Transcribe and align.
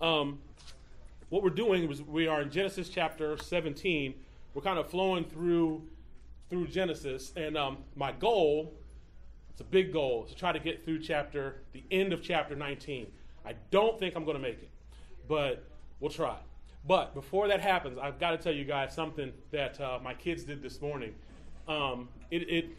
Um, 0.00 0.38
what 1.30 1.42
we're 1.42 1.50
doing 1.50 1.90
is 1.90 2.02
we 2.02 2.26
are 2.26 2.40
in 2.40 2.50
Genesis 2.50 2.88
chapter 2.88 3.36
17. 3.36 4.14
We're 4.54 4.62
kind 4.62 4.78
of 4.78 4.88
flowing 4.88 5.24
through 5.24 5.82
through 6.48 6.66
Genesis, 6.68 7.34
and 7.36 7.58
um, 7.58 7.76
my 7.94 8.10
goal, 8.10 8.72
it's 9.50 9.60
a 9.60 9.64
big 9.64 9.92
goal, 9.92 10.24
is 10.24 10.32
to 10.32 10.38
try 10.38 10.50
to 10.50 10.58
get 10.58 10.82
through 10.82 10.98
chapter 10.98 11.56
the 11.72 11.84
end 11.90 12.14
of 12.14 12.22
chapter 12.22 12.56
19. 12.56 13.06
I 13.44 13.54
don't 13.70 13.98
think 13.98 14.16
I'm 14.16 14.24
going 14.24 14.36
to 14.38 14.42
make 14.42 14.62
it, 14.62 14.70
but 15.28 15.62
we'll 16.00 16.10
try. 16.10 16.36
But 16.86 17.12
before 17.12 17.48
that 17.48 17.60
happens, 17.60 17.98
I've 17.98 18.18
got 18.18 18.30
to 18.30 18.38
tell 18.38 18.54
you 18.54 18.64
guys 18.64 18.94
something 18.94 19.30
that 19.50 19.78
uh, 19.78 19.98
my 20.02 20.14
kids 20.14 20.42
did 20.44 20.62
this 20.62 20.80
morning. 20.80 21.14
Um, 21.66 22.08
it, 22.30 22.48
it 22.48 22.70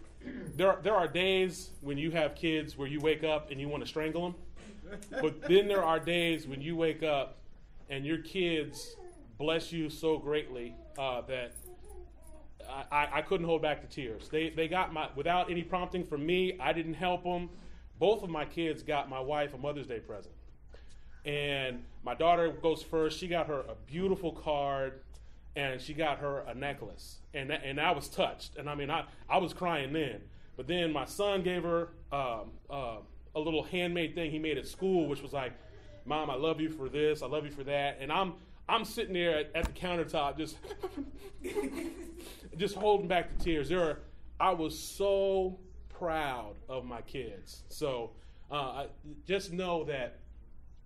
there 0.57 0.77
there 0.81 0.95
are 0.95 1.07
days 1.07 1.70
when 1.81 1.97
you 1.99 2.09
have 2.11 2.33
kids 2.33 2.75
where 2.75 2.88
you 2.88 2.99
wake 2.99 3.23
up 3.23 3.51
and 3.51 3.61
you 3.61 3.70
want 3.70 3.83
to 3.83 3.88
strangle 3.88 4.23
them, 4.23 4.36
but 5.21 5.42
then 5.48 5.68
there 5.68 5.84
are 5.84 6.00
days 6.00 6.48
when 6.48 6.62
you 6.62 6.76
wake 6.76 7.04
up 7.04 7.38
and 7.89 8.06
your 8.06 8.20
kids 8.20 8.96
bless 9.38 9.71
you 9.71 9.89
so 9.89 10.18
greatly 10.18 10.75
uh, 10.97 11.21
that 11.21 11.54
I, 12.92 13.07
I 13.14 13.21
couldn't 13.21 13.46
hold 13.46 13.61
back 13.61 13.82
the 13.82 13.88
tears. 13.88 14.30
They 14.30 14.50
they 14.50 14.68
got 14.68 14.94
my 14.94 15.10
without 15.16 15.50
any 15.50 15.64
prompting 15.64 16.04
from 16.04 16.25
me. 16.25 16.57
I 16.60 16.74
didn't 16.74 16.94
help 16.94 17.24
them. 17.24 17.50
Both 17.97 18.24
of 18.24 18.30
my 18.30 18.46
kids 18.46 18.83
got 18.83 19.10
my 19.10 19.20
wife 19.20 19.54
a 19.54 19.57
Mother's 19.57 19.88
Day 19.88 20.00
present, 20.00 20.36
and 21.25 21.83
my 22.04 22.14
daughter 22.14 22.50
goes 22.50 22.83
first. 22.83 23.19
She 23.19 23.28
got 23.28 23.47
her 23.47 23.61
a 23.61 23.75
beautiful 23.88 24.32
card, 24.32 25.02
and 25.56 25.82
she 25.82 25.94
got 25.94 26.19
her 26.19 26.39
a 26.47 26.54
necklace, 26.54 27.19
and 27.33 27.50
that, 27.50 27.64
and 27.64 27.80
I 27.80 27.92
was 27.92 28.08
touched. 28.08 28.56
And 28.58 28.69
I 28.69 28.75
mean, 28.75 28.92
I 28.92 29.06
I 29.28 29.38
was 29.38 29.54
crying 29.54 29.94
then. 29.94 30.21
But 30.56 30.68
then 30.68 30.92
my 30.92 31.06
son 31.06 31.42
gave 31.42 31.64
her 31.64 31.89
um, 32.11 32.52
uh, 32.69 32.97
a 33.36 33.39
little 33.39 33.64
handmade 33.64 34.16
thing 34.16 34.31
he 34.31 34.39
made 34.39 34.58
at 34.58 34.67
school, 34.67 35.08
which 35.08 35.22
was 35.22 35.33
like, 35.33 35.53
"Mom, 36.06 36.30
I 36.30 36.36
love 36.36 36.59
you 36.59 36.69
for 36.69 36.89
this. 36.89 37.22
I 37.22 37.28
love 37.28 37.45
you 37.45 37.52
for 37.52 37.64
that." 37.66 37.97
And 38.00 38.11
I'm 38.11 38.33
I'm 38.67 38.86
sitting 38.86 39.14
there 39.14 39.38
at, 39.38 39.52
at 39.55 39.66
the 39.66 39.72
countertop 39.72 40.38
just 40.38 40.58
just 42.57 42.75
holding 42.75 43.07
back 43.07 43.38
the 43.38 43.44
tears. 43.44 43.69
There 43.69 43.81
are, 43.81 44.00
I 44.39 44.52
was 44.52 44.77
so 44.77 45.59
proud 45.89 46.55
of 46.67 46.85
my 46.85 47.02
kids. 47.02 47.63
So 47.69 48.11
uh, 48.52 48.85
just 49.25 49.52
know 49.52 49.83
that 49.85 50.19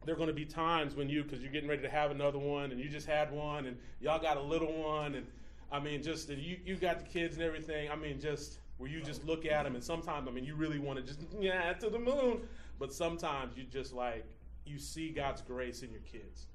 there 0.05 0.14
are 0.14 0.17
going 0.17 0.27
to 0.27 0.33
be 0.33 0.45
times 0.45 0.95
when 0.95 1.09
you, 1.09 1.23
because 1.23 1.41
you're 1.41 1.52
getting 1.52 1.69
ready 1.69 1.81
to 1.81 1.89
have 1.89 2.11
another 2.11 2.39
one, 2.39 2.71
and 2.71 2.80
you 2.80 2.89
just 2.89 3.08
had 3.08 3.31
one, 3.31 3.66
and 3.66 3.77
y'all 4.02 4.19
got 4.19 4.38
a 4.38 4.41
little 4.41 4.73
one, 4.73 5.16
and 5.16 5.25
I 5.71 5.80
mean, 5.80 6.03
just 6.03 6.30
you 6.30 6.58
you 6.66 6.75
got 6.75 6.99
the 6.99 7.05
kids 7.05 7.36
and 7.36 7.44
everything. 7.44 7.89
I 7.89 7.95
mean, 7.95 8.19
just 8.19 8.59
where 8.77 8.89
you 8.89 9.02
just 9.02 9.25
look 9.25 9.45
at 9.45 9.63
them, 9.63 9.75
and 9.75 9.83
sometimes 9.83 10.27
I 10.27 10.31
mean, 10.31 10.43
you 10.43 10.55
really 10.55 10.79
want 10.79 10.99
to 10.99 11.05
just 11.05 11.21
yeah 11.39 11.73
to 11.73 11.89
the 11.89 11.99
moon, 11.99 12.41
but 12.80 12.93
sometimes 12.93 13.57
you 13.57 13.63
just 13.63 13.93
like 13.93 14.25
you 14.65 14.77
see 14.80 15.09
God's 15.09 15.41
grace 15.41 15.83
in 15.83 15.91
your 15.91 16.02
kids, 16.02 16.47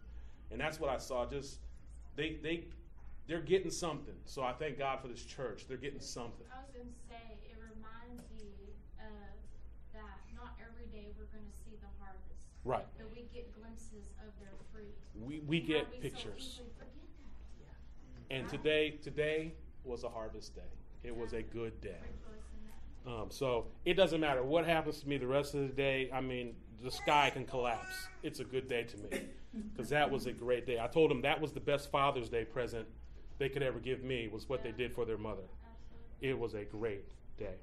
and 0.50 0.60
that's 0.60 0.80
what 0.80 0.90
I 0.90 0.98
saw. 0.98 1.26
Just 1.26 1.58
they 2.16 2.38
they 2.42 2.64
they're 3.28 3.40
getting 3.40 3.70
something. 3.70 4.14
So 4.24 4.42
I 4.42 4.52
thank 4.52 4.78
God 4.78 5.00
for 5.00 5.08
this 5.08 5.22
church. 5.22 5.66
They're 5.68 5.76
getting 5.76 6.00
something. 6.00 6.46
I 6.50 6.64
was 6.64 6.72
going 6.72 6.88
to 6.88 7.00
say, 7.12 7.36
it 7.44 7.56
reminds 7.60 8.24
me 8.32 8.72
of 8.98 9.36
that 9.92 10.16
not 10.34 10.56
every 10.58 10.88
day 10.88 11.12
we're 11.20 11.28
going 11.28 11.44
to 11.44 11.56
see 11.62 11.76
the 11.76 11.92
harvest. 12.00 12.40
Right. 12.64 12.86
But 12.96 13.12
we 13.12 13.28
get 13.32 13.52
glimpses 13.52 14.08
of 14.24 14.32
their 14.40 14.56
fruit. 14.72 14.96
We 15.14 15.40
we 15.46 15.60
How 15.60 15.66
get 15.66 15.92
we 15.92 15.98
pictures. 15.98 16.56
easily 16.56 16.72
forget 16.78 17.08
that. 17.60 18.34
And 18.34 18.48
today 18.48 18.98
today 19.02 19.52
was 19.84 20.04
a 20.04 20.08
harvest 20.08 20.56
day. 20.56 20.72
It 21.08 21.16
was 21.16 21.32
a 21.32 21.40
good 21.40 21.80
day. 21.80 22.04
Um, 23.06 23.28
so 23.30 23.68
it 23.86 23.94
doesn't 23.94 24.20
matter 24.20 24.42
what 24.42 24.66
happens 24.66 25.00
to 25.00 25.08
me 25.08 25.16
the 25.16 25.26
rest 25.26 25.54
of 25.54 25.62
the 25.62 25.68
day. 25.68 26.10
I 26.12 26.20
mean, 26.20 26.54
the 26.84 26.90
sky 26.90 27.30
can 27.32 27.46
collapse. 27.46 28.08
It's 28.22 28.40
a 28.40 28.44
good 28.44 28.68
day 28.68 28.82
to 28.82 28.96
me 28.98 29.22
because 29.72 29.88
that 29.88 30.10
was 30.10 30.26
a 30.26 30.32
great 30.32 30.66
day. 30.66 30.78
I 30.78 30.86
told 30.86 31.10
them 31.10 31.22
that 31.22 31.40
was 31.40 31.52
the 31.52 31.60
best 31.60 31.90
Father's 31.90 32.28
Day 32.28 32.44
present 32.44 32.86
they 33.38 33.48
could 33.48 33.62
ever 33.62 33.78
give 33.78 34.02
me 34.02 34.28
was 34.28 34.50
what 34.50 34.62
they 34.62 34.70
did 34.70 34.92
for 34.92 35.06
their 35.06 35.16
mother. 35.16 35.44
It 36.20 36.38
was 36.38 36.52
a 36.52 36.64
great 36.64 37.06
day. 37.38 37.54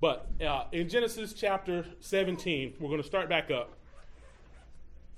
But 0.00 0.30
uh, 0.42 0.64
in 0.72 0.88
Genesis 0.88 1.34
chapter 1.34 1.84
17, 2.00 2.76
we're 2.80 2.88
going 2.88 3.02
to 3.02 3.06
start 3.06 3.28
back 3.28 3.50
up. 3.50 3.74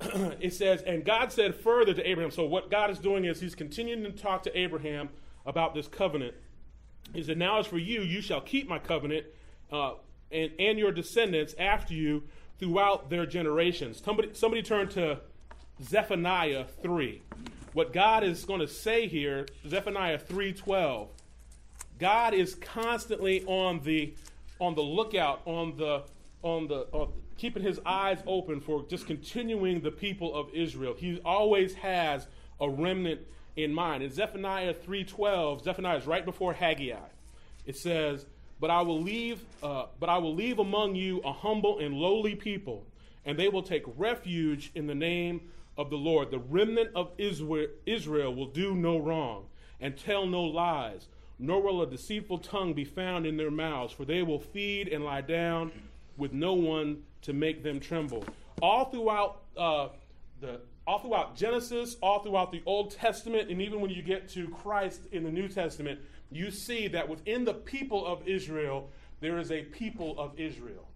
it 0.41 0.55
says, 0.55 0.83
And 0.83 1.05
God 1.05 1.31
said 1.31 1.55
further 1.55 1.95
to 1.95 2.09
Abraham. 2.09 2.33
So, 2.33 2.47
what 2.47 2.69
God 2.69 2.91
is 2.91 2.99
doing 2.99 3.27
is 3.27 3.41
He's 3.41 3.55
continuing 3.55 4.03
to 4.03 4.11
talk 4.11 4.43
to 4.45 4.59
Abraham 4.59 5.11
about 5.47 5.73
this 5.73 5.87
covenant. 5.87 6.35
He 7.13 7.23
said, 7.23 7.39
Now 7.39 7.59
as 7.59 7.67
for 7.67 7.79
you, 7.79 8.03
you 8.03 8.21
shall 8.21 8.41
keep 8.41 8.69
my 8.69 8.79
covenant 8.79 9.27
uh, 9.73 9.95
and, 10.31 10.51
and 10.59 10.79
your 10.79 10.93
descendants 10.93 11.55
after 11.59 11.95
you 11.95 12.23
throughout 12.59 13.11
their 13.11 13.27
generations. 13.27 14.01
Somebody, 14.05 14.31
somebody 14.35 14.63
turn 14.63 14.89
to 14.91 15.19
Zephaniah 15.83 16.67
3. 16.83 17.23
What 17.73 17.93
God 17.93 18.25
is 18.25 18.45
going 18.45 18.61
to 18.61 18.69
say 18.69 19.07
here, 19.07 19.47
Zephaniah 19.67 20.19
3:12. 20.19 21.09
God 21.99 22.35
is 22.35 22.55
constantly 22.57 23.45
on 23.45 23.81
the 23.81 24.15
on 24.59 24.75
the 24.75 24.83
lookout, 24.83 25.43
on 25.45 25.77
the 25.77 26.03
on 26.43 26.67
the 26.67 26.87
on, 26.93 27.13
keeping 27.37 27.63
his 27.63 27.81
eyes 27.87 28.19
open 28.27 28.61
for 28.61 28.85
just 28.89 29.07
continuing 29.07 29.81
the 29.81 29.91
people 29.91 30.35
of 30.35 30.53
Israel. 30.53 30.95
He 30.95 31.21
always 31.25 31.75
has 31.75 32.27
a 32.61 32.69
remnant 32.69 33.21
in 33.65 33.73
mind. 33.73 34.03
In 34.03 34.11
Zephaniah 34.11 34.75
3:12, 34.75 35.63
Zephaniah 35.63 35.99
is 35.99 36.07
right 36.07 36.25
before 36.25 36.53
Haggai. 36.53 37.09
It 37.67 37.77
says, 37.77 38.27
"But 38.59 38.71
I 38.71 38.83
will 38.83 39.01
leave, 39.01 39.45
uh, 39.63 39.87
but 39.99 40.09
I 40.09 40.19
will 40.19 40.35
leave 40.35 40.59
among 40.59 40.95
you 40.95 41.21
a 41.21 41.33
humble 41.33 41.79
and 41.79 41.95
lowly 41.95 42.35
people, 42.35 42.87
and 43.25 43.39
they 43.39 43.49
will 43.49 43.63
take 43.63 43.85
refuge 43.97 44.71
in 44.75 44.87
the 44.87 44.95
name 44.95 45.51
of 45.77 45.91
the 45.91 45.97
Lord. 45.97 46.31
The 46.31 46.39
remnant 46.39 46.91
of 46.95 47.13
Israel, 47.19 48.35
will 48.35 48.47
do 48.47 48.75
no 48.75 48.99
wrong 48.99 49.47
and 49.81 49.97
tell 49.97 50.27
no 50.27 50.43
lies, 50.43 51.09
nor 51.39 51.63
will 51.63 51.83
a 51.83 51.87
deceitful 51.87 52.39
tongue 52.39 52.75
be 52.75 52.85
found 52.85 53.25
in 53.27 53.39
their 53.39 53.51
mouths, 53.51 53.93
for 53.93 54.05
they 54.05 54.23
will 54.23 54.39
feed 54.39 54.89
and 54.89 55.05
lie 55.05 55.23
down 55.23 55.73
with 56.19 56.33
no 56.33 56.53
one 56.53 57.03
to 57.23 57.33
make 57.33 57.63
them 57.63 57.81
tremble. 57.81 58.25
All 58.61 58.87
throughout 58.87 59.43
uh, 59.57 59.89
the 60.41 60.61
all 60.87 60.99
throughout 60.99 61.37
Genesis, 61.37 61.97
all 62.03 62.21
throughout 62.21 62.51
the 62.53 62.63
Old 62.67 62.91
Testament, 62.91 63.51
and 63.51 63.61
even 63.61 63.81
when 63.81 63.91
you 63.91 64.03
get 64.03 64.29
to 64.31 64.49
Christ 64.49 65.03
in 65.13 65.25
the 65.25 65.31
New 65.31 65.49
Testament, 65.49 66.01
you 66.31 66.51
see 66.51 66.89
that 66.89 67.09
within 67.09 67.45
the 67.45 67.55
people 67.55 68.07
of 68.07 68.27
Israel, 68.27 68.89
there 69.21 69.39
is 69.39 69.53
a 69.53 69.63
people 69.63 70.19
of 70.19 70.39
Israel. 70.39 70.89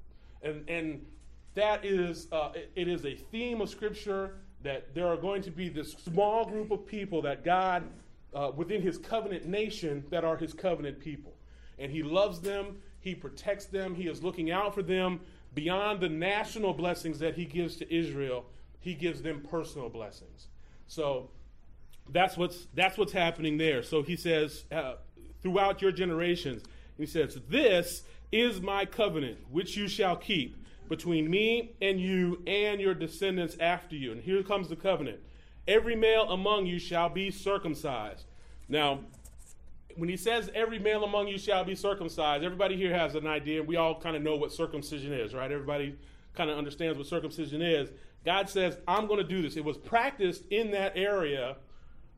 And, 0.43 0.69
and 0.69 1.05
that 1.55 1.85
is, 1.85 2.29
uh, 2.33 2.51
it, 2.55 2.71
it 2.75 2.89
is 2.89 3.05
a 3.05 3.15
theme 3.15 3.61
of 3.61 3.69
Scripture 3.69 4.37
that 4.63 4.95
there 4.95 5.07
are 5.07 5.17
going 5.17 5.43
to 5.43 5.51
be 5.51 5.69
this 5.69 5.93
small 5.93 6.45
group 6.47 6.71
of 6.71 6.87
people 6.87 7.23
that 7.23 7.45
God, 7.45 7.85
uh, 8.35 8.51
within 8.57 8.81
his 8.81 8.99
covenant 8.99 9.47
nation, 9.47 10.05
that 10.11 10.25
are 10.25 10.37
his 10.37 10.53
covenant 10.53 10.99
people. 10.99 11.35
And 11.79 11.93
he 11.93 12.03
loves 12.03 12.41
them, 12.41 12.79
he 13.01 13.15
protects 13.15 13.67
them, 13.67 13.95
he 13.95 14.09
is 14.09 14.23
looking 14.23 14.51
out 14.51 14.75
for 14.75 14.83
them 14.83 15.21
beyond 15.55 16.01
the 16.01 16.09
national 16.09 16.73
blessings 16.73 17.19
that 17.19 17.35
he 17.35 17.45
gives 17.45 17.77
to 17.77 17.95
Israel. 17.95 18.47
He 18.85 18.93
gives 18.93 19.23
them 19.23 19.41
personal 19.41 19.89
blessings. 19.89 20.49
So 20.87 21.31
that's 22.11 22.37
what's 22.37 22.67
that's 22.75 22.99
what's 22.99 23.13
happening 23.13 23.57
there. 23.57 23.83
So 23.83 24.03
he 24.03 24.15
says, 24.15 24.65
uh, 24.71 24.97
throughout 25.43 25.81
your 25.81 25.91
generations, 25.91 26.63
he 26.99 27.07
says, 27.07 27.39
"This 27.49 28.03
is 28.31 28.61
my 28.61 28.85
covenant, 28.85 29.39
which 29.51 29.75
you 29.75 29.89
shall 29.89 30.17
keep 30.17 30.57
between 30.87 31.31
me 31.31 31.73
and 31.81 31.99
you 31.99 32.43
and 32.47 32.79
your 32.79 32.93
descendants 32.93 33.57
after 33.59 33.97
you." 33.97 34.13
And 34.13 34.21
here 34.21 34.43
comes 34.43 34.69
the 34.69 34.77
covenant: 34.77 35.21
every 35.67 35.97
male 35.97 36.29
among 36.29 36.67
you 36.67 36.79
shall 36.79 37.09
be 37.09 37.31
circumcised. 37.31 38.27
Now, 38.69 39.01
when 39.97 40.11
he 40.11 40.19
says 40.19 40.51
every 40.55 40.79
male 40.79 41.05
among 41.05 41.29
you 41.29 41.39
shall 41.39 41.65
be 41.65 41.75
circumcised, 41.75 42.45
everybody 42.45 42.77
here 42.77 42.93
has 42.95 43.15
an 43.15 43.27
idea. 43.27 43.63
We 43.63 43.77
all 43.77 43.99
kind 43.99 44.15
of 44.15 44.21
know 44.21 44.37
what 44.37 44.53
circumcision 44.53 45.15
is, 45.15 45.33
right? 45.33 45.51
Everybody 45.51 45.97
kind 46.35 46.51
of 46.51 46.59
understands 46.59 46.99
what 46.99 47.07
circumcision 47.07 47.63
is. 47.63 47.89
God 48.25 48.49
says, 48.49 48.79
I'm 48.89 49.07
going 49.07 49.19
to 49.19 49.29
do 49.29 49.43
this. 49.43 49.57
It 49.57 49.65
was 49.65 49.77
practiced 49.77 50.45
in 50.51 50.71
that 50.71 50.97
area 50.97 51.57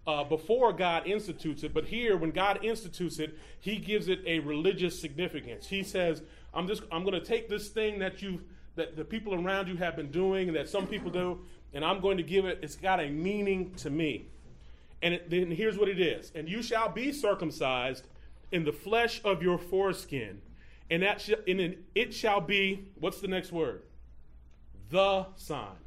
uh, 0.07 0.23
before 0.23 0.73
God 0.73 1.07
institutes 1.07 1.65
it, 1.65 1.75
but 1.75 1.85
here, 1.85 2.17
when 2.17 2.31
God 2.31 2.65
institutes 2.65 3.19
it, 3.19 3.37
He 3.59 3.77
gives 3.77 4.09
it 4.09 4.21
a 4.25 4.39
religious 4.39 4.99
significance. 4.99 5.67
He 5.67 5.83
says, 5.83 6.23
"I'm 6.55 6.69
just, 6.69 6.83
I'm 6.93 7.03
going 7.03 7.21
to 7.21 7.27
take 7.27 7.49
this 7.49 7.69
thing 7.71 7.99
that 7.99 8.23
you, 8.23 8.41
that 8.77 8.95
the 8.97 9.05
people 9.05 9.35
around 9.35 9.67
you 9.67 9.77
have 9.77 9.97
been 9.97 10.13
doing, 10.13 10.47
and 10.47 10.57
that 10.57 10.69
some 10.69 10.87
people 10.87 11.11
do, 11.11 11.41
and 11.75 11.85
I'm 11.85 12.01
going 12.01 12.19
to 12.19 12.23
give 12.23 12.45
it. 12.45 12.61
It's 12.63 12.77
got 12.77 13.01
a 13.01 13.09
meaning 13.09 13.75
to 13.79 13.91
me." 13.91 14.27
And 15.03 15.15
it, 15.15 15.29
then 15.29 15.51
here's 15.51 15.77
what 15.77 15.89
it 15.89 16.01
is: 16.01 16.31
"And 16.37 16.49
you 16.49 16.63
shall 16.63 16.89
be 16.89 17.11
circumcised 17.11 18.07
in 18.53 18.65
the 18.65 18.73
flesh 18.73 19.21
of 19.25 19.43
your 19.43 19.59
foreskin, 19.59 20.41
and 20.89 21.03
that 21.03 21.21
sh- 21.21 21.33
and 21.49 21.79
it 21.97 22.15
shall 22.15 22.41
be 22.41 22.93
what's 23.01 23.21
the 23.21 23.29
next 23.29 23.51
word? 23.51 23.83
The 24.89 25.27
sign." 25.35 25.86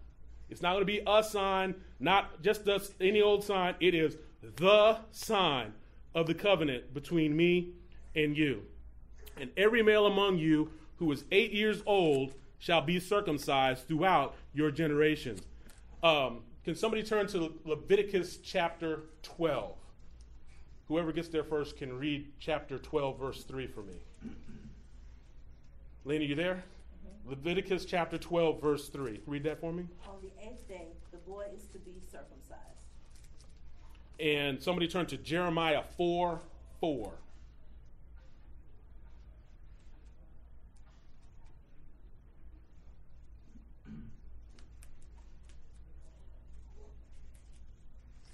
It's 0.49 0.61
not 0.61 0.73
going 0.73 0.81
to 0.81 0.85
be 0.85 1.01
a 1.05 1.23
sign, 1.23 1.75
not 1.99 2.41
just 2.41 2.67
us, 2.67 2.91
any 2.99 3.21
old 3.21 3.43
sign. 3.43 3.75
It 3.79 3.93
is 3.93 4.17
the 4.41 4.97
sign 5.11 5.73
of 6.15 6.27
the 6.27 6.33
covenant 6.33 6.93
between 6.93 7.35
me 7.35 7.69
and 8.15 8.35
you. 8.35 8.63
And 9.37 9.51
every 9.55 9.83
male 9.83 10.05
among 10.05 10.37
you 10.37 10.71
who 10.97 11.11
is 11.11 11.23
eight 11.31 11.53
years 11.53 11.81
old 11.85 12.33
shall 12.57 12.81
be 12.81 12.99
circumcised 12.99 13.87
throughout 13.87 14.35
your 14.53 14.71
generations. 14.71 15.41
Um, 16.03 16.41
can 16.65 16.75
somebody 16.75 17.03
turn 17.03 17.27
to 17.27 17.53
Leviticus 17.63 18.37
chapter 18.37 19.03
12? 19.23 19.75
Whoever 20.87 21.11
gets 21.11 21.29
there 21.29 21.43
first 21.43 21.77
can 21.77 21.97
read 21.97 22.27
chapter 22.39 22.77
12, 22.77 23.19
verse 23.19 23.43
3 23.43 23.67
for 23.67 23.81
me. 23.81 23.93
Lena, 26.03 26.25
you 26.25 26.35
there? 26.35 26.63
Leviticus 27.25 27.85
chapter 27.85 28.17
12, 28.17 28.61
verse 28.61 28.89
3. 28.89 29.21
Read 29.25 29.43
that 29.43 29.59
for 29.59 29.71
me. 29.71 29.85
On 30.07 30.15
the 30.21 30.31
eighth 30.43 30.67
day, 30.67 30.87
the 31.11 31.17
boy 31.17 31.45
is 31.55 31.63
to 31.67 31.79
be 31.79 32.01
circumcised. 32.11 32.59
And 34.19 34.61
somebody 34.61 34.87
turn 34.87 35.05
to 35.07 35.17
Jeremiah 35.17 35.83
4, 35.95 36.41
4. 36.79 37.13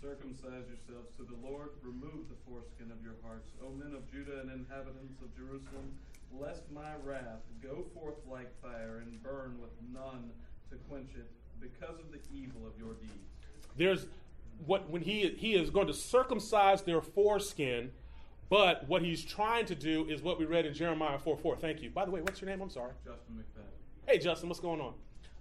Circumcise 0.01 0.69
yourselves 0.69 1.09
to 1.17 1.23
the 1.25 1.35
Lord, 1.41 1.69
remove 1.81 2.29
the 2.29 2.37
foreskin 2.47 2.91
of 2.91 3.01
your 3.03 3.17
hearts, 3.25 3.49
O 3.65 3.69
men 3.69 3.93
of 3.97 4.09
Judah 4.11 4.39
and 4.41 4.51
inhabitants 4.51 5.19
of 5.21 5.35
Jerusalem, 5.35 5.97
lest 6.39 6.63
my 6.73 6.93
wrath 7.03 7.41
go 7.61 7.85
forth 7.93 8.15
like 8.29 8.49
fire 8.61 9.01
and 9.03 9.21
burn 9.23 9.57
with 9.59 9.71
none 9.93 10.31
to 10.69 10.77
quench 10.89 11.11
it, 11.15 11.29
because 11.59 11.99
of 11.99 12.11
the 12.11 12.19
evil 12.33 12.61
of 12.65 12.77
your 12.77 12.93
deeds. 12.95 13.11
There's 13.77 14.07
what 14.65 14.89
when 14.89 15.01
he 15.01 15.29
he 15.37 15.55
is 15.55 15.69
going 15.69 15.87
to 15.87 15.93
circumcise 15.93 16.81
their 16.81 17.01
foreskin, 17.01 17.91
but 18.49 18.87
what 18.87 19.01
he's 19.01 19.23
trying 19.23 19.65
to 19.65 19.75
do 19.75 20.05
is 20.09 20.21
what 20.21 20.39
we 20.39 20.45
read 20.45 20.65
in 20.65 20.73
Jeremiah 20.73 21.17
4 21.17 21.37
4. 21.37 21.57
Thank 21.57 21.81
you. 21.81 21.89
By 21.89 22.05
the 22.05 22.11
way, 22.11 22.21
what's 22.21 22.41
your 22.41 22.49
name? 22.49 22.61
I'm 22.61 22.69
sorry. 22.69 22.91
Justin 23.03 23.35
McFadden. 23.35 24.11
Hey 24.11 24.17
Justin, 24.17 24.49
what's 24.49 24.61
going 24.61 24.81
on? 24.81 24.93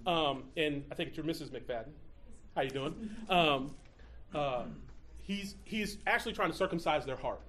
Um, 0.07 0.45
and 0.57 0.85
I 0.91 0.95
think 0.95 1.09
it's 1.11 1.17
your 1.17 1.27
Mrs. 1.27 1.51
McFadden. 1.51 1.91
How 2.55 2.63
you 2.63 2.71
doing? 2.71 3.11
Um, 3.29 3.75
uh, 4.35 4.65
he's 5.23 5.57
he's 5.65 5.99
actually 6.07 6.33
trying 6.33 6.51
to 6.51 6.57
circumcise 6.57 7.05
their 7.05 7.17
heart. 7.17 7.41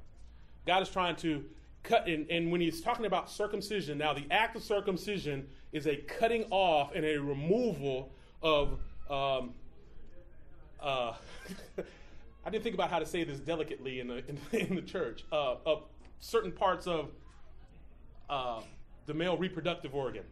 God 0.65 0.81
is 0.81 0.89
trying 0.89 1.15
to 1.17 1.43
cut 1.87 2.07
and, 2.07 2.29
and 2.29 2.51
when 2.51 2.61
he's 2.61 2.81
talking 2.81 3.05
about 3.05 3.29
circumcision, 3.29 3.97
now 3.97 4.13
the 4.13 4.25
act 4.31 4.55
of 4.55 4.63
circumcision 4.63 5.47
is 5.71 5.87
a 5.87 5.95
cutting 5.95 6.45
off 6.51 6.91
and 6.95 7.05
a 7.05 7.17
removal 7.17 8.11
of 8.41 8.79
um, 9.09 9.53
uh, 10.81 11.13
I 12.45 12.49
didn't 12.51 12.63
think 12.63 12.75
about 12.75 12.89
how 12.91 12.99
to 12.99 13.05
say 13.05 13.23
this 13.23 13.39
delicately 13.39 13.99
in 13.99 14.07
the 14.07 14.23
in, 14.27 14.39
in 14.51 14.75
the 14.75 14.81
church 14.81 15.25
uh, 15.31 15.55
of 15.65 15.83
certain 16.19 16.51
parts 16.51 16.87
of 16.87 17.09
uh, 18.29 18.61
the 19.05 19.13
male 19.13 19.37
reproductive 19.37 19.95
organ. 19.95 20.23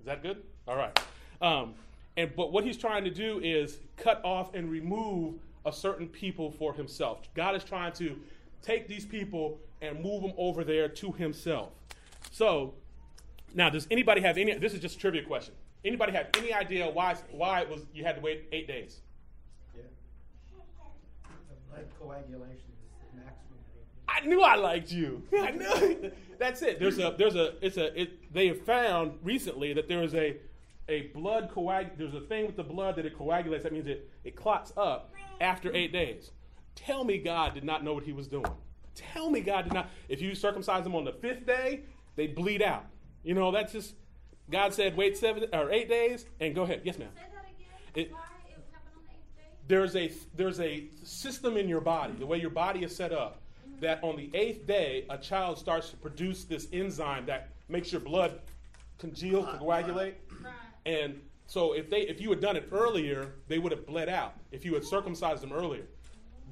Is 0.00 0.06
that 0.06 0.22
good? 0.22 0.42
All 0.66 0.76
right. 0.76 0.98
Um, 1.40 1.74
and 2.16 2.34
but 2.36 2.52
what 2.52 2.64
he's 2.64 2.76
trying 2.76 3.04
to 3.04 3.10
do 3.10 3.40
is 3.42 3.78
cut 3.96 4.20
off 4.24 4.54
and 4.54 4.70
remove 4.70 5.34
a 5.64 5.72
certain 5.72 6.08
people 6.08 6.50
for 6.50 6.74
himself. 6.74 7.20
God 7.34 7.54
is 7.54 7.64
trying 7.64 7.92
to 7.94 8.16
take 8.62 8.88
these 8.88 9.04
people 9.04 9.58
and 9.82 10.00
move 10.00 10.22
them 10.22 10.32
over 10.38 10.64
there 10.64 10.88
to 10.88 11.12
himself. 11.12 11.70
So 12.30 12.74
now, 13.54 13.68
does 13.68 13.86
anybody 13.90 14.20
have 14.22 14.38
any? 14.38 14.54
This 14.54 14.72
is 14.72 14.80
just 14.80 14.96
a 14.96 14.98
trivia 14.98 15.22
question. 15.22 15.54
Anybody 15.84 16.12
have 16.12 16.28
any 16.38 16.52
idea 16.52 16.88
why 16.88 17.16
why 17.32 17.60
it 17.60 17.68
was 17.68 17.82
you 17.92 18.04
had 18.04 18.16
to 18.16 18.22
wait 18.22 18.46
eight 18.52 18.66
days? 18.66 19.00
Yeah. 19.74 19.82
The 21.24 21.74
blood 21.74 21.86
coagulation 22.00 22.54
is 22.54 23.10
the 23.12 23.18
maximum. 23.18 23.58
I 24.08 24.20
knew 24.20 24.42
I 24.42 24.54
liked 24.54 24.92
you. 24.92 25.22
I 25.38 25.50
knew. 25.50 26.12
That's 26.38 26.62
it. 26.62 26.78
There's 26.78 26.98
a 26.98 27.14
there's 27.18 27.34
a 27.34 27.54
it's 27.64 27.76
a 27.76 28.00
it, 28.00 28.32
they 28.32 28.46
have 28.46 28.62
found 28.62 29.18
recently 29.22 29.72
that 29.74 29.88
there 29.88 30.02
is 30.02 30.14
a 30.14 30.36
a 30.88 31.08
blood 31.14 31.50
coag 31.54 31.96
there's 31.96 32.14
a 32.14 32.20
thing 32.20 32.46
with 32.46 32.56
the 32.56 32.64
blood 32.64 32.96
that 32.96 33.04
it 33.04 33.18
coagulates. 33.18 33.64
That 33.64 33.72
means 33.72 33.86
it 33.86 34.08
it 34.24 34.36
clots 34.36 34.72
up 34.76 35.12
after 35.40 35.74
eight 35.74 35.92
days. 35.92 36.30
Tell 36.74 37.04
me 37.04 37.18
God 37.18 37.54
did 37.54 37.64
not 37.64 37.84
know 37.84 37.92
what 37.92 38.04
He 38.04 38.12
was 38.12 38.28
doing. 38.28 38.46
Tell 38.94 39.30
me 39.30 39.40
God 39.40 39.62
did 39.64 39.72
not. 39.72 39.90
If 40.08 40.20
you 40.20 40.34
circumcise 40.34 40.84
them 40.84 40.94
on 40.94 41.04
the 41.04 41.12
fifth 41.12 41.46
day, 41.46 41.80
they 42.16 42.26
bleed 42.26 42.62
out. 42.62 42.84
You 43.22 43.34
know 43.34 43.50
that's 43.52 43.72
just 43.72 43.94
God 44.50 44.74
said 44.74 44.96
wait 44.96 45.16
seven 45.16 45.46
or 45.52 45.70
eight 45.70 45.88
days 45.88 46.26
and 46.40 46.54
go 46.54 46.62
ahead. 46.62 46.82
Yes, 46.84 46.98
ma'am. 46.98 47.08
Say 47.14 47.22
that 47.34 47.44
again. 47.44 47.68
It- 47.94 48.12
Why 48.12 48.18
it 48.48 48.58
happened 48.72 48.94
on 48.96 49.02
the 49.06 49.12
eighth 49.12 49.36
day? 49.36 49.42
there's 49.68 49.96
a 49.96 50.12
there's 50.36 50.60
a 50.60 50.88
system 51.04 51.56
in 51.56 51.68
your 51.68 51.80
body, 51.80 52.14
the 52.18 52.26
way 52.26 52.38
your 52.38 52.50
body 52.50 52.84
is 52.84 52.94
set 52.94 53.12
up, 53.12 53.40
that 53.80 54.02
on 54.02 54.16
the 54.16 54.30
eighth 54.34 54.66
day 54.66 55.06
a 55.08 55.16
child 55.18 55.58
starts 55.58 55.90
to 55.90 55.96
produce 55.96 56.44
this 56.44 56.68
enzyme 56.72 57.24
that 57.26 57.48
makes 57.68 57.90
your 57.92 58.00
blood 58.00 58.40
congeal, 58.98 59.44
coagulate, 59.58 60.14
Right. 60.42 60.52
and 60.86 61.20
so 61.46 61.72
if 61.74 61.88
they 61.90 62.02
if 62.02 62.20
you 62.20 62.28
had 62.30 62.40
done 62.40 62.56
it 62.56 62.68
earlier, 62.72 63.32
they 63.48 63.58
would 63.58 63.72
have 63.72 63.86
bled 63.86 64.08
out 64.08 64.34
if 64.52 64.64
you 64.64 64.74
had 64.74 64.84
circumcised 64.84 65.42
them 65.42 65.52
earlier. 65.52 65.86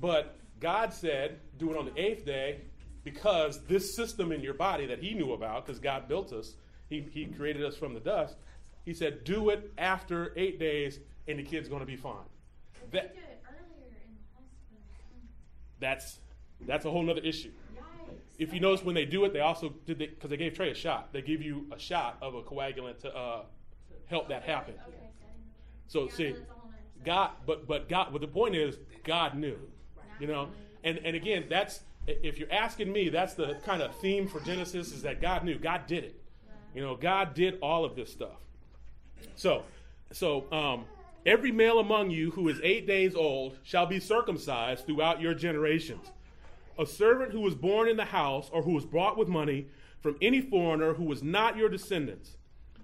But 0.01 0.37
God 0.61 0.93
said, 0.93 1.41
do 1.59 1.71
it 1.71 1.77
on 1.77 1.87
the 1.87 2.01
eighth 2.01 2.25
day 2.25 2.61
because 3.03 3.65
this 3.67 3.97
system 3.97 4.31
in 4.31 4.43
your 4.43 4.55
body 4.55 4.87
that 4.87 4.99
He 4.99 5.15
knew 5.15 5.33
about, 5.33 5.67
because 5.67 5.81
God 5.81 6.07
built 6.07 6.33
us, 6.33 6.55
he, 6.89 7.07
he 7.13 7.27
created 7.27 7.65
us 7.65 7.77
from 7.77 7.95
the 7.95 8.01
dust. 8.01 8.37
He 8.85 8.93
said, 8.93 9.25
do 9.25 9.51
it 9.51 9.73
after 9.79 10.33
eight 10.37 10.59
days, 10.59 10.99
and 11.29 11.39
the 11.39 11.43
kid's 11.43 11.69
going 11.69 11.81
to 11.81 11.87
be 11.87 11.97
fine. 11.97 12.17
That- 12.91 13.15
do 13.15 13.21
it 13.21 13.43
earlier 13.47 13.87
in 14.05 14.15
the 14.15 14.35
hospital. 14.35 14.83
That's 15.79 16.19
that's 16.67 16.85
a 16.85 16.91
whole 16.91 17.09
other 17.09 17.23
issue. 17.23 17.53
If 18.39 18.53
you 18.55 18.61
notice 18.61 18.85
when 18.85 18.95
they 18.95 19.05
do 19.05 19.25
it, 19.25 19.33
they 19.33 19.41
also 19.41 19.75
did 19.87 19.99
because 19.99 20.31
they 20.31 20.37
gave 20.37 20.55
Trey 20.55 20.71
a 20.71 20.75
shot. 20.75 21.13
They 21.13 21.23
give 21.23 21.43
you 21.43 21.67
a 21.73 21.79
shot 21.79 22.19
of 22.23 22.35
a 22.35 22.43
coagulant 22.43 22.99
to 23.01 23.15
uh, 23.15 23.43
help 24.07 24.29
that 24.29 24.43
happen. 24.43 24.75
Okay, 24.89 24.97
So 25.87 26.09
see, 26.09 26.33
that's 26.33 26.41
a 26.41 26.45
whole 26.45 26.71
nother 26.71 26.79
subject. 26.87 27.05
God, 27.05 27.31
but 27.47 27.69
but 27.69 27.89
God, 27.89 28.09
but 28.13 28.21
the 28.21 28.29
point 28.29 28.57
is, 28.57 28.79
God 29.05 29.37
knew, 29.37 29.59
you 30.21 30.27
know, 30.27 30.49
and 30.85 30.99
and 30.99 31.17
again, 31.17 31.47
that's 31.49 31.81
if 32.07 32.39
you're 32.39 32.53
asking 32.53 32.93
me, 32.93 33.09
that's 33.09 33.35
the 33.35 33.57
kind 33.65 33.83
of 33.83 33.95
theme 33.97 34.27
for 34.29 34.41
Genesis 34.41 34.93
is 34.93 35.03
that 35.03 35.21
God 35.21 35.45
knew, 35.45 35.59
God 35.59 35.87
did 35.87 36.05
it, 36.05 36.21
you 36.75 36.83
know, 36.83 36.97
God 36.97 37.35
did 37.35 37.59
all 37.61 37.85
of 37.85 37.95
this 37.95 38.11
stuff. 38.11 38.39
So, 39.35 39.65
so 40.13 40.51
um, 40.53 40.85
every 41.27 41.53
male 41.53 41.79
among 41.79 42.11
you 42.11 42.31
who 42.33 42.49
is 42.49 42.61
eight 42.63 42.87
days 42.87 43.15
old 43.15 43.59
shall 43.63 43.87
be 43.87 44.01
circumcised 44.01 44.87
throughout 44.87 45.21
your 45.21 45.35
generations. 45.35 46.11
A 46.79 46.87
servant 46.87 47.33
who 47.33 47.41
was 47.41 47.55
born 47.55 47.89
in 47.89 47.97
the 47.97 48.07
house 48.07 48.49
or 48.53 48.63
who 48.63 48.73
was 48.73 48.87
brought 48.87 49.19
with 49.19 49.29
money 49.29 49.67
from 50.01 50.17
any 50.23 50.41
foreigner 50.41 50.95
who 50.95 51.05
was 51.05 51.23
not 51.23 51.57
your 51.57 51.69
descendants. 51.69 52.37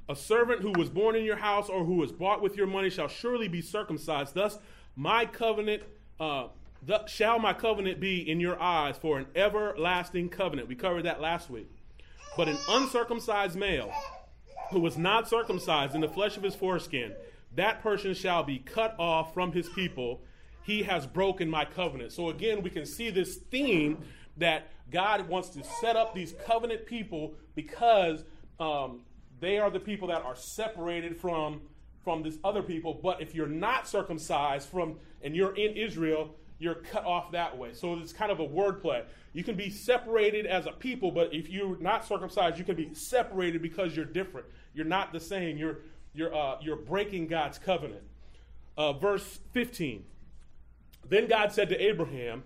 A 0.09 0.15
servant 0.15 0.61
who 0.61 0.73
was 0.73 0.91
born 0.91 1.17
in 1.17 1.25
your 1.25 1.37
house 1.37 1.69
or 1.69 1.85
who 1.85 1.95
was 1.95 2.13
bought 2.13 2.43
with 2.43 2.57
your 2.57 2.67
money 2.67 2.91
shall 2.91 3.09
surely 3.09 3.49
be 3.49 3.63
circumcised. 3.63 4.35
Thus, 4.35 4.59
my 4.95 5.25
covenant, 5.25 5.83
uh, 6.21 6.49
shall 7.07 7.39
my 7.39 7.53
covenant 7.53 8.01
be 8.01 8.29
in 8.29 8.41
your 8.41 8.61
eyes 8.61 8.97
for 8.97 9.19
an 9.19 9.27
everlasting 9.35 10.29
covenant. 10.29 10.69
We 10.69 10.75
covered 10.75 11.05
that 11.05 11.21
last 11.21 11.51
week. 11.51 11.71
But 12.37 12.49
an 12.49 12.59
uncircumcised 12.69 13.57
male 13.57 13.91
who 14.71 14.81
was 14.81 14.99
not 14.99 15.29
circumcised 15.29 15.95
in 15.95 16.01
the 16.01 16.09
flesh 16.09 16.37
of 16.37 16.43
his 16.43 16.55
foreskin, 16.55 17.15
that 17.55 17.83
person 17.83 18.15
shall 18.15 18.43
be 18.43 18.59
cut 18.59 18.95
off 18.99 19.33
from 19.33 19.53
his 19.53 19.69
people. 19.71 20.21
He 20.63 20.83
has 20.83 21.07
broken 21.07 21.49
my 21.49 21.65
covenant. 21.65 22.13
So 22.13 22.29
again, 22.29 22.63
we 22.63 22.71
can 22.71 22.85
see 22.85 23.11
this 23.11 23.37
theme 23.37 23.99
that 24.37 24.69
God 24.91 25.29
wants 25.29 25.51
to 25.51 25.65
set 25.81 25.97
up 25.97 26.15
these 26.15 26.35
covenant 26.45 26.87
people 26.87 27.35
because 27.55 28.25
um, 28.61 29.01
they 29.41 29.59
are 29.59 29.71
the 29.71 29.81
people 29.81 30.09
that 30.09 30.23
are 30.23 30.37
separated 30.37 31.17
from 31.17 31.63
from 32.05 32.23
this 32.23 32.39
other 32.45 32.63
people. 32.63 32.95
But 33.03 33.21
if 33.21 33.35
you're 33.35 33.49
not 33.49 33.89
circumcised 33.89 34.69
from 34.69 34.97
and 35.23 35.35
you're 35.35 35.57
in 35.57 35.77
Israel, 35.77 36.37
you're 36.59 36.75
cut 36.75 37.05
off 37.05 37.33
that 37.33 37.57
way. 37.57 37.75
So 37.75 37.95
it's 37.95 38.13
kind 38.13 38.33
of 38.33 38.41
a 38.41 38.47
wordplay. 38.47 39.05
You 39.33 39.45
can 39.45 39.57
be 39.57 39.69
separated 39.69 40.47
as 40.47 40.67
a 40.67 40.73
people, 40.73 41.11
but 41.11 41.35
if 41.35 41.51
you're 41.51 41.79
not 41.79 42.07
circumcised, 42.07 42.59
you 42.59 42.65
can 42.65 42.77
be 42.77 42.95
separated 42.95 43.61
because 43.61 43.95
you're 43.95 44.07
different. 44.07 44.47
You're 44.75 44.87
not 44.87 45.13
the 45.13 45.21
same. 45.21 45.59
You're 45.59 45.79
you're 46.15 46.35
uh, 46.35 46.57
you're 46.63 46.77
breaking 46.77 47.27
God's 47.27 47.59
covenant. 47.59 48.03
Uh, 48.77 48.93
verse 48.93 49.39
15. 49.53 50.05
Then 51.09 51.29
God 51.29 51.53
said 51.53 51.69
to 51.69 51.81
Abraham, 51.81 52.43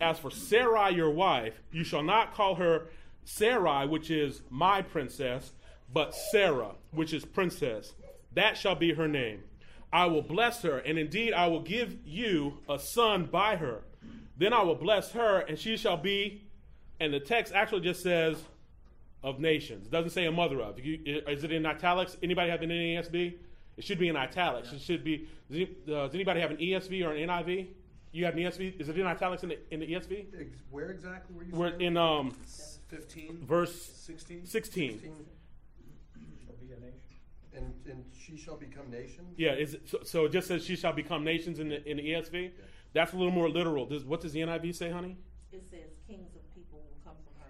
As 0.00 0.18
for 0.18 0.30
Sarai 0.30 0.94
your 0.94 1.10
wife, 1.10 1.60
you 1.72 1.84
shall 1.84 2.02
not 2.02 2.34
call 2.34 2.56
her 2.56 2.88
Sarai, 3.24 3.86
which 3.86 4.10
is 4.10 4.42
my 4.50 4.82
princess, 4.82 5.52
but 5.92 6.14
Sarah, 6.14 6.72
which 6.90 7.12
is 7.12 7.24
princess. 7.24 7.94
That 8.34 8.56
shall 8.56 8.74
be 8.74 8.94
her 8.94 9.08
name. 9.08 9.42
I 9.92 10.06
will 10.06 10.22
bless 10.22 10.62
her, 10.62 10.78
and 10.78 10.98
indeed 10.98 11.32
I 11.34 11.46
will 11.48 11.60
give 11.60 11.96
you 12.04 12.58
a 12.68 12.78
son 12.78 13.26
by 13.26 13.56
her. 13.56 13.82
Then 14.36 14.52
I 14.52 14.62
will 14.62 14.74
bless 14.74 15.12
her, 15.12 15.40
and 15.40 15.58
she 15.58 15.76
shall 15.76 15.96
be, 15.98 16.42
and 16.98 17.12
the 17.12 17.20
text 17.20 17.52
actually 17.54 17.82
just 17.82 18.02
says, 18.02 18.42
of 19.22 19.38
nations. 19.38 19.86
It 19.86 19.90
doesn't 19.92 20.10
say 20.10 20.26
a 20.26 20.32
mother 20.32 20.60
of. 20.60 20.78
Is 20.78 21.44
it 21.44 21.52
in 21.52 21.64
italics? 21.64 22.16
Anybody 22.22 22.50
have 22.50 22.62
an 22.62 22.70
NASB? 22.70 23.34
It 23.76 23.84
should 23.84 23.98
be 23.98 24.08
in 24.08 24.16
italics. 24.16 24.72
It 24.72 24.80
should 24.80 25.04
be. 25.04 25.28
Does, 25.50 25.68
uh, 25.88 26.08
anybody 26.12 26.40
have 26.40 26.50
an 26.50 26.56
ESV 26.56 27.04
or 27.06 27.12
an 27.12 27.28
NIV? 27.28 27.68
You 28.12 28.24
have 28.26 28.34
an 28.34 28.40
ESV? 28.40 28.80
Is 28.80 28.88
it 28.88 28.98
in 28.98 29.06
italics 29.06 29.42
in 29.42 29.50
the, 29.50 29.58
in 29.70 29.80
the 29.80 29.86
ESV? 29.86 30.26
Where 30.70 30.90
exactly 30.90 31.34
were 31.34 31.44
you? 31.44 31.54
We're 31.54 31.68
in 31.78 31.96
um, 31.96 32.34
Fifteen. 32.88 33.38
verse 33.46 33.74
Sixteen. 33.74 34.44
16. 34.44 34.90
Shall 34.90 34.98
be 34.98 35.06
a 35.06 35.10
nation. 35.10 35.26
And, 37.54 37.72
and 37.86 38.04
she 38.18 38.36
shall 38.36 38.56
become 38.56 38.90
nations? 38.90 39.34
Yeah, 39.36 39.52
is 39.52 39.74
it, 39.74 39.88
so, 39.88 39.98
so 40.04 40.24
it 40.24 40.32
just 40.32 40.48
says 40.48 40.64
she 40.64 40.74
shall 40.76 40.92
become 40.92 41.22
nations 41.24 41.58
in 41.58 41.68
the 41.68 41.86
in 41.88 41.98
the 41.98 42.02
ESV. 42.10 42.50
That's 42.94 43.12
a 43.12 43.16
little 43.16 43.32
more 43.32 43.48
literal. 43.48 43.86
Does, 43.86 44.04
what 44.04 44.20
does 44.20 44.32
the 44.32 44.40
NIV 44.40 44.74
say, 44.74 44.90
honey? 44.90 45.16
It 45.52 45.64
says 45.68 45.90
kings 46.06 46.34
of 46.34 46.54
people 46.54 46.78
will 46.78 46.96
come 47.04 47.14
from 47.24 47.34
her. 47.42 47.48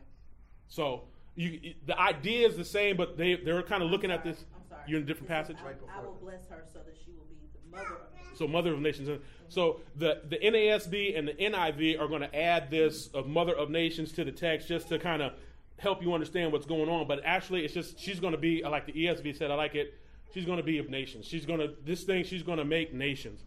So 0.68 1.04
you, 1.36 1.74
the 1.86 1.98
idea 1.98 2.48
is 2.48 2.56
the 2.56 2.64
same, 2.64 2.96
but 2.96 3.16
they 3.16 3.36
they're 3.36 3.62
kind 3.62 3.82
of 3.82 3.90
looking 3.90 4.10
at 4.10 4.24
this. 4.24 4.44
I'm 4.56 4.68
sorry. 4.68 4.82
You're 4.88 4.98
in 4.98 5.04
a 5.04 5.06
different 5.06 5.30
It 5.30 5.46
says, 5.46 5.56
passage. 5.56 5.56
I- 5.62 5.66
Right 5.66 5.76
I 5.96 6.00
will 6.02 6.18
bless 6.20 6.48
her 6.48 6.64
so 6.72 6.80
that 6.80 6.96
she 7.04 7.12
will 7.12 7.26
be 7.30 7.36
the 7.54 7.76
mother 7.76 7.94
of 7.94 8.12
nations. 8.14 8.38
So 8.38 8.48
mother 8.48 8.72
of 8.74 8.80
nations. 8.80 9.08
So 9.48 9.80
the 9.96 10.22
the 10.28 10.38
NASB 10.38 11.16
and 11.16 11.28
the 11.28 11.34
NIV 11.34 12.00
are 12.00 12.08
going 12.08 12.22
to 12.22 12.34
add 12.36 12.70
this 12.70 13.06
of 13.08 13.28
mother 13.28 13.54
of 13.56 13.70
nations 13.70 14.10
to 14.12 14.24
the 14.24 14.32
text 14.32 14.66
just 14.68 14.88
to 14.88 14.98
kind 14.98 15.22
of 15.22 15.32
help 15.78 16.02
you 16.02 16.14
understand 16.14 16.52
what's 16.52 16.66
going 16.66 16.88
on. 16.88 17.06
But 17.06 17.20
actually, 17.24 17.64
it's 17.64 17.74
just 17.74 17.98
she's 17.98 18.20
going 18.20 18.32
to 18.32 18.38
be 18.38 18.62
like 18.62 18.86
the 18.86 18.92
ESV 18.92 19.36
said. 19.36 19.50
I 19.50 19.54
like 19.54 19.74
it. 19.74 19.98
She's 20.32 20.44
going 20.44 20.58
to 20.58 20.62
be 20.62 20.78
of 20.78 20.88
nations. 20.88 21.26
She's 21.26 21.44
going 21.44 21.60
to 21.60 21.74
this 21.84 22.04
thing. 22.04 22.24
She's 22.24 22.42
going 22.42 22.58
to 22.58 22.64
make 22.64 22.94
nations. 22.94 23.40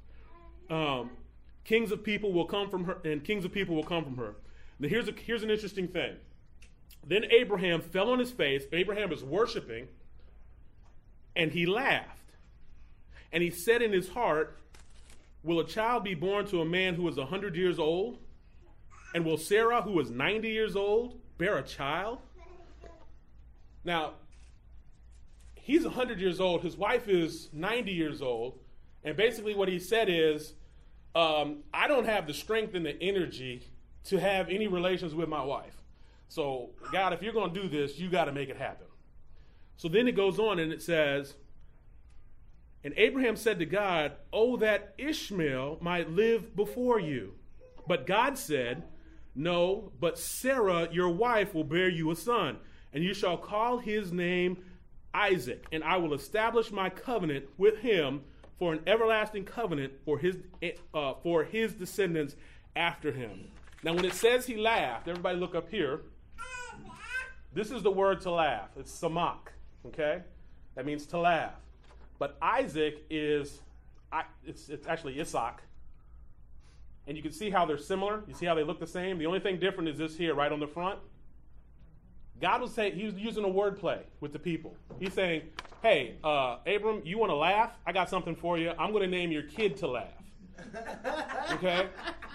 Um, 0.70 1.12
kings 1.64 1.92
of 1.92 2.04
people 2.04 2.32
will 2.32 2.46
come 2.46 2.70
from 2.70 2.86
her, 2.86 2.98
and 3.04 3.24
kings 3.24 3.46
of 3.46 3.52
people 3.52 3.76
will 3.76 3.84
come 3.84 4.04
from 4.04 4.18
her. 4.18 4.36
Now 4.80 4.88
here's 4.88 5.08
a 5.08 5.12
here's 5.12 5.44
an 5.44 5.50
interesting 5.50 5.88
thing. 5.88 6.16
Then 7.08 7.26
Abraham 7.32 7.82
fell 7.82 8.10
on 8.10 8.20
his 8.20 8.32
face. 8.32 8.64
Abraham 8.72 9.12
is 9.12 9.24
worshiping, 9.24 9.88
and 11.36 11.52
he 11.52 11.66
laughed. 11.66 12.12
And 13.32 13.44
he 13.44 13.50
said 13.50 13.82
in 13.82 13.92
his 13.92 14.10
heart, 14.10 14.58
Will 15.44 15.60
a 15.60 15.68
child 15.68 16.04
be 16.04 16.16
born 16.16 16.48
to 16.48 16.62
a 16.62 16.66
man 16.66 16.96
who 16.96 17.08
is 17.08 17.18
a 17.18 17.26
hundred 17.28 17.56
years 17.56 17.78
old? 17.78 18.18
And 19.14 19.24
will 19.24 19.38
Sarah, 19.38 19.82
who 19.84 20.00
is 20.00 20.10
ninety 20.10 20.50
years 20.50 20.76
old, 20.76 21.20
bear 21.38 21.58
a 21.58 21.64
child? 21.64 22.20
Now, 23.84 24.14
he's 25.56 25.86
a 25.86 25.90
hundred 25.90 26.20
years 26.20 26.40
old. 26.40 26.62
His 26.62 26.76
wife 26.76 27.08
is 27.08 27.50
ninety 27.54 27.92
years 27.92 28.22
old, 28.22 28.60
and 29.04 29.16
basically 29.16 29.54
what 29.54 29.68
he 29.68 29.80
said 29.80 30.08
is, 30.10 30.54
um, 31.14 31.64
"I 31.74 31.88
don't 31.88 32.06
have 32.06 32.28
the 32.28 32.34
strength 32.34 32.74
and 32.74 32.86
the 32.86 33.02
energy 33.02 33.68
to 34.06 34.20
have 34.20 34.50
any 34.50 34.68
relations 34.68 35.14
with 35.14 35.30
my 35.30 35.44
wife. 35.44 35.82
So, 36.28 36.72
God, 36.92 37.14
if 37.14 37.22
you're 37.22 37.34
going 37.34 37.54
to 37.54 37.62
do 37.62 37.68
this, 37.68 38.00
you 38.00 38.10
got 38.10 38.26
to 38.26 38.32
make 38.32 38.50
it 38.50 38.58
happen." 38.58 38.88
So 39.78 39.88
then 39.88 40.08
it 40.08 40.14
goes 40.16 40.40
on 40.40 40.60
and 40.60 40.72
it 40.72 40.82
says. 40.82 41.36
And 42.84 42.94
Abraham 42.98 43.36
said 43.36 43.60
to 43.60 43.66
God, 43.66 44.14
Oh, 44.32 44.58
that 44.58 44.94
Ishmael 44.98 45.80
might 45.82 46.12
live 46.12 46.56
before 46.56 47.00
you. 47.00 47.34
But 47.88 48.06
God 48.06 48.38
said, 48.38 48.84
No, 49.36 49.92
but 50.00 50.18
Sarah, 50.18 50.88
your 50.92 51.10
wife, 51.10 51.54
will 51.54 51.66
bear 51.66 51.90
you 51.90 52.10
a 52.12 52.16
son, 52.16 52.58
and 52.94 53.04
you 53.04 53.14
shall 53.14 53.38
call 53.38 53.80
his 53.80 54.14
name 54.14 54.58
Isaac, 55.14 55.66
and 55.72 55.84
I 55.84 55.98
will 55.98 56.14
establish 56.14 56.72
my 56.72 56.90
covenant 56.90 57.46
with 57.58 57.80
him 57.80 58.22
for 58.58 58.74
an 58.74 58.80
everlasting 58.88 59.44
covenant 59.44 59.94
for 60.06 60.18
his, 60.18 60.38
uh, 60.94 61.14
for 61.22 61.44
his 61.44 61.74
descendants 61.74 62.36
after 62.76 63.12
him. 63.12 63.50
Now, 63.84 63.94
when 63.94 64.06
it 64.06 64.14
says 64.14 64.46
he 64.46 64.56
laughed, 64.56 65.08
everybody 65.08 65.38
look 65.38 65.56
up 65.56 65.70
here. 65.70 66.02
This 67.54 67.72
is 67.72 67.84
the 67.84 67.92
word 67.92 68.22
to 68.22 68.32
laugh. 68.32 68.70
It's 68.78 68.92
samak, 68.92 69.50
okay? 69.86 70.22
That 70.76 70.86
means 70.86 71.06
to 71.08 71.20
laugh. 71.20 71.54
But 72.20 72.38
Isaac 72.42 73.06
is, 73.10 73.60
it's, 74.46 74.70
it's 74.70 74.88
actually 74.88 75.20
Isaac. 75.20 75.62
And 77.08 77.16
you 77.16 77.24
can 77.24 77.32
see 77.32 77.50
how 77.50 77.66
they're 77.66 77.78
similar. 77.78 78.24
You 78.28 78.34
see 78.34 78.46
how 78.46 78.56
they 78.56 78.64
look 78.64 78.80
the 78.80 78.88
same? 78.88 79.18
The 79.18 79.26
only 79.26 79.40
thing 79.40 79.60
different 79.60 79.90
is 79.90 79.98
this 79.98 80.18
here, 80.18 80.34
right 80.34 80.52
on 80.52 80.60
the 80.60 80.68
front. 80.68 81.00
God 82.42 82.62
was 82.62 82.74
saying, 82.74 82.96
he 82.96 83.06
was 83.06 83.16
using 83.16 83.44
a 83.44 83.50
word 83.50 83.80
play 83.80 84.02
with 84.20 84.34
the 84.34 84.40
people. 84.40 84.76
He's 85.00 85.14
saying, 85.14 85.44
hey, 85.82 86.18
uh, 86.24 86.58
Abram, 86.66 87.02
you 87.06 87.18
want 87.18 87.30
to 87.30 87.36
laugh? 87.36 87.72
I 87.86 87.92
got 87.94 88.10
something 88.10 88.36
for 88.36 88.58
you. 88.58 88.72
I'm 88.78 88.92
going 88.92 89.04
to 89.04 89.10
name 89.10 89.32
your 89.32 89.44
kid 89.44 89.78
to 89.78 89.88
laugh. 89.88 90.08
Okay? 91.52 91.88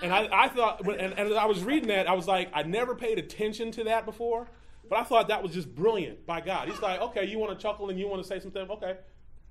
And 0.03 0.13
I, 0.13 0.29
I 0.33 0.49
thought, 0.49 0.87
and, 0.87 1.13
and 1.13 1.19
as 1.19 1.33
I 1.33 1.45
was 1.45 1.63
reading 1.63 1.89
that, 1.89 2.09
I 2.09 2.13
was 2.15 2.27
like, 2.27 2.51
I 2.55 2.63
never 2.63 2.95
paid 2.95 3.19
attention 3.19 3.71
to 3.73 3.85
that 3.85 4.07
before, 4.07 4.49
but 4.89 4.99
I 4.99 5.05
thought 5.05 5.29
that 5.29 5.43
was 5.43 5.53
just 5.53 5.75
brilliant 5.75 6.25
by 6.27 6.41
God. 6.41 6.69
He's 6.69 6.81
like, 6.81 7.01
okay, 7.01 7.25
you 7.27 7.39
want 7.39 7.59
to 7.59 7.63
chuckle 7.63 7.91
and 7.91 7.99
you 7.99 8.09
want 8.09 8.23
to 8.23 8.29
say 8.29 8.41
something? 8.41 8.71
Okay, 8.71 8.97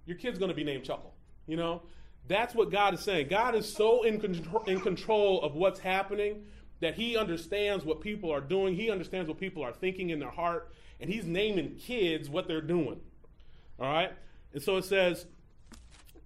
your 0.05 0.17
kid's 0.17 0.39
going 0.39 0.49
to 0.49 0.55
be 0.55 0.63
named 0.63 0.83
Chuckle. 0.83 1.13
You 1.45 1.57
know? 1.57 1.83
That's 2.29 2.55
what 2.55 2.71
God 2.71 2.93
is 2.93 3.01
saying. 3.01 3.27
God 3.27 3.55
is 3.55 3.71
so 3.71 4.03
in 4.03 4.21
control, 4.21 4.63
in 4.63 4.79
control 4.79 5.41
of 5.41 5.55
what's 5.55 5.81
happening 5.81 6.43
that 6.79 6.95
He 6.95 7.17
understands 7.17 7.83
what 7.83 7.99
people 7.99 8.31
are 8.31 8.39
doing, 8.39 8.75
He 8.75 8.89
understands 8.89 9.27
what 9.27 9.37
people 9.37 9.63
are 9.63 9.73
thinking 9.73 10.11
in 10.11 10.19
their 10.19 10.29
heart, 10.29 10.71
and 11.01 11.09
He's 11.09 11.25
naming 11.25 11.75
kids 11.75 12.29
what 12.29 12.47
they're 12.47 12.61
doing. 12.61 13.01
All 13.79 13.91
right? 13.91 14.13
And 14.53 14.63
so 14.63 14.77
it 14.77 14.85
says, 14.85 15.25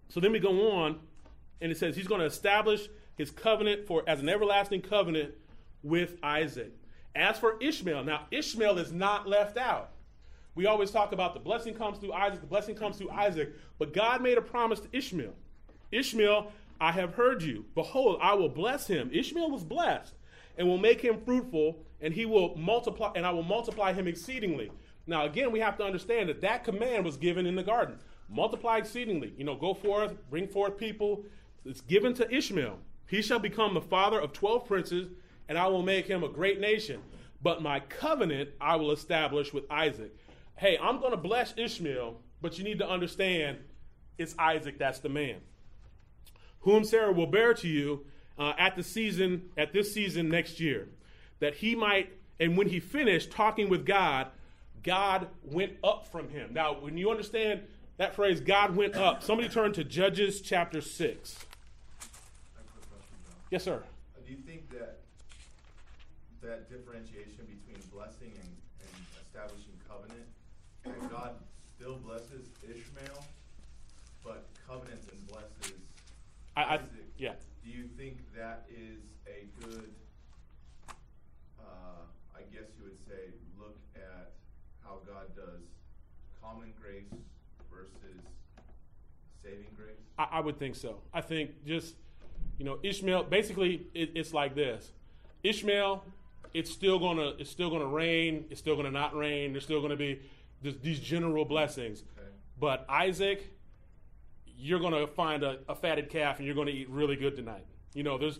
so 0.10 0.20
then 0.20 0.32
we 0.32 0.40
go 0.40 0.72
on, 0.72 1.00
and 1.62 1.72
it 1.72 1.78
says 1.78 1.96
he's 1.96 2.08
going 2.08 2.20
to 2.20 2.28
establish 2.28 2.88
his 3.16 3.32
covenant 3.32 3.88
for 3.88 4.04
as 4.06 4.20
an 4.20 4.30
everlasting 4.30 4.82
covenant 4.82 5.34
with 5.82 6.18
Isaac. 6.22 6.72
As 7.16 7.40
for 7.40 7.58
Ishmael, 7.62 8.04
now 8.04 8.28
Ishmael 8.30 8.78
is 8.78 8.92
not 8.92 9.28
left 9.28 9.58
out. 9.58 9.92
We 10.56 10.66
always 10.66 10.92
talk 10.92 11.14
about 11.14 11.34
the 11.34 11.40
blessing 11.40 11.74
comes 11.74 11.98
through 11.98 12.14
Isaac, 12.14 12.42
the 12.42 12.48
blessing 12.48 12.76
comes 12.76 12.98
through 12.98 13.12
Isaac, 13.12 13.54
but 13.80 13.94
God 13.94 14.22
made 14.22 14.38
a 14.38 14.42
promise 14.42 14.80
to 14.82 14.88
Ishmael. 14.92 15.34
Ishmael, 15.94 16.52
I 16.82 16.92
have 16.92 17.14
heard 17.14 17.44
you. 17.44 17.66
Behold, 17.76 18.20
I 18.22 18.34
will 18.34 18.50
bless 18.50 18.88
him. 18.88 19.10
Ishmael 19.14 19.52
was 19.52 19.64
blessed 19.64 20.14
and 20.58 20.68
will 20.68 20.78
make 20.78 21.02
him 21.02 21.22
fruitful, 21.24 21.78
and 22.02 22.14
he 22.14 22.26
will 22.26 22.56
multiply, 22.56 23.12
and 23.16 23.26
I 23.26 23.32
will 23.32 23.44
multiply 23.44 23.94
him 23.94 24.08
exceedingly. 24.08 24.72
Now, 25.08 25.26
again, 25.26 25.52
we 25.52 25.60
have 25.60 25.78
to 25.78 25.84
understand 25.84 26.30
that 26.30 26.42
that 26.42 26.64
command 26.64 27.06
was 27.06 27.18
given 27.18 27.46
in 27.46 27.56
the 27.56 27.64
garden. 27.64 28.00
Multiply 28.30 28.78
exceedingly. 28.78 29.34
You 29.38 29.44
know, 29.44 29.56
go 29.56 29.74
forth, 29.74 30.14
bring 30.30 30.48
forth 30.48 30.78
people. 30.78 31.24
It's 31.66 31.82
given 31.82 32.14
to 32.16 32.34
Ishmael. 32.34 32.78
He 33.08 33.22
shall 33.22 33.40
become 33.40 33.74
the 33.74 33.82
father 33.82 34.20
of 34.20 34.34
12 34.34 34.66
princes, 34.66 35.10
and 35.48 35.58
I 35.58 35.68
will 35.68 35.84
make 35.84 36.08
him 36.08 36.24
a 36.24 36.30
great 36.30 36.60
nation. 36.60 37.02
But 37.42 37.62
my 37.62 37.80
covenant 37.82 38.50
I 38.62 38.78
will 38.78 38.92
establish 38.92 39.54
with 39.54 39.70
Isaac. 39.70 40.16
Hey, 40.56 40.78
I'm 40.82 41.00
going 41.00 41.12
to 41.12 41.18
bless 41.18 41.54
Ishmael, 41.58 42.18
but 42.42 42.58
you 42.58 42.64
need 42.64 42.80
to 42.80 42.90
understand 42.90 43.58
it's 44.18 44.36
Isaac 44.38 44.78
that's 44.78 45.00
the 45.00 45.10
man 45.10 45.38
whom 46.64 46.84
Sarah 46.84 47.14
will 47.14 47.28
bear 47.28 47.54
to 47.54 47.68
you 47.68 48.06
uh, 48.38 48.54
at 48.58 48.76
the 48.76 48.84
season 48.84 49.50
at 49.56 49.72
this 49.72 49.94
season 49.94 50.28
next 50.28 50.60
year, 50.60 50.90
that 51.40 51.56
he 51.56 51.76
might. 51.76 52.12
And 52.40 52.58
when 52.58 52.68
he 52.68 52.80
finished 52.80 53.32
talking 53.32 53.70
with 53.70 53.86
God, 53.86 54.28
God 54.82 55.28
went 55.44 55.74
up 55.84 56.08
from 56.12 56.30
him. 56.30 56.52
Now, 56.52 56.74
when 56.74 56.98
you 56.98 57.12
understand 57.12 57.62
that 57.98 58.16
phrase, 58.16 58.42
God 58.42 58.76
went 58.76 58.96
up. 58.96 59.22
Somebody 59.22 59.48
turn 59.48 59.72
to 59.74 59.84
Judges 59.84 60.42
chapter 60.42 60.82
six. 60.82 61.38
Yes, 63.52 63.64
sir. 63.64 63.84
Uh, 64.18 64.22
Do 64.26 64.32
you 64.32 64.40
think 64.40 64.70
that 64.72 65.02
that 66.42 66.70
differentiation 66.70 67.46
between 67.46 67.80
blessing 67.94 68.34
and, 68.34 68.50
and 68.82 68.92
establishing 69.22 69.78
covenant, 69.88 70.26
that 70.84 71.12
God 71.12 71.36
still 71.78 71.98
blesses 71.98 72.50
Ishmael, 72.64 73.24
but 74.24 74.48
blesses 74.68 75.03
I, 76.56 76.62
I 76.62 76.74
Isaac? 76.76 76.88
yeah. 77.18 77.34
Do 77.64 77.70
you 77.70 77.86
think 77.98 78.18
that 78.36 78.66
is 78.70 79.00
a 79.28 79.48
good, 79.64 79.90
uh, 81.60 81.64
I 82.36 82.42
guess 82.54 82.68
you 82.78 82.84
would 82.84 82.98
say, 83.08 83.32
look 83.58 83.78
at 83.96 84.34
how 84.84 85.00
God 85.08 85.36
does 85.36 85.62
common 86.42 86.74
grace 86.80 87.10
versus 87.72 88.22
saving 89.42 89.68
grace? 89.76 89.96
I, 90.18 90.28
I 90.34 90.40
would 90.42 90.60
think 90.60 90.76
so. 90.76 90.98
I 91.14 91.22
think 91.22 91.66
just, 91.66 91.96
you 92.58 92.66
know, 92.66 92.80
Ishmael. 92.84 93.24
Basically, 93.24 93.88
it, 93.94 94.12
it's 94.16 94.34
like 94.34 94.56
this: 94.56 94.92
Ishmael, 95.44 96.04
it's 96.54 96.70
still 96.70 97.00
gonna, 97.00 97.34
it's 97.40 97.50
still 97.50 97.70
gonna 97.70 97.88
rain. 97.88 98.46
It's 98.50 98.60
still 98.60 98.76
gonna 98.76 98.92
not 98.92 99.16
rain. 99.16 99.54
There's 99.54 99.64
still 99.64 99.82
gonna 99.82 99.96
be 99.96 100.22
this, 100.62 100.76
these 100.82 101.00
general 101.00 101.46
blessings. 101.46 102.04
Okay. 102.18 102.28
But 102.60 102.86
Isaac, 102.90 103.53
you're 104.64 104.80
gonna 104.80 105.06
find 105.08 105.44
a, 105.44 105.60
a 105.68 105.76
fatted 105.76 106.10
calf 106.10 106.38
and 106.38 106.46
you're 106.46 106.56
gonna 106.56 106.72
eat 106.72 106.90
really 106.90 107.16
good 107.16 107.36
tonight. 107.36 107.66
You 107.94 108.04
know, 108.04 108.18
there's, 108.18 108.40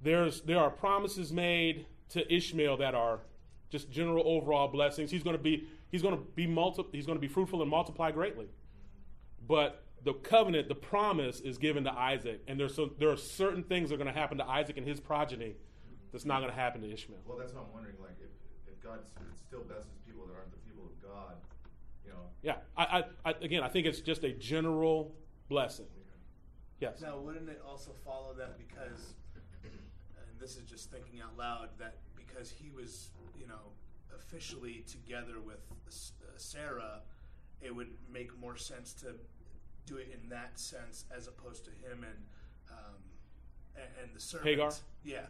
there's, 0.00 0.40
there 0.42 0.58
are 0.58 0.70
promises 0.70 1.32
made 1.32 1.86
to 2.10 2.32
Ishmael 2.32 2.76
that 2.78 2.94
are 2.94 3.20
just 3.70 3.90
general 3.90 4.22
overall 4.26 4.68
blessings. 4.68 5.10
He's 5.10 5.22
gonna 5.22 5.38
be, 5.38 5.66
he's 5.90 6.02
gonna 6.02 6.20
be 6.34 6.46
multi, 6.46 6.84
he's 6.92 7.06
gonna 7.06 7.18
be 7.18 7.28
fruitful 7.28 7.60
and 7.60 7.70
multiply 7.70 8.12
greatly. 8.12 8.46
But 9.46 9.84
the 10.04 10.12
covenant, 10.12 10.68
the 10.68 10.74
promise 10.74 11.40
is 11.40 11.58
given 11.58 11.84
to 11.84 11.92
Isaac, 11.92 12.42
and 12.46 12.60
there's 12.60 12.74
so, 12.74 12.90
there 12.98 13.10
are 13.10 13.16
certain 13.16 13.64
things 13.64 13.88
that 13.88 13.96
are 13.96 13.98
going 13.98 14.12
to 14.12 14.18
happen 14.18 14.38
to 14.38 14.46
Isaac 14.46 14.76
and 14.76 14.86
his 14.86 15.00
progeny 15.00 15.54
that's 16.12 16.24
not 16.24 16.40
going 16.40 16.52
to 16.52 16.58
happen 16.58 16.82
to 16.82 16.92
Ishmael. 16.92 17.20
Well, 17.26 17.38
that's 17.38 17.52
what 17.52 17.64
I'm 17.64 17.72
wondering. 17.72 17.96
Like, 18.00 18.16
if 18.20 18.30
if 18.72 18.80
God 18.82 19.00
still 19.46 19.62
blesses 19.62 19.90
people 20.06 20.26
that 20.26 20.34
aren't 20.34 20.52
the 20.52 20.58
people 20.58 20.84
of 20.84 21.02
God, 21.02 21.36
you 22.04 22.12
know. 22.12 22.18
Yeah, 22.42 22.56
I, 22.76 22.84
I, 22.84 23.30
I, 23.30 23.34
again, 23.42 23.62
I 23.62 23.68
think 23.68 23.86
it's 23.86 24.00
just 24.00 24.24
a 24.24 24.32
general 24.32 25.14
blessing. 25.48 25.86
Yes. 26.80 27.00
Now, 27.00 27.18
wouldn't 27.18 27.48
it 27.48 27.62
also 27.66 27.92
follow 28.04 28.34
that 28.34 28.58
because, 28.58 29.14
and 29.64 30.40
this 30.40 30.56
is 30.56 30.64
just 30.64 30.90
thinking 30.90 31.20
out 31.20 31.36
loud, 31.38 31.68
that 31.78 31.96
because 32.16 32.50
he 32.50 32.70
was, 32.70 33.10
you 33.38 33.46
know, 33.46 33.72
officially 34.14 34.84
together 34.86 35.40
with 35.44 35.60
uh, 35.88 36.30
Sarah, 36.36 37.00
it 37.62 37.74
would 37.74 37.90
make 38.12 38.36
more 38.38 38.56
sense 38.56 38.92
to 38.94 39.14
do 39.86 39.96
it 39.96 40.08
in 40.12 40.28
that 40.30 40.58
sense 40.58 41.04
as 41.16 41.28
opposed 41.28 41.64
to 41.64 41.70
him 41.70 42.04
and 42.04 42.18
um, 42.70 43.00
and, 43.76 43.86
and 44.02 44.14
the 44.14 44.20
servants. 44.20 44.48
Hagar? 44.48 44.72
Yeah, 45.04 45.26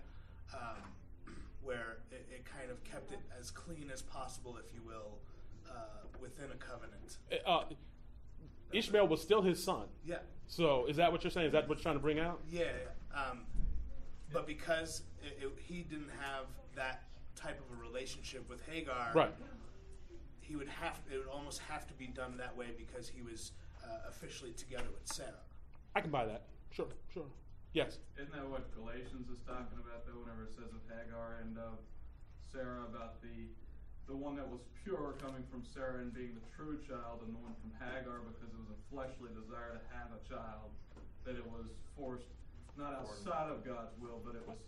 um, 0.54 0.82
where 1.62 1.98
it, 2.10 2.26
it 2.30 2.44
kind 2.44 2.70
of 2.70 2.82
kept 2.84 3.12
it 3.12 3.20
as 3.38 3.50
clean 3.50 3.90
as 3.92 4.02
possible, 4.02 4.56
if 4.56 4.72
you 4.74 4.80
will, 4.86 5.18
uh, 5.68 6.06
within 6.20 6.46
a 6.52 6.56
covenant. 6.56 7.18
Uh, 7.46 7.64
Ishmael 8.74 9.08
was 9.08 9.20
still 9.22 9.42
his 9.42 9.62
son. 9.62 9.86
Yeah, 10.04 10.18
So 10.46 10.86
is 10.86 10.96
that 10.96 11.10
what 11.12 11.22
you're 11.24 11.30
saying? 11.30 11.46
Is 11.46 11.52
that 11.52 11.68
what 11.68 11.78
you're 11.78 11.82
trying 11.82 11.96
to 11.96 12.00
bring 12.02 12.18
out? 12.18 12.40
yeah. 12.50 12.64
Um, 13.14 13.40
but 14.32 14.46
because 14.46 15.02
it, 15.22 15.38
it, 15.44 15.52
he 15.68 15.82
didn't 15.82 16.10
have 16.20 16.46
that 16.74 17.04
type 17.36 17.60
of 17.60 17.78
a 17.78 17.80
relationship 17.80 18.48
with 18.48 18.60
Hagar, 18.68 19.12
Right. 19.14 19.32
he 20.40 20.56
would 20.56 20.66
have 20.68 20.98
it 21.12 21.18
would 21.18 21.28
almost 21.28 21.60
have 21.68 21.86
to 21.86 21.94
be 21.94 22.08
done 22.08 22.36
that 22.38 22.56
way 22.56 22.66
because 22.76 23.08
he 23.08 23.22
was 23.22 23.52
uh, 23.84 24.08
officially 24.08 24.50
together 24.52 24.88
with 24.92 25.06
Sarah. 25.06 25.44
I 25.94 26.00
can 26.00 26.10
buy 26.10 26.24
that. 26.26 26.42
Sure, 26.72 26.88
sure. 27.12 27.26
Yes. 27.72 27.98
Isn't 28.16 28.32
that 28.32 28.48
what 28.48 28.74
Galatians 28.74 29.28
is 29.30 29.38
talking 29.46 29.78
about 29.78 30.04
though, 30.06 30.18
whenever 30.18 30.42
it 30.44 30.50
says 30.50 30.70
of 30.74 30.82
Hagar 30.90 31.38
and 31.42 31.56
of 31.56 31.78
Sarah 32.52 32.82
about 32.88 33.22
the 33.22 33.46
the 34.06 34.16
one 34.16 34.36
that 34.36 34.46
was 34.46 34.60
pure 34.84 35.16
coming 35.20 35.44
from 35.48 35.64
Sarah 35.64 36.04
and 36.04 36.12
being 36.12 36.36
the 36.36 36.44
true 36.52 36.76
child 36.84 37.24
and 37.24 37.32
the 37.32 37.40
one 37.40 37.56
from 37.64 37.72
Hagar 37.80 38.20
because 38.20 38.52
it 38.52 38.60
was 38.60 38.68
a 38.68 38.80
fleshly 38.92 39.32
desire 39.32 39.80
to 39.80 39.82
have 39.96 40.12
a 40.12 40.20
child, 40.28 40.68
that 41.24 41.36
it 41.36 41.46
was 41.48 41.72
forced 41.96 42.28
not 42.76 42.92
outside 42.92 43.48
of 43.48 43.64
God's 43.64 43.96
will, 43.96 44.20
but 44.20 44.36
it 44.36 44.44
was 44.44 44.60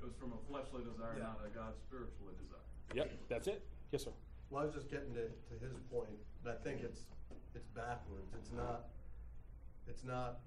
it 0.00 0.06
was 0.06 0.14
from 0.16 0.32
a 0.32 0.40
fleshly 0.46 0.86
desire, 0.86 1.18
Yeah. 1.18 1.34
not 1.34 1.42
a 1.44 1.50
God 1.50 1.74
spiritually 1.90 2.32
desire. 2.38 2.64
Yep. 2.94 3.28
That's 3.28 3.48
it. 3.48 3.66
Yes, 3.90 4.04
sir. 4.04 4.14
Well, 4.48 4.62
I 4.62 4.64
was 4.64 4.74
just 4.74 4.88
getting 4.88 5.12
to, 5.14 5.26
to 5.26 5.54
his 5.60 5.74
point. 5.90 6.08
point, 6.08 6.18
and 6.44 6.54
I 6.54 6.56
think 6.62 6.82
it's, 6.86 7.02
it's 7.54 7.66
backwards. 7.74 8.30
It's 8.38 8.52
not, 8.52 8.88
it's 9.88 10.04
not 10.04 10.38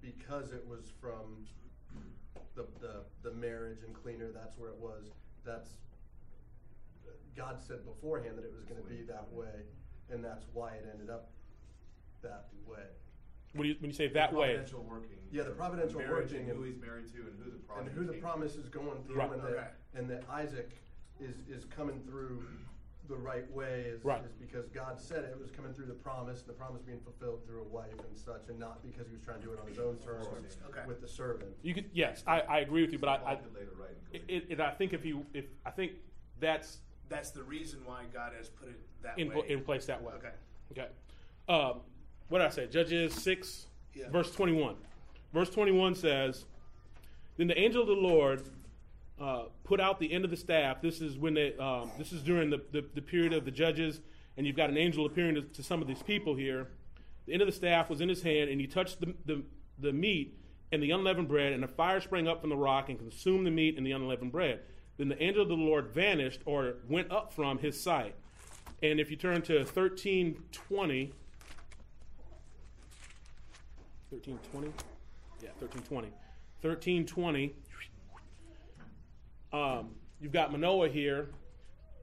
because 0.00 0.52
it 0.52 0.64
was 0.66 0.90
from 1.00 1.44
the, 2.56 2.66
the, 2.80 3.04
the 3.22 3.30
marriage 3.36 3.84
and 3.86 3.94
cleaner, 3.94 4.32
that's 4.32 4.56
where 4.56 4.70
it 4.70 4.80
was. 4.80 5.12
That's, 5.44 5.68
God 7.38 7.60
said 7.64 7.86
beforehand 7.86 8.36
that 8.36 8.44
it 8.44 8.52
was 8.52 8.64
gonna 8.64 8.82
be 8.82 9.02
that 9.06 9.32
way, 9.32 9.62
and 10.10 10.24
that's 10.24 10.44
why 10.52 10.72
it 10.74 10.86
ended 10.92 11.08
up 11.08 11.30
that 12.22 12.48
way. 12.66 12.82
When 13.54 13.68
you, 13.68 13.76
when 13.78 13.90
you 13.90 13.96
say 13.96 14.08
that 14.08 14.32
way, 14.32 14.48
Providential 14.54 14.82
working. 14.82 15.16
Yeah, 15.30 15.44
the 15.44 15.50
providential 15.52 16.00
marriage 16.00 16.32
working 16.32 16.50
and 16.50 16.58
who 16.58 16.64
he's 16.64 16.76
married 16.78 17.08
to 17.12 17.18
and 17.18 17.38
who 17.42 17.50
the 17.50 17.58
promise 17.58 17.86
And 17.86 17.96
who 17.96 18.04
the 18.04 18.18
promise 18.18 18.56
is 18.56 18.68
going 18.68 19.02
through, 19.04 19.16
Right. 19.16 19.30
and 19.32 19.40
Okay. 19.42 19.52
that, 19.54 19.76
and 19.94 20.10
that 20.10 20.24
Isaac 20.28 20.70
is, 21.20 21.36
is 21.48 21.64
coming 21.64 22.02
through 22.02 22.42
the 23.08 23.16
right 23.16 23.50
way 23.52 23.82
is, 23.82 24.04
Right. 24.04 24.22
is 24.24 24.32
because 24.34 24.68
God 24.68 25.00
said 25.00 25.24
it 25.24 25.38
was 25.38 25.50
coming 25.50 25.72
through 25.72 25.86
the 25.86 25.94
promise, 25.94 26.40
and 26.40 26.48
the 26.50 26.52
promise 26.54 26.82
being 26.82 27.00
fulfilled 27.00 27.46
through 27.46 27.62
a 27.62 27.68
wife 27.68 27.98
and 28.06 28.18
such, 28.18 28.48
and 28.48 28.58
not 28.58 28.82
because 28.82 29.06
he 29.06 29.14
was 29.14 29.22
trying 29.22 29.40
to 29.40 29.46
do 29.46 29.52
it 29.52 29.60
on 29.60 29.66
his 29.66 29.78
own 29.78 29.96
terms 29.98 30.26
Okay. 30.68 30.82
with 30.86 31.00
the 31.00 31.08
servant. 31.08 31.54
you 31.62 31.72
could. 31.72 31.88
Yes, 31.94 32.22
I, 32.26 32.40
I 32.40 32.58
agree 32.58 32.82
with 32.82 32.92
you, 32.92 32.98
but 32.98 33.08
I, 33.08 33.14
I 33.14 33.30
later 33.54 33.70
write 33.78 33.90
in 34.12 34.20
it, 34.20 34.26
Galatians. 34.26 34.50
it, 34.50 34.60
I 34.60 34.72
think 34.72 34.92
if 34.92 35.04
you 35.06 35.24
if 35.32 35.46
I 35.64 35.70
think 35.70 35.92
that's 36.40 36.80
That's 37.08 37.30
the 37.30 37.42
reason 37.42 37.80
why 37.84 38.04
God 38.12 38.32
has 38.36 38.48
put 38.48 38.68
it 38.68 38.80
that 39.02 39.18
in, 39.18 39.32
way. 39.32 39.44
in 39.48 39.62
place 39.62 39.86
that 39.86 40.02
way. 40.02 40.12
Okay. 40.14 40.30
Okay. 40.72 40.88
Um, 41.48 41.80
what 42.28 42.38
did 42.38 42.46
I 42.46 42.50
say? 42.50 42.66
Judges 42.66 43.14
6, 43.14 43.66
Yeah. 43.94 44.10
verse 44.10 44.30
21. 44.32 44.76
Verse 45.32 45.50
21 45.50 45.94
says, 45.94 46.44
Then 47.36 47.46
the 47.46 47.58
angel 47.58 47.82
of 47.82 47.88
the 47.88 47.94
Lord 47.94 48.42
uh, 49.20 49.44
put 49.64 49.80
out 49.80 49.98
the 49.98 50.12
end 50.12 50.24
of 50.24 50.30
the 50.30 50.36
staff. 50.36 50.80
This 50.82 51.00
is 51.00 51.16
when 51.16 51.34
they, 51.34 51.56
um, 51.56 51.90
this 51.98 52.12
is 52.12 52.22
during 52.22 52.50
the, 52.50 52.60
the, 52.72 52.84
the 52.94 53.02
period 53.02 53.32
of 53.32 53.44
the 53.44 53.50
judges, 53.50 54.00
and 54.36 54.46
you've 54.46 54.56
got 54.56 54.70
an 54.70 54.76
angel 54.76 55.06
appearing 55.06 55.34
to, 55.34 55.42
to 55.42 55.62
some 55.62 55.80
of 55.82 55.88
these 55.88 56.02
people 56.02 56.34
here. 56.34 56.68
The 57.26 57.32
end 57.32 57.42
of 57.42 57.46
the 57.46 57.52
staff 57.52 57.90
was 57.90 58.00
in 58.00 58.08
his 58.08 58.22
hand, 58.22 58.50
and 58.50 58.60
he 58.60 58.66
touched 58.66 59.00
the, 59.00 59.14
the, 59.26 59.42
the 59.78 59.92
meat 59.92 60.38
and 60.70 60.82
the 60.82 60.90
unleavened 60.90 61.28
bread, 61.28 61.52
and 61.52 61.64
a 61.64 61.68
fire 61.68 62.00
sprang 62.00 62.28
up 62.28 62.40
from 62.40 62.50
the 62.50 62.56
rock 62.56 62.88
and 62.88 62.98
consumed 62.98 63.46
the 63.46 63.50
meat 63.50 63.76
and 63.76 63.86
the 63.86 63.92
unleavened 63.92 64.32
bread. 64.32 64.60
Then 64.98 65.08
the 65.08 65.22
angel 65.22 65.42
of 65.42 65.48
the 65.48 65.54
Lord 65.54 65.88
vanished 65.94 66.40
or 66.44 66.74
went 66.88 67.10
up 67.10 67.32
from 67.32 67.58
his 67.58 67.80
sight. 67.80 68.14
And 68.82 69.00
if 69.00 69.10
you 69.10 69.16
turn 69.16 69.42
to 69.42 69.58
1320, 69.58 71.12
1320? 74.10 74.72
Yeah, 75.42 75.50
1320. 75.60 76.08
1320. 76.60 77.54
Um, 79.52 79.90
you've 80.20 80.32
got 80.32 80.50
Manoah 80.50 80.88
here, 80.88 81.30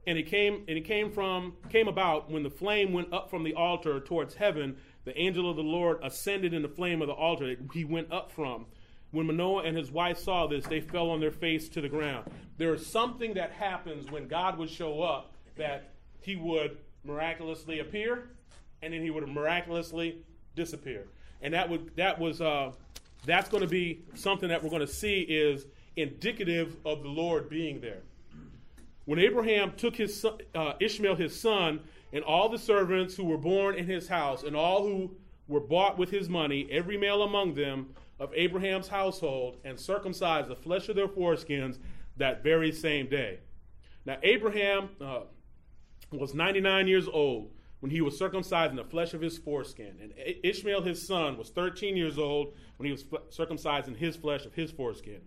and 0.06 0.18
it 0.18 0.24
came 0.24 0.64
and 0.68 0.78
it 0.78 0.84
came 0.84 1.10
from 1.10 1.54
came 1.68 1.88
about 1.88 2.30
when 2.30 2.42
the 2.42 2.50
flame 2.50 2.92
went 2.92 3.12
up 3.12 3.28
from 3.28 3.42
the 3.42 3.54
altar 3.54 4.00
towards 4.00 4.34
heaven. 4.34 4.76
The 5.04 5.16
angel 5.18 5.48
of 5.48 5.56
the 5.56 5.62
Lord 5.62 5.98
ascended 6.02 6.52
in 6.52 6.62
the 6.62 6.68
flame 6.68 7.02
of 7.02 7.08
the 7.08 7.14
altar 7.14 7.46
that 7.46 7.58
he 7.72 7.84
went 7.84 8.12
up 8.12 8.32
from. 8.32 8.66
When 9.16 9.28
Manoah 9.28 9.62
and 9.62 9.74
his 9.74 9.90
wife 9.90 10.18
saw 10.18 10.46
this, 10.46 10.66
they 10.66 10.82
fell 10.82 11.08
on 11.08 11.20
their 11.20 11.30
face 11.30 11.70
to 11.70 11.80
the 11.80 11.88
ground. 11.88 12.30
There 12.58 12.74
is 12.74 12.86
something 12.86 13.32
that 13.32 13.50
happens 13.50 14.10
when 14.10 14.28
God 14.28 14.58
would 14.58 14.68
show 14.68 15.00
up 15.00 15.32
that 15.56 15.94
he 16.20 16.36
would 16.36 16.76
miraculously 17.02 17.78
appear, 17.78 18.28
and 18.82 18.92
then 18.92 19.00
he 19.00 19.08
would 19.08 19.26
miraculously 19.26 20.18
disappear. 20.54 21.06
And 21.40 21.54
that 21.54 21.66
would 21.70 21.96
that 21.96 22.18
was 22.18 22.42
uh, 22.42 22.72
that's 23.24 23.48
going 23.48 23.62
to 23.62 23.68
be 23.68 24.02
something 24.12 24.50
that 24.50 24.62
we're 24.62 24.68
going 24.68 24.80
to 24.80 24.86
see 24.86 25.20
is 25.22 25.64
indicative 25.96 26.76
of 26.84 27.02
the 27.02 27.08
Lord 27.08 27.48
being 27.48 27.80
there. 27.80 28.02
When 29.06 29.18
Abraham 29.18 29.72
took 29.78 29.96
his 29.96 30.20
son, 30.20 30.40
uh, 30.54 30.74
Ishmael 30.78 31.14
his 31.14 31.40
son 31.40 31.80
and 32.12 32.22
all 32.22 32.50
the 32.50 32.58
servants 32.58 33.14
who 33.14 33.24
were 33.24 33.38
born 33.38 33.76
in 33.76 33.86
his 33.86 34.08
house 34.08 34.42
and 34.42 34.54
all 34.54 34.82
who 34.82 35.10
were 35.48 35.60
bought 35.60 35.96
with 35.96 36.10
his 36.10 36.28
money, 36.28 36.68
every 36.70 36.98
male 36.98 37.22
among 37.22 37.54
them 37.54 37.94
of 38.18 38.32
Abraham's 38.34 38.88
household, 38.88 39.58
and 39.64 39.78
circumcised 39.78 40.48
the 40.48 40.56
flesh 40.56 40.88
of 40.88 40.96
their 40.96 41.08
foreskins 41.08 41.78
that 42.16 42.42
very 42.42 42.72
same 42.72 43.08
day. 43.08 43.40
Now 44.04 44.18
Abraham 44.22 44.90
uh, 45.00 45.20
was 46.12 46.34
99 46.34 46.88
years 46.88 47.08
old 47.08 47.50
when 47.80 47.90
he 47.90 48.00
was 48.00 48.18
circumcised 48.18 48.70
in 48.70 48.76
the 48.76 48.84
flesh 48.84 49.12
of 49.12 49.20
his 49.20 49.36
foreskin, 49.36 49.98
and 50.00 50.12
Ishmael 50.42 50.82
his 50.82 51.06
son 51.06 51.36
was 51.36 51.50
13 51.50 51.96
years 51.96 52.18
old 52.18 52.54
when 52.78 52.86
he 52.86 52.92
was 52.92 53.02
fl- 53.02 53.16
circumcised 53.28 53.86
in 53.86 53.94
his 53.94 54.16
flesh 54.16 54.46
of 54.46 54.54
his 54.54 54.70
foreskin. 54.70 55.20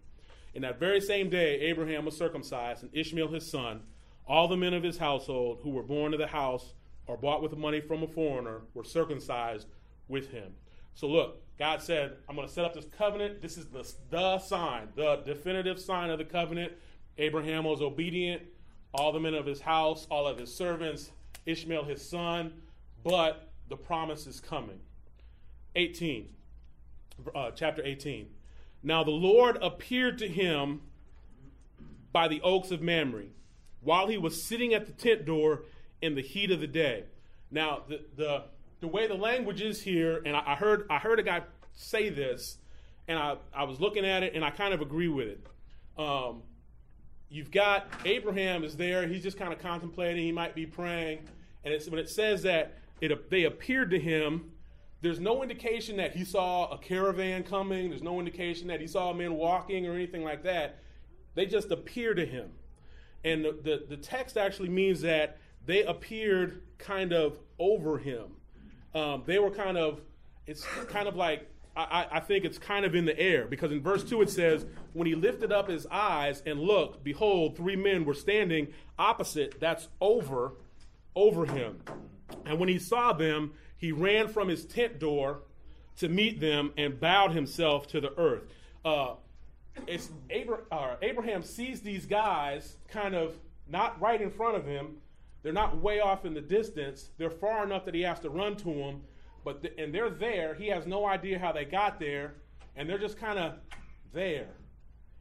In 0.56 0.64
that 0.64 0.80
very 0.80 1.00
same 1.00 1.30
day, 1.30 1.60
Abraham 1.60 2.06
was 2.06 2.18
circumcised, 2.18 2.84
and 2.84 2.96
Ishmael 2.96 3.28
his 3.28 3.50
son. 3.50 3.82
All 4.28 4.48
the 4.48 4.58
men 4.58 4.74
of 4.74 4.84
his 4.84 4.98
household 4.98 5.60
who 5.64 5.70
were 5.70 5.84
born 5.84 6.12
to 6.12 6.18
the 6.18 6.28
house 6.28 6.74
or 7.08 7.18
bought 7.18 7.42
with 7.42 7.58
money 7.58 7.82
from 7.82 8.04
a 8.04 8.08
foreigner 8.08 8.62
were 8.74 8.84
circumcised 8.84 9.68
with 10.08 10.30
him. 10.32 10.54
So 10.94 11.08
look, 11.08 11.42
God 11.60 11.82
said, 11.82 12.14
I'm 12.28 12.38
going 12.38 12.48
to 12.48 12.54
set 12.54 12.64
up 12.64 12.74
this 12.74 12.86
covenant. 12.98 13.42
This 13.42 13.58
is 13.58 13.66
the, 13.66 13.86
the 14.10 14.40
sign, 14.40 14.88
the 14.96 15.18
definitive 15.26 15.78
sign 15.80 16.10
of 16.10 16.18
the 16.18 16.24
covenant. 16.24 16.72
Abraham 17.18 17.66
was 17.66 17.82
obedient. 17.82 18.44
All 18.94 19.12
the 19.12 19.20
men 19.20 19.34
of 19.34 19.46
his 19.46 19.60
house, 19.60 20.08
all 20.10 20.26
of 20.26 20.38
his 20.38 20.56
servants, 20.56 21.12
Ishmael 21.46 21.84
his 21.84 22.02
son, 22.02 22.54
but 23.04 23.50
the 23.68 23.76
promise 23.76 24.26
is 24.26 24.40
coming. 24.40 24.80
18, 25.76 26.30
uh, 27.36 27.52
chapter 27.52 27.84
18. 27.84 28.28
Now 28.82 29.04
the 29.04 29.12
Lord 29.12 29.58
appeared 29.62 30.18
to 30.20 30.28
him 30.28 30.82
by 32.12 32.28
the 32.28 32.42
oaks 32.42 32.72
of 32.72 32.82
Mamre 32.82 33.26
while 33.82 34.08
he 34.08 34.18
was 34.18 34.42
sitting 34.42 34.74
at 34.74 34.86
the 34.86 34.94
tent 34.94 35.26
door 35.26 35.64
in 36.02 36.16
the 36.16 36.22
heat 36.22 36.52
of 36.52 36.62
the 36.62 36.68
day. 36.68 37.04
Now 37.52 37.84
the 37.88 38.02
the, 38.16 38.44
the 38.82 38.88
way 38.88 39.08
the 39.08 39.16
language 39.16 39.62
is 39.62 39.82
here, 39.82 40.22
and 40.26 40.36
I, 40.36 40.44
I 40.48 40.56
heard 40.56 40.86
I 40.90 40.98
heard 40.98 41.20
a 41.20 41.24
guy 41.24 41.42
say 41.74 42.10
this, 42.10 42.58
and 43.08 43.18
I, 43.18 43.38
I 43.54 43.64
was 43.64 43.80
looking 43.80 44.06
at 44.06 44.24
it 44.24 44.36
and 44.36 44.44
I 44.44 44.50
kind 44.50 44.74
of 44.74 44.82
agree 44.82 45.08
with 45.08 45.28
it. 45.28 45.48
Um, 45.98 46.44
you've 47.30 47.52
got 47.52 47.88
Abraham 48.06 48.64
is 48.64 48.78
there, 48.78 49.08
he's 49.08 49.24
just 49.24 49.38
kind 49.38 49.54
of 49.54 49.60
contemplating, 49.60 50.24
he 50.24 50.32
might 50.32 50.56
be 50.56 50.66
praying, 50.66 51.20
and 51.64 51.74
it's 51.74 51.90
when 51.90 52.00
it 52.00 52.10
says 52.10 52.44
that 52.44 52.78
it 53.02 53.30
they 53.30 53.46
appeared 53.46 53.92
to 53.92 54.00
him 54.00 54.52
there's 55.02 55.20
no 55.20 55.42
indication 55.42 55.98
that 55.98 56.16
he 56.16 56.26
saw 56.26 56.70
a 56.72 56.78
caravan 56.78 57.44
coming. 57.44 57.90
There's 57.90 58.04
no 58.04 58.20
indication 58.20 58.68
that 58.68 58.82
he 58.82 58.88
saw 58.88 59.14
men 59.14 59.34
walking 59.36 59.88
or 59.88 59.94
anything 59.94 60.24
like 60.24 60.44
that. 60.44 60.80
They 61.36 61.46
just 61.46 61.72
appear 61.72 62.14
to 62.14 62.26
him. 62.26 62.52
And 63.24 63.46
the, 63.46 63.52
the, 63.52 63.86
the 63.90 63.98
text 63.98 64.38
actually 64.38 64.70
means 64.70 65.02
that 65.02 65.38
they 65.66 65.84
appeared 65.84 66.64
kind 66.78 67.14
of 67.14 67.40
over 67.60 67.98
him. 67.98 68.32
Um, 68.94 69.24
they 69.26 69.40
were 69.40 69.52
kind 69.52 69.78
of, 69.78 70.02
it's 70.48 70.64
kind 70.88 71.08
of 71.08 71.16
like, 71.16 71.48
I, 71.76 72.08
I 72.12 72.20
think 72.20 72.46
it's 72.46 72.58
kind 72.58 72.86
of 72.86 72.96
in 72.96 73.06
the 73.06 73.18
air 73.18 73.46
because 73.46 73.72
in 73.72 73.82
verse 73.82 74.04
2 74.04 74.22
it 74.24 74.30
says, 74.30 74.66
When 74.94 75.08
he 75.08 75.16
lifted 75.16 75.52
up 75.52 75.70
his 75.70 75.88
eyes 75.88 76.42
and 76.46 76.60
looked, 76.60 77.04
behold, 77.04 77.56
three 77.56 77.76
men 77.76 78.06
were 78.06 78.14
standing 78.14 78.68
opposite, 78.98 79.60
that's 79.60 79.88
over, 80.02 80.54
over 81.16 81.46
him. 81.46 81.82
And 82.46 82.60
when 82.60 82.70
he 82.70 82.80
saw 82.80 83.14
them, 83.14 83.54
he 83.78 83.92
ran 83.92 84.28
from 84.28 84.50
his 84.50 84.66
tent 84.66 85.00
door 85.00 85.44
to 85.98 86.10
meet 86.10 86.40
them 86.40 86.74
and 86.78 87.00
bowed 87.00 87.32
himself 87.32 87.88
to 87.88 88.02
the 88.02 88.18
earth. 88.18 88.44
Uh, 88.84 89.16
it's 89.88 90.10
Abra- 90.34 90.64
uh, 90.72 90.96
Abraham 91.02 91.44
sees 91.44 91.82
these 91.82 92.06
guys 92.06 92.78
kind 92.90 93.16
of 93.16 93.36
not 93.68 94.00
right 94.02 94.22
in 94.22 94.32
front 94.32 94.58
of 94.58 94.66
him. 94.66 94.98
They're 95.42 95.54
not 95.54 95.82
way 95.82 96.00
off 96.00 96.26
in 96.26 96.34
the 96.34 96.42
distance. 96.42 97.10
They're 97.18 97.30
far 97.30 97.64
enough 97.64 97.86
that 97.86 97.96
he 97.96 98.02
has 98.02 98.20
to 98.22 98.30
run 98.30 98.56
to 98.58 98.74
them. 98.74 99.02
But 99.44 99.62
th- 99.62 99.74
and 99.78 99.94
they're 99.94 100.10
there. 100.10 100.54
He 100.54 100.68
has 100.68 100.86
no 100.86 101.06
idea 101.06 101.40
how 101.40 101.52
they 101.52 101.66
got 101.66 102.00
there, 102.00 102.36
and 102.76 102.90
they're 102.90 102.98
just 102.98 103.18
kind 103.18 103.40
of 103.40 103.54
there. 104.14 104.50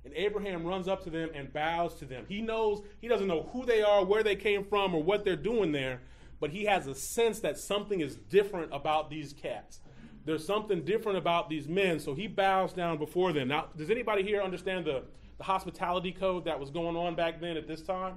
And 0.04 0.12
Abraham 0.14 0.64
runs 0.64 0.88
up 0.88 1.04
to 1.04 1.10
them 1.10 1.30
and 1.34 1.52
bows 1.52 1.94
to 1.96 2.04
them. 2.04 2.24
He 2.28 2.40
knows 2.40 2.82
he 3.00 3.08
doesn't 3.08 3.26
know 3.26 3.48
who 3.52 3.64
they 3.64 3.82
are, 3.82 4.04
where 4.04 4.22
they 4.22 4.36
came 4.36 4.64
from, 4.64 4.94
or 4.94 5.02
what 5.02 5.24
they're 5.24 5.36
doing 5.36 5.72
there, 5.72 6.00
but 6.40 6.50
he 6.50 6.64
has 6.64 6.86
a 6.86 6.94
sense 6.94 7.40
that 7.40 7.58
something 7.58 8.00
is 8.00 8.16
different 8.16 8.72
about 8.72 9.10
these 9.10 9.32
cats. 9.32 9.80
There's 10.24 10.46
something 10.46 10.84
different 10.84 11.18
about 11.18 11.48
these 11.48 11.68
men, 11.68 12.00
so 12.00 12.14
he 12.14 12.26
bows 12.26 12.72
down 12.72 12.98
before 12.98 13.32
them. 13.32 13.48
Now, 13.48 13.66
does 13.76 13.90
anybody 13.90 14.22
here 14.22 14.42
understand 14.42 14.84
the, 14.84 15.02
the 15.38 15.44
hospitality 15.44 16.12
code 16.12 16.44
that 16.44 16.58
was 16.58 16.70
going 16.70 16.96
on 16.96 17.14
back 17.14 17.40
then 17.40 17.56
at 17.56 17.66
this 17.66 17.82
time? 17.82 18.14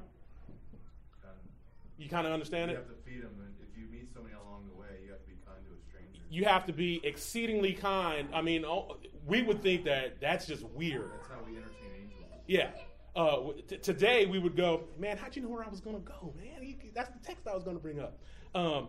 You 2.01 2.09
kind 2.09 2.25
of 2.25 2.33
understand 2.33 2.71
You 2.71 2.77
it? 2.77 2.79
You 2.79 2.85
have 2.87 2.97
to 2.97 3.09
feed 3.09 3.23
them, 3.23 3.31
and 3.39 3.53
if 3.61 3.77
you 3.77 3.85
meet 3.91 4.11
somebody 4.13 4.33
along 4.33 4.65
the 4.73 4.79
way, 4.79 4.87
you 5.05 5.11
have 5.11 5.21
to 5.21 5.27
be 5.27 5.37
kind 5.45 5.57
to 5.65 5.71
a 5.73 5.81
stranger. 5.87 6.21
You 6.29 6.45
have 6.45 6.65
to 6.65 6.73
be 6.73 6.99
exceedingly 7.03 7.73
kind. 7.73 8.27
I 8.33 8.41
mean, 8.41 8.65
oh, 8.65 8.97
we 9.27 9.43
would 9.43 9.61
think 9.61 9.85
that 9.85 10.19
that's 10.19 10.47
just 10.47 10.63
weird. 10.63 11.11
That's 11.11 11.27
how 11.27 11.45
we 11.45 11.57
entertain 11.57 11.91
angels. 11.95 12.25
Yeah. 12.47 12.69
Uh, 13.15 13.51
t- 13.67 13.77
today 13.77 14.25
we 14.25 14.39
would 14.39 14.55
go, 14.55 14.85
man. 14.97 15.17
How'd 15.17 15.35
you 15.35 15.43
know 15.43 15.49
where 15.49 15.63
I 15.63 15.69
was 15.69 15.81
going 15.81 15.97
to 15.97 16.01
go, 16.01 16.33
man? 16.37 16.63
You, 16.63 16.75
that's 16.95 17.09
the 17.09 17.19
text 17.19 17.47
I 17.47 17.53
was 17.53 17.63
going 17.63 17.75
to 17.75 17.81
bring 17.81 17.99
up. 17.99 18.17
Um, 18.55 18.87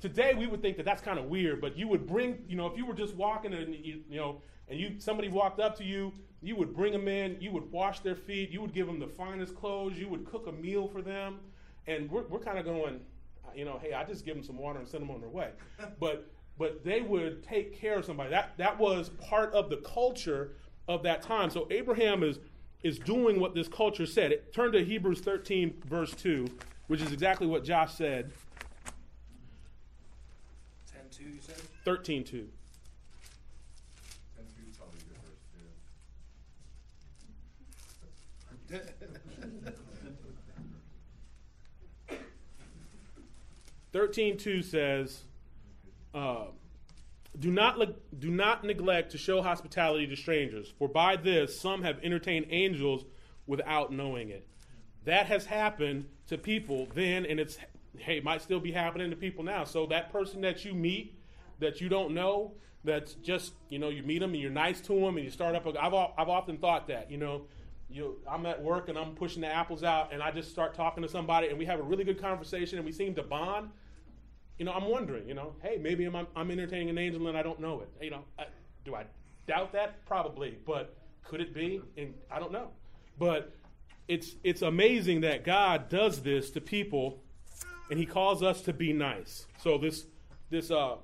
today 0.00 0.34
we 0.34 0.46
would 0.46 0.60
think 0.60 0.76
that 0.76 0.84
that's 0.84 1.00
kind 1.00 1.18
of 1.18 1.26
weird, 1.26 1.60
but 1.60 1.78
you 1.78 1.88
would 1.88 2.06
bring, 2.06 2.42
you 2.48 2.56
know, 2.56 2.66
if 2.66 2.76
you 2.76 2.84
were 2.84 2.94
just 2.94 3.14
walking 3.14 3.54
and 3.54 3.74
you, 3.74 4.00
you 4.08 4.16
know, 4.16 4.42
and 4.68 4.78
you 4.78 4.96
somebody 4.98 5.28
walked 5.28 5.60
up 5.60 5.76
to 5.78 5.84
you, 5.84 6.12
you 6.42 6.56
would 6.56 6.74
bring 6.74 6.92
them 6.92 7.06
in, 7.06 7.36
you 7.40 7.52
would 7.52 7.70
wash 7.70 8.00
their 8.00 8.14
feet, 8.16 8.50
you 8.50 8.60
would 8.60 8.74
give 8.74 8.86
them 8.86 8.98
the 8.98 9.06
finest 9.06 9.54
clothes, 9.54 9.98
you 9.98 10.08
would 10.08 10.24
cook 10.24 10.46
a 10.46 10.52
meal 10.52 10.88
for 10.88 11.02
them, 11.02 11.38
and 11.86 12.10
we're, 12.10 12.26
we're 12.28 12.40
kind 12.40 12.58
of 12.58 12.64
going, 12.64 13.00
you 13.54 13.64
know, 13.64 13.78
hey, 13.82 13.92
I 13.92 14.04
just 14.04 14.24
give 14.24 14.34
them 14.34 14.44
some 14.44 14.58
water 14.58 14.78
and 14.78 14.88
send 14.88 15.02
them 15.02 15.10
on 15.10 15.20
their 15.20 15.30
way, 15.30 15.50
but 15.98 16.30
but 16.58 16.84
they 16.84 17.00
would 17.00 17.42
take 17.42 17.74
care 17.74 17.98
of 17.98 18.04
somebody. 18.04 18.30
That 18.30 18.52
that 18.58 18.78
was 18.78 19.08
part 19.08 19.52
of 19.54 19.70
the 19.70 19.78
culture 19.78 20.52
of 20.88 21.02
that 21.04 21.22
time. 21.22 21.50
So 21.50 21.66
Abraham 21.70 22.22
is 22.22 22.38
is 22.82 22.98
doing 22.98 23.40
what 23.40 23.54
this 23.54 23.68
culture 23.68 24.06
said. 24.06 24.32
It, 24.32 24.52
turn 24.52 24.72
to 24.72 24.84
Hebrews 24.84 25.20
13 25.20 25.82
verse 25.86 26.12
2, 26.14 26.46
which 26.88 27.00
is 27.00 27.12
exactly 27.12 27.46
what 27.46 27.64
Josh 27.64 27.94
said. 27.94 28.32
10 30.92 31.00
2, 31.10 31.24
you 31.24 31.38
said? 31.40 31.56
13 31.84 32.24
2. 32.24 32.36
And 34.38 34.46
two's 34.54 34.76
probably 34.76 34.98
a 34.98 35.02
good 35.02 35.18
verse 35.24 35.40
too. 42.08 42.16
13.2 43.92 44.64
says, 44.64 45.22
uh, 46.14 46.46
do, 47.38 47.50
not, 47.50 47.78
le- 47.78 47.94
do 48.18 48.30
not 48.30 48.64
neglect 48.64 49.12
to 49.12 49.18
show 49.18 49.42
hospitality 49.42 50.06
to 50.06 50.16
strangers, 50.16 50.72
for 50.78 50.88
by 50.88 51.16
this 51.16 51.58
some 51.58 51.82
have 51.82 51.98
entertained 52.02 52.46
angels 52.50 53.04
without 53.46 53.92
knowing 53.92 54.30
it. 54.30 54.46
That 55.04 55.26
has 55.26 55.46
happened 55.46 56.06
to 56.28 56.38
people 56.38 56.86
then, 56.94 57.24
and 57.24 57.40
it's 57.40 57.58
hey, 57.98 58.18
it 58.18 58.24
might 58.24 58.42
still 58.42 58.60
be 58.60 58.72
happening 58.72 59.10
to 59.10 59.16
people 59.16 59.44
now. 59.44 59.64
So 59.64 59.86
that 59.86 60.12
person 60.12 60.42
that 60.42 60.64
you 60.64 60.74
meet 60.74 61.18
that 61.58 61.80
you 61.80 61.88
don't 61.88 62.12
know, 62.12 62.52
that's 62.84 63.14
just 63.14 63.54
you 63.68 63.78
know 63.78 63.88
you 63.88 64.02
meet 64.02 64.18
them 64.20 64.32
and 64.32 64.40
you're 64.40 64.50
nice 64.50 64.80
to 64.82 64.94
them 64.94 65.16
and 65.16 65.24
you 65.24 65.30
start 65.30 65.54
up. 65.54 65.66
A, 65.66 65.70
I've 65.82 65.94
I've 65.94 66.28
often 66.28 66.58
thought 66.58 66.88
that 66.88 67.10
you 67.10 67.16
know. 67.16 67.42
You, 67.90 68.18
I'm 68.30 68.46
at 68.46 68.62
work 68.62 68.88
and 68.88 68.96
I'm 68.96 69.14
pushing 69.14 69.42
the 69.42 69.48
apples 69.48 69.82
out, 69.82 70.12
and 70.12 70.22
I 70.22 70.30
just 70.30 70.50
start 70.50 70.74
talking 70.74 71.02
to 71.02 71.08
somebody, 71.08 71.48
and 71.48 71.58
we 71.58 71.64
have 71.66 71.80
a 71.80 71.82
really 71.82 72.04
good 72.04 72.20
conversation, 72.20 72.78
and 72.78 72.86
we 72.86 72.92
seem 72.92 73.14
to 73.16 73.22
bond 73.22 73.70
you 74.60 74.66
know, 74.66 74.72
I'm 74.72 74.84
wondering, 74.84 75.26
you 75.26 75.32
know, 75.32 75.54
hey, 75.62 75.78
maybe 75.80 76.04
I'm, 76.04 76.26
I'm 76.36 76.50
entertaining 76.50 76.90
an 76.90 76.98
angel 76.98 77.26
and 77.28 77.36
I 77.36 77.42
don't 77.42 77.60
know 77.60 77.80
it. 77.80 77.88
You 77.98 78.10
know, 78.10 78.24
I, 78.38 78.44
do 78.84 78.94
I 78.94 79.06
doubt 79.46 79.72
that? 79.72 80.04
Probably, 80.04 80.58
but 80.66 80.94
could 81.24 81.40
it 81.40 81.54
be? 81.54 81.80
And 81.96 82.12
I 82.30 82.38
don't 82.38 82.52
know. 82.52 82.68
But 83.18 83.54
it's 84.06 84.34
it's 84.44 84.60
amazing 84.60 85.22
that 85.22 85.44
God 85.44 85.88
does 85.88 86.20
this 86.20 86.50
to 86.50 86.60
people, 86.60 87.22
and 87.90 87.98
He 87.98 88.04
calls 88.04 88.42
us 88.42 88.60
to 88.62 88.74
be 88.74 88.92
nice. 88.92 89.46
So 89.62 89.78
this 89.78 90.04
this 90.50 90.70
uh, 90.70 90.96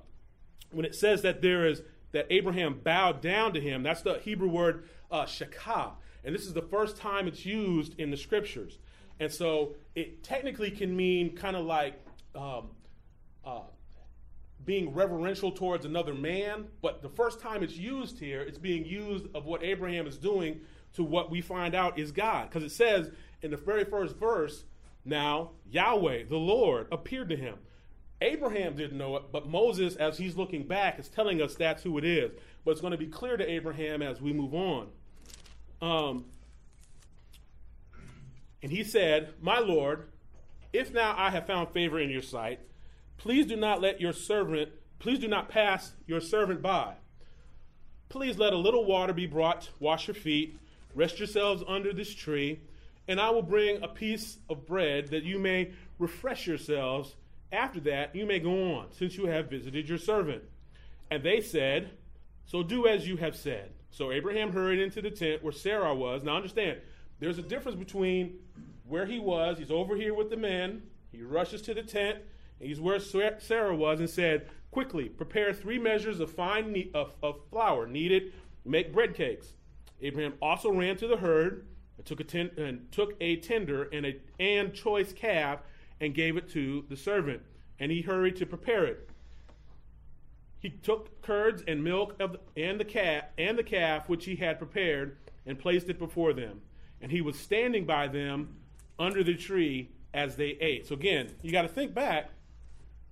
when 0.69 0.85
it 0.85 0.93
says 0.93 1.23
that 1.23 1.41
there 1.41 1.65
is 1.65 1.81
that 2.11 2.27
Abraham 2.29 2.79
bowed 2.83 3.21
down 3.21 3.53
to 3.53 3.59
him, 3.59 3.81
that's 3.81 4.01
the 4.03 4.19
Hebrew 4.19 4.49
word 4.49 4.87
uh, 5.09 5.25
shakah, 5.25 5.93
and 6.23 6.33
this 6.33 6.45
is 6.45 6.53
the 6.53 6.61
first 6.61 6.97
time 6.97 7.27
it's 7.27 7.45
used 7.45 7.99
in 7.99 8.11
the 8.11 8.17
scriptures. 8.17 8.79
And 9.19 9.31
so 9.31 9.75
it 9.95 10.23
technically 10.23 10.71
can 10.71 10.95
mean 10.95 11.35
kind 11.35 11.55
of 11.55 11.65
like 11.65 11.99
um, 12.35 12.69
uh, 13.45 13.61
being 14.65 14.93
reverential 14.93 15.51
towards 15.51 15.85
another 15.85 16.13
man, 16.13 16.65
but 16.81 17.01
the 17.01 17.09
first 17.09 17.39
time 17.39 17.63
it's 17.63 17.77
used 17.77 18.19
here, 18.19 18.41
it's 18.41 18.57
being 18.57 18.85
used 18.85 19.25
of 19.33 19.45
what 19.45 19.63
Abraham 19.63 20.05
is 20.05 20.17
doing 20.17 20.59
to 20.93 21.03
what 21.03 21.31
we 21.31 21.41
find 21.41 21.73
out 21.73 21.97
is 21.97 22.11
God. 22.11 22.49
Because 22.49 22.63
it 22.63 22.71
says 22.71 23.09
in 23.41 23.51
the 23.51 23.57
very 23.57 23.85
first 23.85 24.17
verse, 24.17 24.65
now 25.05 25.51
Yahweh, 25.69 26.25
the 26.29 26.37
Lord, 26.37 26.87
appeared 26.91 27.29
to 27.29 27.35
him. 27.35 27.55
Abraham 28.19 28.75
didn't 28.75 28.97
know 28.97 29.15
it, 29.15 29.31
but 29.31 29.47
Moses, 29.47 29.95
as 29.95 30.17
he's 30.17 30.35
looking 30.35 30.67
back, 30.67 30.99
is 30.99 31.07
telling 31.07 31.41
us 31.41 31.55
that's 31.55 31.83
who 31.83 31.97
it 31.97 32.03
is. 32.03 32.31
But 32.65 32.71
it's 32.71 32.81
going 32.81 32.91
to 32.91 32.97
be 32.97 33.07
clear 33.07 33.37
to 33.37 33.49
Abraham 33.49 34.01
as 34.01 34.21
we 34.21 34.33
move 34.33 34.53
on. 34.53 34.87
Um, 35.81 36.25
and 38.61 38.71
he 38.71 38.83
said, 38.83 39.33
My 39.41 39.59
Lord, 39.59 40.09
if 40.73 40.93
now 40.93 41.15
I 41.17 41.29
have 41.29 41.47
found 41.47 41.69
favor 41.69 41.99
in 41.99 42.09
your 42.09 42.21
sight, 42.21 42.59
please 43.17 43.45
do 43.45 43.55
not 43.55 43.81
let 43.81 44.01
your 44.01 44.13
servant, 44.13 44.69
please 44.99 45.19
do 45.19 45.27
not 45.27 45.49
pass 45.49 45.93
your 46.05 46.21
servant 46.21 46.61
by. 46.61 46.95
Please 48.09 48.37
let 48.37 48.53
a 48.53 48.57
little 48.57 48.85
water 48.85 49.13
be 49.13 49.27
brought, 49.27 49.69
wash 49.79 50.07
your 50.07 50.15
feet, 50.15 50.57
rest 50.95 51.19
yourselves 51.19 51.63
under 51.67 51.93
this 51.93 52.13
tree, 52.13 52.59
and 53.07 53.19
I 53.19 53.29
will 53.29 53.41
bring 53.41 53.81
a 53.81 53.87
piece 53.87 54.37
of 54.49 54.65
bread 54.65 55.09
that 55.09 55.23
you 55.23 55.39
may 55.39 55.71
refresh 55.99 56.47
yourselves. 56.47 57.15
After 57.51 57.79
that, 57.81 58.15
you 58.15 58.25
may 58.25 58.39
go 58.39 58.75
on, 58.75 58.87
since 58.91 59.15
you 59.15 59.27
have 59.27 59.49
visited 59.49 59.87
your 59.87 59.97
servant. 59.97 60.43
And 61.09 61.23
they 61.23 61.41
said, 61.41 61.91
So 62.45 62.63
do 62.63 62.87
as 62.87 63.07
you 63.07 63.17
have 63.17 63.35
said. 63.35 63.71
So 63.89 64.11
Abraham 64.11 64.51
hurried 64.51 64.79
into 64.79 65.01
the 65.01 65.11
tent 65.11 65.43
where 65.43 65.53
Sarah 65.53 65.95
was. 65.95 66.23
Now 66.23 66.35
understand, 66.35 66.79
there's 67.19 67.37
a 67.37 67.43
difference 67.43 67.77
between 67.77 68.39
where 68.87 69.05
he 69.05 69.19
was, 69.19 69.57
he's 69.57 69.71
over 69.71 69.95
here 69.95 70.13
with 70.13 70.29
the 70.29 70.37
men, 70.37 70.83
he 71.11 71.21
rushes 71.21 71.61
to 71.63 71.73
the 71.73 71.83
tent, 71.83 72.19
and 72.59 72.69
he's 72.69 72.79
where 72.79 72.99
Sarah 72.99 73.75
was, 73.75 73.99
and 73.99 74.09
said, 74.09 74.47
Quickly, 74.71 75.09
prepare 75.09 75.53
three 75.53 75.79
measures 75.79 76.19
of 76.19 76.31
fine 76.31 76.71
ne- 76.71 76.91
of, 76.93 77.15
of 77.23 77.39
flour 77.49 77.87
needed, 77.87 78.33
make 78.65 78.93
bread 78.93 79.15
cakes. 79.15 79.53
Abraham 80.01 80.33
also 80.41 80.71
ran 80.71 80.97
to 80.97 81.07
the 81.07 81.17
herd 81.17 81.65
and 81.97 82.05
took 82.05 82.19
a, 82.19 82.23
ten- 82.23 82.51
and 82.57 82.91
took 82.91 83.15
a 83.19 83.37
tender 83.37 83.83
and 83.91 84.05
a 84.05 84.17
and 84.39 84.73
choice 84.73 85.11
calf 85.13 85.59
and 85.99 86.13
gave 86.13 86.37
it 86.37 86.49
to 86.51 86.85
the 86.89 86.97
servant, 86.97 87.41
and 87.79 87.91
he 87.91 88.01
hurried 88.01 88.35
to 88.35 88.45
prepare 88.45 88.85
it. 88.85 89.09
He 90.59 90.69
took 90.69 91.21
curds 91.21 91.63
and 91.67 91.83
milk 91.83 92.15
of 92.19 92.37
and 92.55 92.79
the 92.79 92.85
calf 92.85 93.25
and 93.37 93.57
the 93.57 93.63
calf 93.63 94.09
which 94.09 94.25
he 94.25 94.35
had 94.35 94.57
prepared 94.57 95.17
and 95.45 95.57
placed 95.57 95.89
it 95.89 95.99
before 95.99 96.33
them. 96.33 96.61
And 97.01 97.11
he 97.11 97.21
was 97.21 97.37
standing 97.37 97.85
by 97.85 98.07
them 98.07 98.55
under 98.97 99.23
the 99.23 99.35
tree 99.35 99.91
as 100.13 100.35
they 100.35 100.57
ate. 100.59 100.87
So 100.87 100.95
again, 100.95 101.31
you 101.41 101.51
got 101.51 101.61
to 101.61 101.67
think 101.67 101.93
back. 101.93 102.31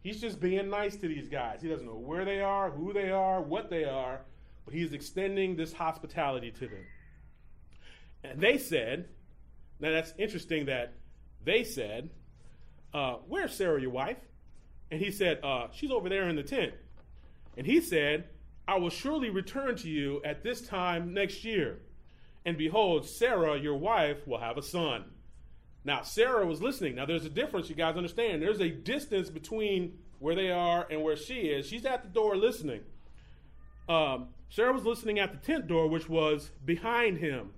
He's 0.02 0.22
just 0.22 0.40
being 0.40 0.70
nice 0.70 0.96
to 0.98 1.08
these 1.08 1.28
guys. 1.28 1.62
He 1.62 1.68
doesn't 1.68 1.86
know 1.86 1.96
where 1.96 2.26
they 2.26 2.42
are, 2.42 2.70
who 2.72 2.94
they 2.94 3.12
are, 3.12 3.42
what 3.42 3.70
they 3.70 3.86
are, 3.86 4.22
but 4.64 4.74
he's 4.74 4.94
extending 4.94 5.56
this 5.56 5.74
hospitality 5.74 6.52
to 6.52 6.68
them. 6.68 6.86
And 8.24 8.40
they 8.40 8.58
said, 8.58 9.10
now 9.80 9.92
that's 9.92 10.14
interesting 10.18 10.66
that 10.66 10.94
they 11.44 11.64
said, 11.64 12.10
uh, 12.94 13.16
Where's 13.28 13.54
Sarah, 13.54 13.80
your 13.80 13.92
wife? 13.92 14.18
And 14.92 15.02
he 15.02 15.12
said, 15.12 15.40
uh, 15.44 15.68
She's 15.72 15.92
over 15.92 16.10
there 16.10 16.30
in 16.30 16.36
the 16.36 16.44
tent. 16.44 16.74
And 17.58 17.66
he 17.66 17.82
said, 17.82 18.26
I 18.68 18.78
will 18.78 18.90
surely 18.90 19.30
return 19.30 19.76
to 19.78 19.90
you 19.90 20.22
at 20.24 20.44
this 20.44 20.62
time 20.62 21.14
next 21.14 21.44
year. 21.44 21.80
And 22.46 22.58
behold, 22.58 23.08
Sarah, 23.08 23.58
your 23.60 23.76
wife, 23.76 24.28
will 24.28 24.40
have 24.40 24.58
a 24.58 24.62
son. 24.62 25.06
Now, 25.84 26.02
Sarah 26.02 26.46
was 26.46 26.62
listening. 26.62 26.96
Now, 26.96 27.06
there's 27.06 27.26
a 27.26 27.30
difference, 27.30 27.70
you 27.70 27.76
guys 27.76 27.96
understand. 27.96 28.42
There's 28.42 28.62
a 28.62 28.70
distance 28.70 29.30
between 29.30 30.00
where 30.20 30.36
they 30.36 30.52
are 30.52 30.88
and 30.90 31.04
where 31.04 31.16
she 31.16 31.42
is. 31.42 31.68
She's 31.68 31.86
at 31.86 32.04
the 32.04 32.10
door 32.10 32.36
listening. 32.36 32.82
Um, 33.88 34.30
Sarah 34.50 34.74
was 34.74 34.84
listening 34.84 35.20
at 35.20 35.32
the 35.32 35.38
tent 35.38 35.68
door, 35.68 35.88
which 35.88 36.10
was 36.10 36.50
behind 36.64 37.20
him. 37.20 37.52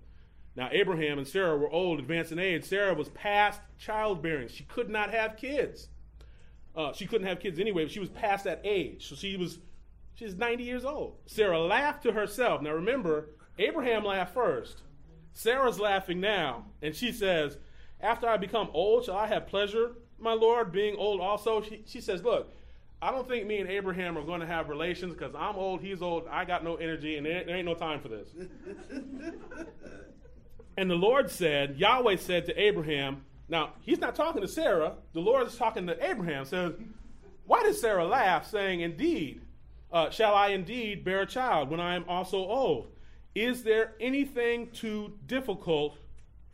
Now, 0.56 0.70
Abraham 0.72 1.20
and 1.20 1.28
Sarah 1.28 1.58
were 1.58 1.70
old, 1.70 2.00
advanced 2.00 2.32
in 2.32 2.40
age. 2.40 2.66
Sarah 2.66 2.94
was 2.94 3.10
past 3.10 3.62
childbearing. 3.78 4.48
She 4.48 4.64
could 4.64 4.90
not 4.90 5.12
have 5.12 5.38
kids. 5.38 5.88
Uh, 6.76 6.94
she 6.94 7.06
couldn't 7.06 7.28
have 7.28 7.40
kids 7.40 7.60
anyway, 7.60 7.84
but 7.84 7.92
she 7.92 8.00
was 8.00 8.10
past 8.10 8.44
that 8.46 8.62
age. 8.64 9.08
So 9.08 9.16
she 9.16 9.38
was 9.38 9.60
she's 10.18 10.36
90 10.36 10.64
years 10.64 10.84
old. 10.84 11.16
Sarah 11.26 11.60
laughed 11.60 12.04
to 12.04 12.12
herself. 12.12 12.62
Now 12.62 12.74
remember, 12.74 13.30
Abraham 13.58 14.04
laughed 14.04 14.34
first. 14.34 14.82
Sarah's 15.34 15.80
laughing 15.80 16.20
now, 16.20 16.66
and 16.82 16.96
she 16.96 17.12
says, 17.12 17.58
After 18.02 18.28
I 18.28 18.38
become 18.38 18.70
old, 18.74 19.06
shall 19.06 19.18
I 19.18 19.28
have 19.28 19.48
pleasure, 19.48 19.94
my 20.20 20.34
Lord, 20.34 20.72
being 20.72 20.96
old 20.96 21.22
also? 21.22 21.62
She, 21.62 21.84
she 21.86 22.02
says, 22.02 22.24
Look, 22.24 22.52
I 23.02 23.12
don't 23.12 23.28
think 23.28 23.46
me 23.46 23.60
and 23.60 23.70
Abraham 23.70 24.18
are 24.18 24.24
going 24.24 24.40
to 24.40 24.48
have 24.48 24.70
relations 24.70 25.14
because 25.14 25.36
I'm 25.36 25.56
old, 25.56 25.82
he's 25.82 26.02
old, 26.02 26.28
I 26.30 26.46
got 26.46 26.64
no 26.64 26.76
energy, 26.76 27.18
and 27.18 27.26
there, 27.26 27.44
there 27.44 27.56
ain't 27.56 27.68
no 27.68 27.76
time 27.76 28.00
for 28.02 28.08
this. 28.08 28.30
and 30.78 30.90
the 30.90 30.96
Lord 30.96 31.30
said, 31.30 31.78
Yahweh 31.78 32.16
said 32.16 32.48
to 32.48 32.60
Abraham, 32.60 33.24
now 33.48 33.74
he's 33.82 34.00
not 34.00 34.16
talking 34.16 34.42
to 34.42 34.48
Sarah, 34.48 34.94
the 35.14 35.20
Lord 35.20 35.46
is 35.46 35.56
talking 35.56 35.86
to 35.86 36.04
Abraham, 36.04 36.46
says, 36.46 36.74
Why 37.46 37.62
did 37.62 37.76
Sarah 37.76 38.08
laugh, 38.08 38.48
saying, 38.48 38.82
Indeed, 38.82 39.42
uh, 39.92 40.10
shall 40.10 40.34
I 40.34 40.50
indeed 40.50 41.04
bear 41.04 41.22
a 41.22 41.26
child 41.26 41.70
when 41.70 41.80
I 41.80 41.96
am 41.96 42.06
also 42.08 42.38
old? 42.38 42.88
Is 43.36 43.64
there 43.64 43.94
anything 44.00 44.70
too 44.72 45.14
difficult 45.28 45.98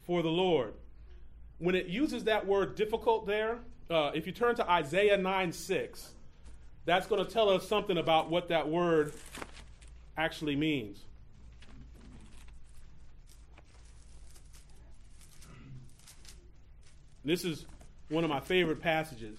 for 0.06 0.22
the 0.22 0.30
Lord? 0.30 0.74
When 1.58 1.76
it 1.76 1.88
uses 1.88 2.26
that 2.26 2.46
word 2.46 2.76
difficult 2.76 3.26
there, 3.26 3.60
uh, 3.90 4.12
if 4.14 4.28
you 4.28 4.34
turn 4.34 4.56
to 4.56 4.70
Isaiah 4.70 5.18
9 5.18 5.52
6, 5.52 6.12
that's 6.86 7.08
going 7.08 7.26
to 7.26 7.32
tell 7.32 7.50
us 7.50 7.68
something 7.68 7.98
about 7.98 8.30
what 8.30 8.50
that 8.50 8.68
word 8.68 9.14
actually 10.18 10.56
means. 10.56 11.00
This 17.26 17.46
is 17.46 17.66
one 18.10 18.24
of 18.24 18.30
my 18.30 18.42
favorite 18.42 18.82
passages. 18.82 19.38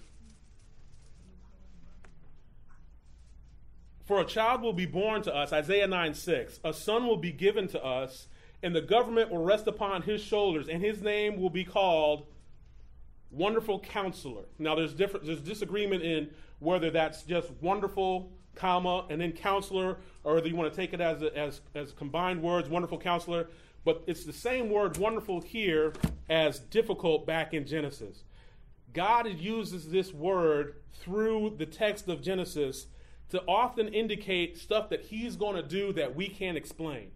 For 4.05 4.21
a 4.21 4.25
child 4.25 4.61
will 4.61 4.73
be 4.73 4.85
born 4.85 5.23
to 5.23 5.35
us, 5.35 5.51
Isaiah 5.51 5.87
9 5.87 6.13
6. 6.13 6.59
A 6.63 6.73
son 6.73 7.07
will 7.07 7.17
be 7.17 7.31
given 7.31 7.67
to 7.69 7.83
us, 7.83 8.27
and 8.61 8.75
the 8.75 8.81
government 8.81 9.31
will 9.31 9.43
rest 9.43 9.67
upon 9.67 10.03
his 10.03 10.21
shoulders, 10.21 10.69
and 10.69 10.81
his 10.81 11.01
name 11.01 11.41
will 11.41 11.49
be 11.49 11.63
called 11.63 12.27
Wonderful 13.31 13.79
Counselor. 13.79 14.43
Now, 14.59 14.75
there's, 14.75 14.93
different, 14.93 15.25
there's 15.25 15.41
disagreement 15.41 16.03
in 16.03 16.29
whether 16.59 16.91
that's 16.91 17.23
just 17.23 17.49
wonderful, 17.61 18.31
comma, 18.53 19.05
and 19.09 19.19
then 19.19 19.31
counselor, 19.31 19.97
or 20.23 20.35
whether 20.35 20.47
you 20.47 20.55
want 20.55 20.71
to 20.71 20.75
take 20.75 20.93
it 20.93 21.01
as, 21.01 21.23
a, 21.23 21.35
as, 21.37 21.61
as 21.73 21.91
combined 21.91 22.43
words, 22.43 22.69
wonderful 22.69 22.99
counselor. 22.99 23.47
But 23.83 24.03
it's 24.05 24.23
the 24.23 24.33
same 24.33 24.69
word, 24.69 24.97
wonderful, 24.97 25.41
here 25.41 25.93
as 26.29 26.59
difficult 26.59 27.25
back 27.25 27.55
in 27.55 27.65
Genesis. 27.65 28.23
God 28.93 29.27
uses 29.27 29.89
this 29.89 30.13
word 30.13 30.75
through 30.93 31.55
the 31.57 31.65
text 31.65 32.07
of 32.07 32.21
Genesis 32.21 32.87
to 33.29 33.41
often 33.47 33.87
indicate 33.87 34.57
stuff 34.57 34.89
that 34.89 35.01
he's 35.01 35.35
going 35.35 35.55
to 35.55 35.63
do 35.63 35.93
that 35.93 36.15
we 36.15 36.27
can't 36.27 36.57
explain. 36.57 37.11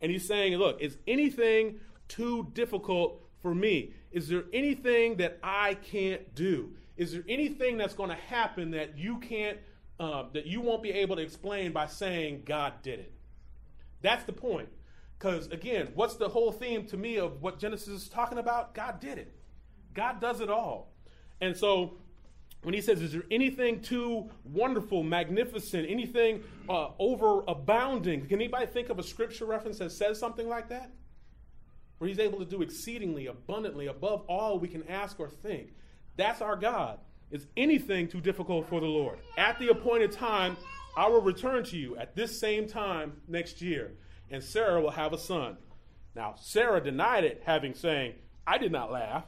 And 0.00 0.10
he's 0.10 0.26
saying, 0.26 0.56
look, 0.56 0.80
is 0.80 0.98
anything 1.06 1.80
too 2.08 2.48
difficult 2.52 3.22
for 3.40 3.54
me? 3.54 3.94
Is 4.10 4.28
there 4.28 4.44
anything 4.52 5.16
that 5.16 5.38
I 5.42 5.74
can't 5.74 6.34
do? 6.34 6.72
Is 6.96 7.12
there 7.12 7.24
anything 7.28 7.76
that's 7.76 7.94
going 7.94 8.10
to 8.10 8.16
happen 8.16 8.72
that 8.72 8.98
you 8.98 9.18
can't, 9.18 9.58
uh, 9.98 10.24
that 10.32 10.46
you 10.46 10.60
won't 10.60 10.82
be 10.82 10.90
able 10.90 11.16
to 11.16 11.22
explain 11.22 11.72
by 11.72 11.86
saying 11.86 12.42
God 12.44 12.74
did 12.82 13.00
it? 13.00 13.12
That's 14.02 14.24
the 14.24 14.32
point. 14.32 14.68
Because 15.18 15.46
again, 15.48 15.88
what's 15.94 16.16
the 16.16 16.28
whole 16.28 16.52
theme 16.52 16.86
to 16.86 16.96
me 16.96 17.16
of 17.16 17.40
what 17.40 17.58
Genesis 17.58 18.02
is 18.02 18.08
talking 18.08 18.38
about? 18.38 18.74
God 18.74 19.00
did 19.00 19.18
it. 19.18 19.34
God 19.94 20.20
does 20.20 20.40
it 20.40 20.50
all. 20.50 20.92
And 21.40 21.56
so 21.56 21.96
when 22.64 22.74
he 22.74 22.80
says, 22.80 23.00
Is 23.00 23.12
there 23.12 23.24
anything 23.30 23.80
too 23.80 24.28
wonderful, 24.44 25.02
magnificent, 25.02 25.88
anything 25.88 26.42
uh, 26.68 26.88
over 26.98 27.44
abounding? 27.46 28.26
Can 28.26 28.40
anybody 28.40 28.66
think 28.66 28.88
of 28.88 28.98
a 28.98 29.02
scripture 29.02 29.44
reference 29.44 29.78
that 29.78 29.92
says 29.92 30.18
something 30.18 30.48
like 30.48 30.68
that? 30.70 30.90
Where 31.98 32.08
he's 32.08 32.18
able 32.18 32.38
to 32.40 32.44
do 32.44 32.62
exceedingly, 32.62 33.26
abundantly, 33.26 33.86
above 33.86 34.24
all 34.28 34.58
we 34.58 34.68
can 34.68 34.82
ask 34.88 35.20
or 35.20 35.28
think. 35.28 35.74
That's 36.16 36.40
our 36.40 36.56
God. 36.56 36.98
Is 37.30 37.46
anything 37.56 38.08
too 38.08 38.20
difficult 38.20 38.68
for 38.68 38.80
the 38.80 38.86
Lord? 38.86 39.18
At 39.36 39.58
the 39.58 39.68
appointed 39.68 40.12
time, 40.12 40.56
I 40.96 41.08
will 41.08 41.22
return 41.22 41.64
to 41.64 41.76
you 41.76 41.96
at 41.96 42.14
this 42.14 42.38
same 42.38 42.66
time 42.66 43.20
next 43.28 43.60
year, 43.60 43.92
and 44.30 44.42
Sarah 44.42 44.80
will 44.80 44.90
have 44.90 45.12
a 45.12 45.18
son. 45.18 45.56
Now, 46.14 46.34
Sarah 46.38 46.82
denied 46.82 47.24
it, 47.24 47.42
having 47.44 47.74
saying, 47.74 48.14
I 48.46 48.58
did 48.58 48.70
not 48.72 48.92
laugh 48.92 49.24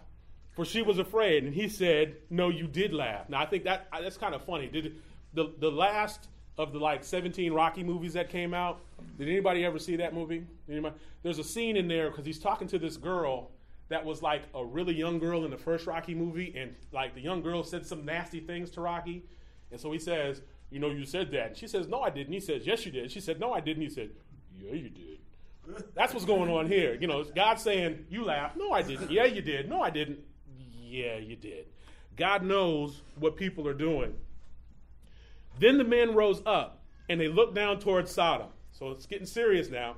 for 0.57 0.65
she 0.65 0.83
was 0.83 0.99
afraid. 0.99 1.45
And 1.45 1.55
he 1.55 1.69
said, 1.69 2.17
No, 2.31 2.49
you 2.49 2.67
did 2.67 2.93
laugh. 2.93 3.29
Now, 3.29 3.41
I 3.41 3.47
think 3.47 3.65
that 3.65 3.87
that's 3.93 4.17
kind 4.17 4.35
of 4.35 4.43
funny. 4.45 4.67
Did 4.67 4.97
the, 5.35 5.53
the 5.59 5.71
last 5.71 6.29
of 6.59 6.73
the 6.73 6.79
like 6.79 7.05
17 7.05 7.53
Rocky 7.53 7.85
movies 7.85 8.15
that 8.15 8.31
came 8.31 8.55
out, 8.55 8.81
did 9.19 9.29
anybody 9.29 9.65
ever 9.65 9.79
see 9.79 9.97
that 9.97 10.15
movie? 10.15 10.47
Anybody? 10.69 10.97
There's 11.23 11.39
a 11.39 11.45
scene 11.45 11.77
in 11.77 11.87
there 11.87 12.11
because 12.11 12.25
he's 12.25 12.39
talking 12.39 12.67
to 12.69 12.79
this 12.79 12.97
girl 12.97 13.51
that 13.89 14.05
was 14.05 14.23
like 14.23 14.43
a 14.55 14.65
really 14.65 14.95
young 14.95 15.19
girl 15.19 15.45
in 15.45 15.51
the 15.51 15.59
first 15.59 15.87
Rocky 15.87 16.15
movie, 16.15 16.55
and 16.57 16.75
like 16.91 17.15
the 17.15 17.21
young 17.21 17.43
girl 17.43 17.63
said 17.63 17.87
some 17.87 18.05
nasty 18.05 18.41
things 18.41 18.71
to 18.71 18.81
Rocky. 18.81 19.25
And 19.71 19.79
so 19.79 19.93
he 19.93 19.99
says, 19.99 20.41
You 20.71 20.81
know, 20.81 20.89
you 20.89 21.05
said 21.05 21.31
that. 21.33 21.49
And 21.49 21.57
she 21.57 21.69
says, 21.69 21.87
No, 21.87 22.01
I 22.01 22.09
didn't. 22.09 22.33
He 22.33 22.41
says, 22.41 22.67
Yes, 22.67 22.87
you 22.87 22.93
did. 22.93 23.11
She 23.13 23.21
said, 23.21 23.39
No, 23.39 23.53
I 23.53 23.61
didn't. 23.61 23.83
He 23.83 23.91
said, 23.91 24.11
Yeah, 24.59 24.73
you 24.73 24.89
did. 24.89 25.19
That's 25.95 26.15
what's 26.15 26.25
going 26.25 26.51
on 26.51 26.67
here. 26.67 26.97
You 26.99 27.09
know, 27.09 27.25
God 27.25 27.61
saying, 27.61 28.07
You 28.09 28.25
laughed. 28.25 28.57
No, 28.57 28.73
I 28.73 28.81
didn't. 28.81 29.11
Yeah, 29.11 29.25
you 29.25 29.43
did. 29.43 29.69
No, 29.69 29.83
I 29.83 29.91
didn't. 29.91 30.21
Yeah, 30.87 31.19
you 31.19 31.37
did. 31.37 31.67
God 32.17 32.43
knows 32.45 33.03
what 33.19 33.37
people 33.37 33.67
are 33.69 33.75
doing. 33.75 34.15
Then 35.59 35.79
the 35.79 35.85
men 35.85 36.15
rose 36.15 36.41
up 36.47 36.83
and 37.09 37.21
they 37.21 37.29
looked 37.29 37.55
down 37.55 37.79
towards 37.79 38.11
Sodom. 38.11 38.49
So 38.73 38.91
it's 38.91 39.07
getting 39.07 39.27
serious 39.27 39.71
now. 39.71 39.97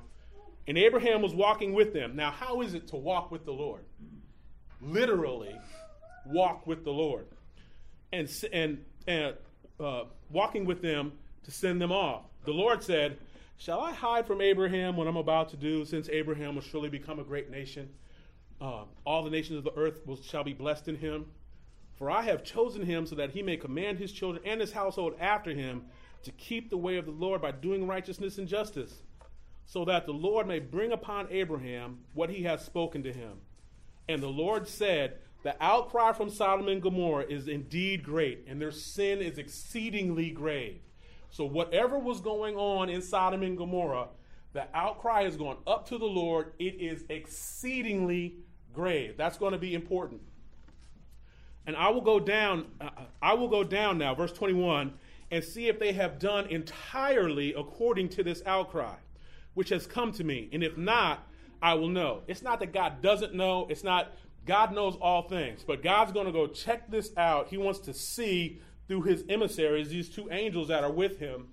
And 0.67 0.77
Abraham 0.77 1.21
was 1.21 1.33
walking 1.33 1.73
with 1.73 1.93
them. 1.93 2.15
Now, 2.15 2.31
how 2.31 2.61
is 2.61 2.73
it 2.73 2.87
to 2.89 2.95
walk 2.95 3.31
with 3.31 3.45
the 3.45 3.51
Lord? 3.51 3.83
Literally, 4.81 5.55
walk 6.25 6.67
with 6.67 6.83
the 6.83 6.91
Lord. 6.91 7.25
And, 8.13 8.29
and, 8.53 8.83
and 9.07 9.35
uh, 9.79 10.03
walking 10.29 10.65
with 10.65 10.81
them 10.81 11.13
to 11.43 11.51
send 11.51 11.81
them 11.81 11.91
off. 11.91 12.23
The 12.45 12.51
Lord 12.51 12.83
said, 12.83 13.17
Shall 13.57 13.81
I 13.81 13.91
hide 13.91 14.25
from 14.25 14.39
Abraham 14.39 14.95
what 14.95 15.07
I'm 15.07 15.17
about 15.17 15.49
to 15.49 15.57
do, 15.57 15.83
since 15.83 16.07
Abraham 16.09 16.55
will 16.55 16.61
surely 16.61 16.87
become 16.87 17.19
a 17.19 17.23
great 17.23 17.51
nation? 17.51 17.89
Uh, 18.61 18.83
all 19.05 19.23
the 19.23 19.29
nations 19.29 19.57
of 19.57 19.63
the 19.63 19.75
earth 19.77 20.05
will, 20.05 20.21
shall 20.21 20.43
be 20.43 20.53
blessed 20.53 20.87
in 20.87 20.95
him. 20.95 21.25
For 21.95 22.09
I 22.09 22.21
have 22.23 22.43
chosen 22.43 22.85
him 22.85 23.05
so 23.05 23.15
that 23.15 23.31
he 23.31 23.41
may 23.41 23.57
command 23.57 23.99
his 23.99 24.11
children 24.11 24.43
and 24.45 24.61
his 24.61 24.71
household 24.71 25.15
after 25.19 25.51
him 25.51 25.83
to 26.23 26.31
keep 26.31 26.69
the 26.69 26.77
way 26.77 26.97
of 26.97 27.05
the 27.05 27.11
Lord 27.11 27.41
by 27.41 27.51
doing 27.51 27.87
righteousness 27.87 28.37
and 28.37 28.47
justice, 28.47 29.03
so 29.65 29.85
that 29.85 30.05
the 30.05 30.13
Lord 30.13 30.47
may 30.47 30.59
bring 30.59 30.91
upon 30.91 31.27
Abraham 31.29 31.99
what 32.13 32.29
he 32.29 32.43
has 32.43 32.63
spoken 32.63 33.03
to 33.03 33.13
him. 33.13 33.39
And 34.07 34.21
the 34.21 34.27
Lord 34.27 34.67
said, 34.67 35.19
The 35.43 35.55
outcry 35.63 36.13
from 36.13 36.29
Sodom 36.29 36.67
and 36.67 36.81
Gomorrah 36.81 37.25
is 37.29 37.47
indeed 37.47 38.03
great, 38.03 38.45
and 38.47 38.61
their 38.61 38.71
sin 38.71 39.19
is 39.19 39.37
exceedingly 39.37 40.31
grave. 40.31 40.79
So, 41.31 41.45
whatever 41.45 41.99
was 41.99 42.19
going 42.21 42.55
on 42.55 42.89
in 42.89 43.01
Sodom 43.01 43.43
and 43.43 43.57
Gomorrah, 43.57 44.07
the 44.53 44.65
outcry 44.73 45.23
has 45.23 45.37
gone 45.37 45.57
up 45.67 45.87
to 45.89 45.97
the 45.97 46.05
Lord. 46.05 46.53
It 46.57 46.81
is 46.81 47.03
exceedingly 47.09 48.37
grave. 48.73 49.15
That's 49.17 49.37
going 49.37 49.53
to 49.53 49.57
be 49.57 49.73
important. 49.73 50.21
And 51.65 51.75
I 51.75 51.89
will 51.89 52.01
go 52.01 52.19
down, 52.19 52.65
uh, 52.81 52.89
I 53.21 53.33
will 53.33 53.47
go 53.47 53.63
down 53.63 53.97
now, 53.97 54.15
verse 54.15 54.31
21, 54.31 54.93
and 55.31 55.43
see 55.43 55.67
if 55.67 55.79
they 55.79 55.93
have 55.93 56.17
done 56.17 56.47
entirely 56.47 57.53
according 57.53 58.09
to 58.09 58.23
this 58.23 58.41
outcry, 58.45 58.95
which 59.53 59.69
has 59.69 59.85
come 59.85 60.11
to 60.13 60.23
me. 60.23 60.49
And 60.51 60.63
if 60.63 60.77
not, 60.77 61.27
I 61.61 61.75
will 61.75 61.89
know. 61.89 62.21
It's 62.27 62.41
not 62.41 62.59
that 62.61 62.73
God 62.73 63.01
doesn't 63.01 63.33
know, 63.33 63.67
it's 63.69 63.83
not, 63.83 64.13
God 64.45 64.73
knows 64.73 64.95
all 65.01 65.27
things, 65.27 65.63
but 65.65 65.83
God's 65.83 66.11
going 66.11 66.25
to 66.25 66.31
go 66.31 66.47
check 66.47 66.89
this 66.89 67.11
out. 67.17 67.49
He 67.49 67.57
wants 67.57 67.79
to 67.81 67.93
see 67.93 68.61
through 68.87 69.03
his 69.03 69.23
emissaries, 69.29 69.89
these 69.89 70.09
two 70.09 70.27
angels 70.31 70.69
that 70.69 70.83
are 70.83 70.91
with 70.91 71.19
him, 71.19 71.49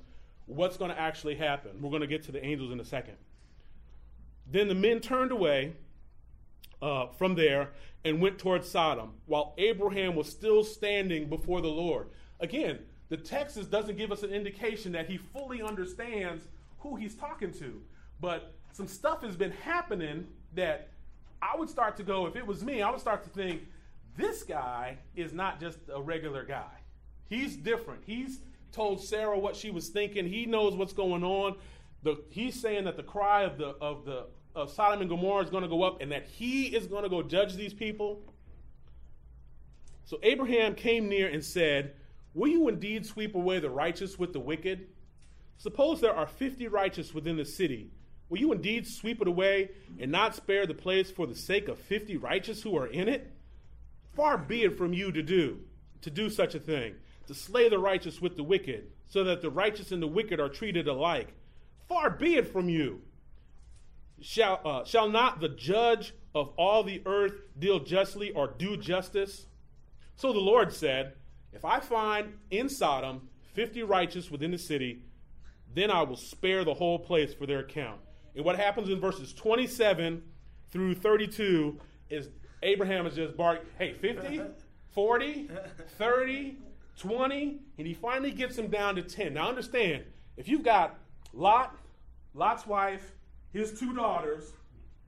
what's 0.47 0.79
going 0.79 0.91
to 0.91 0.99
actually 0.99 1.35
happen. 1.35 1.83
We're 1.83 1.91
going 1.91 2.01
to 2.01 2.07
get 2.07 2.23
to 2.25 2.33
the 2.33 2.43
angels 2.45 2.73
in 2.73 2.81
a 2.81 2.85
second. 2.85 3.17
Then 4.51 4.69
the 4.69 4.75
men 4.75 5.01
turned 5.01 5.33
away 5.33 5.75
uh, 6.83 7.07
from 7.09 7.35
there 7.35 7.71
and 8.05 8.21
went 8.21 8.39
towards 8.39 8.69
Sodom, 8.69 9.15
while 9.27 9.55
Abraham 9.59 10.15
was 10.15 10.29
still 10.29 10.63
standing 10.63 11.29
before 11.29 11.61
the 11.61 11.69
Lord. 11.69 12.09
Again, 12.41 12.79
the 13.09 13.17
text 13.17 13.71
doesn't 13.71 13.97
give 13.97 14.13
us 14.13 14.23
an 14.23 14.31
indication 14.31 14.93
that 14.93 15.09
he 15.09 15.17
fully 15.17 15.63
understands 15.63 16.45
who 16.79 16.97
he's 16.97 17.15
talking 17.15 17.53
to, 17.55 17.81
but 18.21 18.55
some 18.73 18.87
stuff 18.87 19.23
has 19.23 19.37
been 19.37 19.53
happening 19.53 20.27
that 20.55 20.89
I 21.41 21.57
would 21.57 21.69
start 21.69 21.97
to 21.99 22.03
go, 22.03 22.27
if 22.27 22.37
it 22.37 22.47
was 22.47 22.65
me, 22.65 22.83
I 22.83 22.91
would 22.91 23.01
start 23.01 23.25
to 23.25 23.31
think, 23.31 23.63
this 24.17 24.43
guy 24.43 24.99
is 25.15 25.33
not 25.33 25.61
just 25.61 25.79
a 25.93 26.01
regular 26.01 26.45
guy. 26.45 26.73
He's 27.29 27.57
different. 27.57 28.03
He's 28.07 28.41
told 28.73 29.03
Sarah 29.03 29.39
what 29.39 29.57
she 29.57 29.71
was 29.71 29.89
thinking. 29.89 30.27
He 30.27 30.47
knows 30.47 30.75
what's 30.75 30.93
going 30.93 31.25
on. 31.25 31.57
The, 32.03 32.23
he's 32.31 32.59
saying 32.59 32.85
that 32.85 32.97
the 32.97 33.03
cry 33.03 33.43
of 33.43 33.59
the 33.59 33.69
of 33.81 34.05
the 34.05 34.27
of 34.57 34.71
Sodom 34.71 35.03
and 35.03 35.11
Gomorrah 35.11 35.45
is 35.45 35.51
going 35.51 35.63
to 35.63 35.69
go 35.69 35.83
up 35.83 36.01
and 36.01 36.11
that 36.11 36.27
he 36.27 36.67
is 36.75 36.87
going 36.87 37.03
to 37.03 37.09
go 37.09 37.23
judge 37.23 37.55
these 37.55 37.75
people. 37.75 38.23
So 40.05 40.19
Abraham 40.23 40.75
came 40.75 41.09
near 41.09 41.29
and 41.29 41.45
said, 41.45 41.93
Will 42.35 42.49
you 42.49 42.69
indeed 42.69 43.07
sweep 43.07 43.35
away 43.35 43.61
the 43.61 43.71
righteous 43.71 44.19
with 44.19 44.33
the 44.33 44.41
wicked? 44.41 44.89
Suppose 45.59 46.01
there 46.01 46.15
are 46.15 46.27
fifty 46.27 46.69
righteous 46.69 47.15
within 47.15 47.37
the 47.37 47.45
city. 47.45 47.91
Will 48.29 48.39
you 48.39 48.53
indeed 48.53 48.87
sweep 48.87 49.21
it 49.23 49.29
away 49.29 49.71
and 49.99 50.11
not 50.11 50.35
spare 50.35 50.67
the 50.67 50.75
place 50.75 51.11
for 51.11 51.27
the 51.27 51.35
sake 51.35 51.69
of 51.69 51.79
fifty 51.79 52.17
righteous 52.17 52.63
who 52.63 52.77
are 52.77 52.87
in 52.87 53.09
it? 53.09 53.33
Far 54.15 54.37
be 54.39 54.65
it 54.65 54.77
from 54.77 54.93
you 54.93 55.13
to 55.13 55.23
do, 55.23 55.61
to 56.03 56.11
do 56.11 56.29
such 56.31 56.55
a 56.55 56.59
thing. 56.61 56.95
to 57.27 57.35
slay 57.35 57.69
the 57.69 57.79
righteous 57.79 58.21
with 58.21 58.37
the 58.37 58.43
wicked, 58.43 58.91
so 59.09 59.25
that 59.25 59.43
the 59.43 59.51
righteous 59.51 59.93
and 59.93 60.03
the 60.03 60.07
wicked 60.07 60.41
are 60.41 60.49
treated 60.49 60.89
alike. 60.89 61.33
Far 61.89 62.11
be 62.11 62.37
it 62.37 62.53
from 62.53 62.69
you. 62.69 63.01
Shall, 64.21 64.61
uh, 64.65 64.85
shall 64.85 65.09
not 65.09 65.41
the 65.41 65.49
judge 65.49 66.15
of 66.35 66.53
all 66.57 66.83
the 66.83 67.03
earth 67.07 67.35
deal 67.59 67.81
justly 67.81 68.31
or 68.33 68.49
do 68.49 68.77
justice? 68.77 69.47
So 70.17 70.33
the 70.33 70.41
Lord 70.41 70.73
said, 70.73 71.15
If 71.53 71.65
I 71.65 71.81
find 71.81 72.35
in 72.51 72.69
Sodom 72.69 73.29
fifty 73.55 73.83
righteous 73.83 74.31
within 74.31 74.51
the 74.51 74.59
city, 74.59 75.03
then 75.75 75.91
I 75.91 76.03
will 76.03 76.17
spare 76.17 76.65
the 76.65 76.75
whole 76.75 76.99
place 76.99 77.35
for 77.35 77.47
their 77.47 77.61
account. 77.61 78.01
And 78.35 78.45
what 78.45 78.57
happens 78.57 78.89
in 78.89 79.01
verses 79.01 79.33
27 79.33 80.23
through 80.71 80.95
32 80.95 81.79
is 82.11 82.29
Abraham 82.63 83.07
is 83.07 83.15
just 83.15 83.37
barking, 83.37 83.67
hey, 83.79 83.95
50, 83.95 84.43
40, 84.91 85.51
30, 85.99 86.57
20, 86.99 87.59
and 87.79 87.87
he 87.87 87.95
finally 87.95 88.31
gets 88.31 88.57
him 88.57 88.69
down 88.69 88.97
to 88.97 89.03
10. 89.03 89.35
Now 89.35 89.49
understand, 89.49 90.05
if 90.37 90.49
you've 90.49 90.63
got 90.63 90.99
Lot, 91.33 91.77
Lot's 92.35 92.67
wife, 92.67 93.13
his 93.57 93.79
two 93.79 93.95
daughters, 93.95 94.53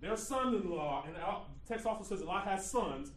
their 0.01 0.17
son 0.17 0.55
in 0.55 0.71
law, 0.71 1.05
and 1.07 1.15
the 1.15 1.21
text 1.69 1.87
also 1.87 2.03
says 2.03 2.21
that 2.21 2.27
Lot 2.27 2.47
has 2.47 2.69
sons, 2.69 3.13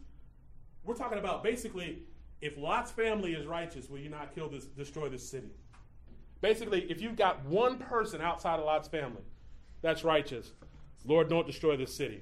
we're 0.84 0.94
talking 0.94 1.18
about 1.18 1.42
basically 1.42 2.02
if 2.40 2.58
Lot's 2.58 2.90
family 2.90 3.32
is 3.32 3.46
righteous, 3.46 3.88
will 3.88 4.00
you 4.00 4.10
not 4.10 4.34
kill 4.34 4.48
this, 4.48 4.64
destroy 4.64 5.08
this 5.08 5.26
city? 5.26 5.50
Basically, 6.40 6.82
if 6.90 7.00
you've 7.00 7.16
got 7.16 7.44
one 7.46 7.78
person 7.78 8.20
outside 8.20 8.58
of 8.58 8.66
Lot's 8.66 8.88
family 8.88 9.22
that's 9.80 10.04
righteous, 10.04 10.52
Lord, 11.06 11.28
don't 11.28 11.46
destroy 11.46 11.76
this 11.76 11.94
city. 11.94 12.20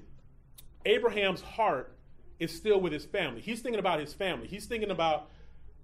Abraham's 0.85 1.41
heart 1.41 1.97
is 2.39 2.55
still 2.55 2.79
with 2.79 2.93
his 2.93 3.03
family. 3.03 3.41
He's 3.41 3.61
thinking 3.61 3.79
about 3.79 3.99
his 3.99 4.13
family. 4.13 4.47
He's 4.47 4.65
thinking 4.65 4.91
about, 4.91 5.29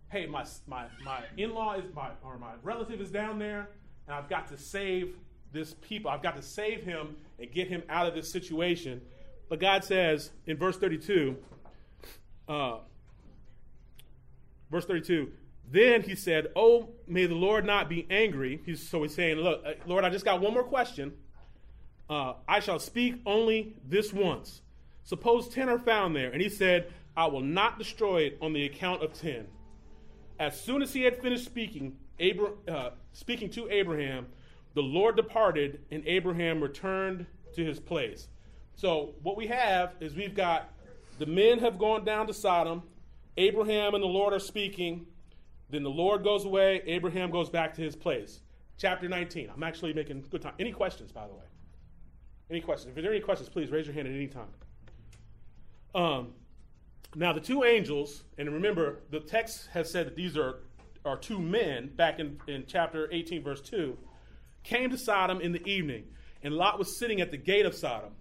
hey, 0.09 0.27
my, 0.27 0.45
my, 0.65 0.85
my 1.03 1.23
in 1.35 1.53
law 1.53 1.73
is 1.73 1.85
my, 1.93 2.09
or 2.23 2.37
my 2.37 2.53
relative 2.63 3.01
is 3.01 3.11
down 3.11 3.37
there, 3.37 3.69
and 4.07 4.15
I've 4.15 4.29
got 4.29 4.47
to 4.47 4.57
save 4.57 5.15
this 5.51 5.73
people. 5.75 6.11
I've 6.11 6.23
got 6.23 6.35
to 6.35 6.41
save 6.41 6.83
him 6.83 7.15
and 7.39 7.51
get 7.51 7.67
him 7.67 7.83
out 7.89 8.07
of 8.07 8.13
this 8.13 8.31
situation. 8.31 9.01
But 9.49 9.59
God 9.59 9.83
says 9.83 10.31
in 10.45 10.57
verse 10.57 10.77
32, 10.77 11.35
uh, 12.47 12.77
verse 14.69 14.85
32, 14.85 15.31
then 15.69 16.01
he 16.01 16.15
said, 16.15 16.47
Oh, 16.55 16.89
may 17.07 17.25
the 17.25 17.35
Lord 17.35 17.65
not 17.65 17.89
be 17.89 18.07
angry. 18.09 18.61
He's, 18.65 18.87
so 18.87 19.03
he's 19.03 19.15
saying, 19.15 19.37
Look, 19.37 19.63
uh, 19.65 19.73
Lord, 19.85 20.03
I 20.03 20.09
just 20.09 20.25
got 20.25 20.41
one 20.41 20.53
more 20.53 20.63
question. 20.63 21.13
Uh, 22.09 22.33
I 22.47 22.59
shall 22.59 22.79
speak 22.79 23.15
only 23.25 23.75
this 23.85 24.13
once. 24.13 24.61
Suppose 25.03 25.49
10 25.49 25.69
are 25.69 25.79
found 25.79 26.15
there. 26.15 26.31
And 26.31 26.41
he 26.41 26.49
said, 26.49 26.91
I 27.15 27.25
will 27.25 27.41
not 27.41 27.79
destroy 27.79 28.23
it 28.23 28.37
on 28.41 28.53
the 28.53 28.65
account 28.65 29.03
of 29.03 29.13
10. 29.13 29.47
As 30.39 30.59
soon 30.59 30.81
as 30.81 30.93
he 30.93 31.01
had 31.01 31.21
finished 31.21 31.45
speaking, 31.45 31.97
Abra- 32.19 32.53
uh, 32.67 32.89
speaking 33.13 33.49
to 33.51 33.69
Abraham, 33.69 34.27
the 34.77 34.83
Lord 34.83 35.15
departed, 35.15 35.81
and 35.89 36.03
Abraham 36.05 36.61
returned 36.61 37.25
to 37.55 37.65
his 37.65 37.79
place. 37.79 38.27
So, 38.75 39.15
what 39.23 39.35
we 39.35 39.47
have 39.47 39.95
is 39.99 40.13
we've 40.13 40.35
got 40.35 40.71
the 41.17 41.25
men 41.25 41.57
have 41.59 41.79
gone 41.79 42.05
down 42.05 42.27
to 42.27 42.33
Sodom, 42.33 42.83
Abraham 43.37 43.95
and 43.95 44.03
the 44.03 44.07
Lord 44.07 44.33
are 44.33 44.39
speaking. 44.39 45.07
Then 45.69 45.81
the 45.81 45.89
Lord 45.89 46.23
goes 46.23 46.45
away, 46.45 46.81
Abraham 46.85 47.31
goes 47.31 47.49
back 47.49 47.73
to 47.73 47.81
his 47.81 47.95
place. 47.95 48.41
Chapter 48.77 49.09
19. 49.09 49.49
I'm 49.53 49.63
actually 49.63 49.93
making 49.93 50.23
good 50.29 50.43
time. 50.43 50.53
Any 50.59 50.71
questions, 50.71 51.11
by 51.11 51.25
the 51.27 51.33
way? 51.33 51.43
Any 52.49 52.61
questions? 52.61 52.95
If 52.95 53.01
there 53.01 53.11
are 53.11 53.15
any 53.15 53.23
questions, 53.23 53.49
please 53.49 53.71
raise 53.71 53.87
your 53.87 53.95
hand 53.95 54.07
at 54.07 54.13
any 54.13 54.27
time. 54.27 54.47
Um, 55.95 56.33
now, 57.15 57.33
the 57.33 57.41
two 57.41 57.63
angels, 57.63 58.23
and 58.37 58.53
remember, 58.53 58.99
the 59.09 59.19
text 59.19 59.69
has 59.73 59.89
said 59.89 60.05
that 60.05 60.15
these 60.15 60.37
are, 60.37 60.59
are 61.03 61.17
two 61.17 61.39
men 61.39 61.87
back 61.95 62.19
in, 62.19 62.39
in 62.47 62.65
chapter 62.67 63.09
18, 63.11 63.43
verse 63.43 63.61
2, 63.61 63.97
came 64.63 64.89
to 64.89 64.97
Sodom 64.97 65.41
in 65.41 65.51
the 65.51 65.65
evening, 65.67 66.05
and 66.43 66.53
Lot 66.53 66.79
was 66.79 66.97
sitting 66.97 67.21
at 67.21 67.31
the 67.31 67.37
gate 67.37 67.65
of 67.65 67.73
Sodom. 67.75 68.11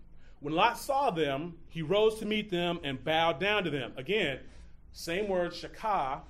When 0.40 0.54
Lot 0.54 0.78
saw 0.78 1.10
them, 1.10 1.54
he 1.68 1.82
rose 1.82 2.18
to 2.18 2.26
meet 2.26 2.50
them 2.50 2.78
and 2.84 3.02
bowed 3.02 3.40
down 3.40 3.64
to 3.64 3.70
them. 3.70 3.92
Again, 3.96 4.40
same 4.92 5.28
word, 5.28 5.52
shakah. 5.52 6.20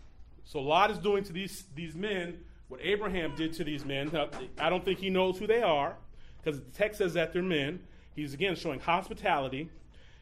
So 0.44 0.60
Lot 0.60 0.90
is 0.90 0.98
doing 0.98 1.24
to 1.24 1.32
these, 1.32 1.64
these 1.74 1.94
men 1.94 2.38
what 2.68 2.80
Abraham 2.82 3.34
did 3.36 3.52
to 3.54 3.64
these 3.64 3.84
men. 3.84 4.10
I 4.58 4.70
don't 4.70 4.84
think 4.84 4.98
he 4.98 5.10
knows 5.10 5.38
who 5.38 5.46
they 5.46 5.62
are, 5.62 5.96
because 6.42 6.60
the 6.60 6.70
text 6.70 6.98
says 6.98 7.14
that 7.14 7.32
they're 7.32 7.42
men. 7.42 7.80
He's 8.14 8.34
again 8.34 8.56
showing 8.56 8.80
hospitality. 8.80 9.70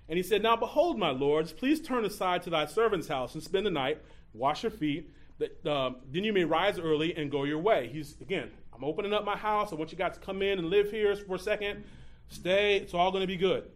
And 0.08 0.16
he 0.16 0.22
said, 0.22 0.42
Now 0.42 0.56
behold, 0.56 0.98
my 0.98 1.10
lords, 1.10 1.52
please 1.52 1.80
turn 1.80 2.04
aside 2.04 2.42
to 2.42 2.50
thy 2.50 2.66
servant's 2.66 3.08
house 3.08 3.34
and 3.34 3.42
spend 3.42 3.64
the 3.64 3.70
night, 3.70 4.02
wash 4.34 4.62
your 4.62 4.72
feet, 4.72 5.10
that 5.38 5.66
uh, 5.66 5.92
then 6.10 6.24
you 6.24 6.32
may 6.32 6.44
rise 6.44 6.78
early 6.78 7.16
and 7.16 7.30
go 7.30 7.44
your 7.44 7.58
way. 7.58 7.88
He's 7.92 8.16
again, 8.20 8.50
I'm 8.74 8.84
opening 8.84 9.12
up 9.12 9.24
my 9.24 9.36
house. 9.36 9.72
I 9.72 9.76
want 9.76 9.92
you 9.92 9.98
guys 9.98 10.14
to 10.14 10.20
come 10.20 10.42
in 10.42 10.58
and 10.58 10.68
live 10.68 10.90
here 10.90 11.14
for 11.16 11.36
a 11.36 11.38
second. 11.38 11.84
Stay. 12.28 12.76
It's 12.76 12.94
all 12.94 13.10
going 13.10 13.22
to 13.22 13.26
be 13.26 13.36
good. 13.36 13.70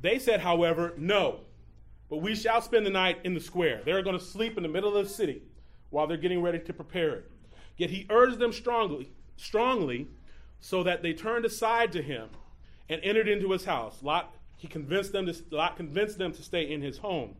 They 0.00 0.18
said, 0.18 0.40
however, 0.40 0.92
no, 0.98 1.40
but 2.10 2.18
we 2.18 2.34
shall 2.34 2.60
spend 2.60 2.84
the 2.84 2.90
night 2.90 3.18
in 3.24 3.32
the 3.32 3.40
square. 3.40 3.80
They're 3.84 4.02
going 4.02 4.18
to 4.18 4.24
sleep 4.24 4.56
in 4.58 4.62
the 4.62 4.68
middle 4.68 4.94
of 4.94 5.08
the 5.08 5.10
city 5.12 5.42
while 5.88 6.06
they're 6.06 6.18
getting 6.18 6.42
ready 6.42 6.58
to 6.58 6.72
prepare 6.72 7.14
it. 7.14 7.30
Yet 7.76 7.90
he 7.90 8.06
urged 8.10 8.38
them 8.38 8.52
strongly, 8.52 9.12
strongly, 9.36 10.08
so 10.60 10.82
that 10.82 11.02
they 11.02 11.14
turned 11.14 11.44
aside 11.44 11.92
to 11.92 12.02
him 12.02 12.28
and 12.88 13.00
entered 13.02 13.28
into 13.28 13.50
his 13.52 13.64
house. 13.64 14.02
Lot, 14.02 14.34
he 14.56 14.68
convinced 14.68 15.12
them 15.12 15.26
to, 15.26 15.34
Lot 15.50 15.76
convinced 15.76 16.18
them 16.18 16.32
to 16.32 16.42
stay 16.42 16.70
in 16.70 16.82
his 16.82 16.98
home. 16.98 17.36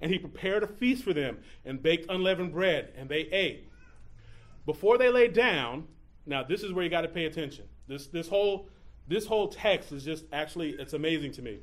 And 0.00 0.10
he 0.10 0.18
prepared 0.18 0.62
a 0.62 0.66
feast 0.66 1.04
for 1.04 1.12
them 1.12 1.38
and 1.64 1.82
baked 1.82 2.10
unleavened 2.10 2.52
bread, 2.52 2.92
and 2.96 3.08
they 3.08 3.20
ate. 3.20 3.67
Before 4.68 4.98
they 4.98 5.08
lay 5.08 5.28
down, 5.28 5.86
now 6.26 6.42
this 6.42 6.62
is 6.62 6.74
where 6.74 6.84
you 6.84 6.90
got 6.90 7.00
to 7.00 7.08
pay 7.08 7.24
attention. 7.24 7.64
This, 7.86 8.08
this, 8.08 8.28
whole, 8.28 8.68
this 9.06 9.24
whole 9.24 9.48
text 9.48 9.92
is 9.92 10.04
just 10.04 10.26
actually, 10.30 10.72
it's 10.72 10.92
amazing 10.92 11.32
to 11.32 11.42
me. 11.42 11.60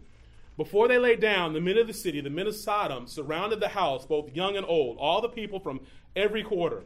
Before 0.58 0.88
they 0.88 0.98
lay 0.98 1.16
down, 1.16 1.54
the 1.54 1.62
men 1.62 1.78
of 1.78 1.86
the 1.86 1.94
city, 1.94 2.20
the 2.20 2.32
men 2.32 2.48
of 2.48 2.56
Sodom, 2.56 3.06
surrounded 3.06 3.60
the 3.60 3.68
house, 3.68 4.08
both 4.08 4.36
young 4.36 4.58
and 4.58 4.66
old, 4.66 4.98
all 4.98 5.22
the 5.22 5.30
people 5.30 5.60
from 5.60 5.82
every 6.16 6.42
quarter. 6.42 6.84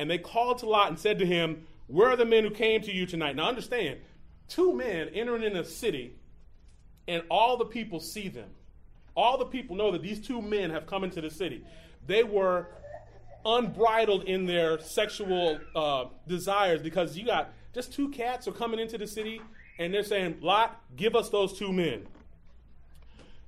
And 0.00 0.10
they 0.10 0.18
called 0.18 0.58
to 0.58 0.66
Lot 0.68 0.88
and 0.88 0.98
said 0.98 1.20
to 1.20 1.26
him, 1.26 1.64
Where 1.86 2.08
are 2.08 2.16
the 2.16 2.24
men 2.24 2.42
who 2.42 2.50
came 2.50 2.80
to 2.82 2.92
you 2.92 3.06
tonight? 3.06 3.36
Now 3.36 3.46
understand, 3.46 4.00
two 4.48 4.74
men 4.74 5.10
entering 5.10 5.44
in 5.44 5.54
a 5.54 5.64
city, 5.64 6.16
and 7.06 7.22
all 7.30 7.56
the 7.56 7.66
people 7.66 8.00
see 8.00 8.26
them. 8.26 8.50
All 9.14 9.38
the 9.38 9.44
people 9.44 9.76
know 9.76 9.92
that 9.92 10.02
these 10.02 10.26
two 10.26 10.42
men 10.42 10.70
have 10.70 10.86
come 10.86 11.04
into 11.04 11.20
the 11.20 11.30
city. 11.30 11.64
They 12.04 12.24
were 12.24 12.66
unbridled 13.44 14.24
in 14.24 14.46
their 14.46 14.78
sexual 14.80 15.58
uh, 15.74 16.04
desires 16.26 16.82
because 16.82 17.16
you 17.16 17.26
got 17.26 17.52
just 17.74 17.92
two 17.92 18.10
cats 18.10 18.46
are 18.46 18.52
coming 18.52 18.78
into 18.78 18.98
the 18.98 19.06
city, 19.06 19.40
and 19.78 19.92
they're 19.92 20.02
saying, 20.02 20.38
Lot, 20.40 20.80
give 20.96 21.16
us 21.16 21.30
those 21.30 21.58
two 21.58 21.72
men. 21.72 22.06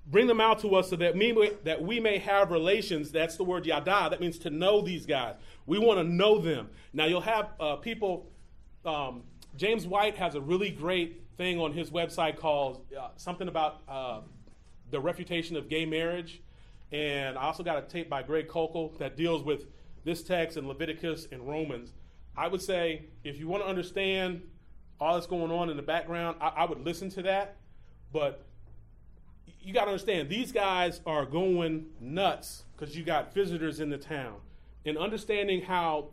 Bring 0.07 0.26
them 0.26 0.40
out 0.40 0.59
to 0.61 0.74
us 0.74 0.90
so 0.90 0.96
that, 0.96 1.14
we 1.14 1.50
that 1.64 1.83
we 1.83 1.98
may 2.00 2.18
have 2.18 2.50
relations. 2.50 3.11
That's 3.11 3.37
the 3.37 3.44
word 3.44 3.66
yada. 3.66 4.09
That 4.11 4.20
means 4.20 4.38
to 4.40 4.50
know 4.50 4.83
these 4.83 5.07
guys. 5.07 5.35
We 5.66 5.78
want 5.78 5.98
to 5.98 6.04
know 6.04 6.38
them. 6.38 6.68
Now, 6.92 7.07
you'll 7.07 7.22
have 7.22 7.50
uh, 7.59 7.76
people, 7.76 8.26
um, 8.85 9.22
James 9.57 9.87
White 9.87 10.16
has 10.16 10.35
a 10.35 10.40
really 10.40 10.70
great 10.70 11.22
thing 11.37 11.59
on 11.59 11.72
his 11.72 11.90
website 11.90 12.37
called 12.37 12.85
uh, 12.98 13.09
something 13.16 13.48
about 13.48 13.80
uh, 13.88 14.20
the 14.90 15.00
refutation 15.00 15.57
of 15.57 15.68
gay 15.68 15.87
marriage. 15.87 16.42
And 16.92 17.37
I 17.38 17.42
also 17.42 17.62
got 17.62 17.78
a 17.78 17.83
tape 17.83 18.09
by 18.09 18.22
Greg 18.22 18.46
Koukl 18.46 18.96
that 18.98 19.16
deals 19.16 19.42
with 19.42 19.66
this 20.05 20.23
text 20.23 20.57
in 20.57 20.69
Leviticus 20.69 21.27
and 21.33 21.47
Romans. 21.49 21.93
I 22.37 22.49
would 22.49 22.62
say 22.62 23.07
if 23.23 23.38
you 23.38 23.49
want 23.49 23.62
to 23.62 23.69
understand 23.69 24.43
all 25.01 25.14
that's 25.14 25.27
going 25.27 25.51
on 25.51 25.71
in 25.71 25.77
the 25.77 25.83
background, 25.83 26.37
I, 26.40 26.49
I 26.49 26.64
would 26.67 26.85
listen 26.85 27.11
to 27.11 27.23
that. 27.23 27.57
But 28.12 28.45
you 29.61 29.73
got 29.73 29.87
to 29.87 29.90
understand, 29.90 30.29
these 30.29 30.53
guys 30.53 31.01
are 31.07 31.25
going 31.25 31.87
nuts 32.01 32.64
because 32.77 32.97
you 32.97 33.03
got 33.03 33.33
visitors 33.35 33.81
in 33.81 33.90
the 33.90 33.99
town. 33.99 34.37
And 34.85 34.99
understanding 34.99 35.62
how 35.62 36.11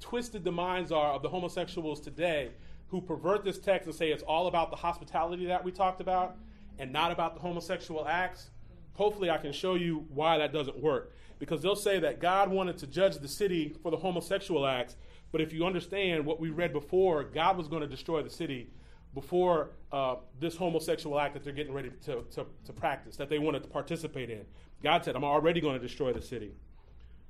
twisted 0.00 0.44
the 0.44 0.52
minds 0.52 0.90
are 0.90 1.12
of 1.12 1.22
the 1.22 1.28
homosexuals 1.28 2.00
today 2.00 2.50
who 2.88 3.00
pervert 3.00 3.44
this 3.44 3.58
text 3.58 3.86
and 3.86 3.94
say 3.94 4.10
it's 4.10 4.22
all 4.22 4.46
about 4.46 4.70
the 4.70 4.76
hospitality 4.76 5.46
that 5.46 5.64
we 5.64 5.70
talked 5.70 6.00
about 6.00 6.36
and 6.78 6.92
not 6.92 7.12
about 7.12 7.34
the 7.34 7.40
homosexual 7.40 8.06
acts, 8.06 8.50
hopefully 8.94 9.30
I 9.30 9.38
can 9.38 9.52
show 9.52 9.74
you 9.74 10.06
why 10.08 10.38
that 10.38 10.52
doesn't 10.52 10.80
work. 10.80 11.12
Because 11.38 11.62
they'll 11.62 11.76
say 11.76 11.98
that 12.00 12.20
God 12.20 12.50
wanted 12.50 12.78
to 12.78 12.86
judge 12.86 13.18
the 13.18 13.28
city 13.28 13.74
for 13.82 13.90
the 13.90 13.96
homosexual 13.96 14.66
acts, 14.66 14.96
but 15.32 15.40
if 15.40 15.52
you 15.52 15.66
understand 15.66 16.24
what 16.24 16.38
we 16.38 16.50
read 16.50 16.72
before, 16.72 17.24
God 17.24 17.56
was 17.56 17.66
going 17.68 17.82
to 17.82 17.88
destroy 17.88 18.22
the 18.22 18.30
city 18.30 18.70
before 19.14 19.70
uh, 19.92 20.16
this 20.40 20.56
homosexual 20.56 21.18
act 21.18 21.34
that 21.34 21.44
they're 21.44 21.52
getting 21.52 21.72
ready 21.72 21.90
to, 22.04 22.22
to, 22.32 22.46
to 22.64 22.72
practice, 22.72 23.16
that 23.16 23.28
they 23.28 23.38
wanted 23.38 23.62
to 23.62 23.68
participate 23.68 24.30
in. 24.30 24.44
God 24.82 25.04
said, 25.04 25.16
I'm 25.16 25.24
already 25.24 25.60
going 25.60 25.80
to 25.80 25.84
destroy 25.84 26.12
the 26.12 26.22
city. 26.22 26.52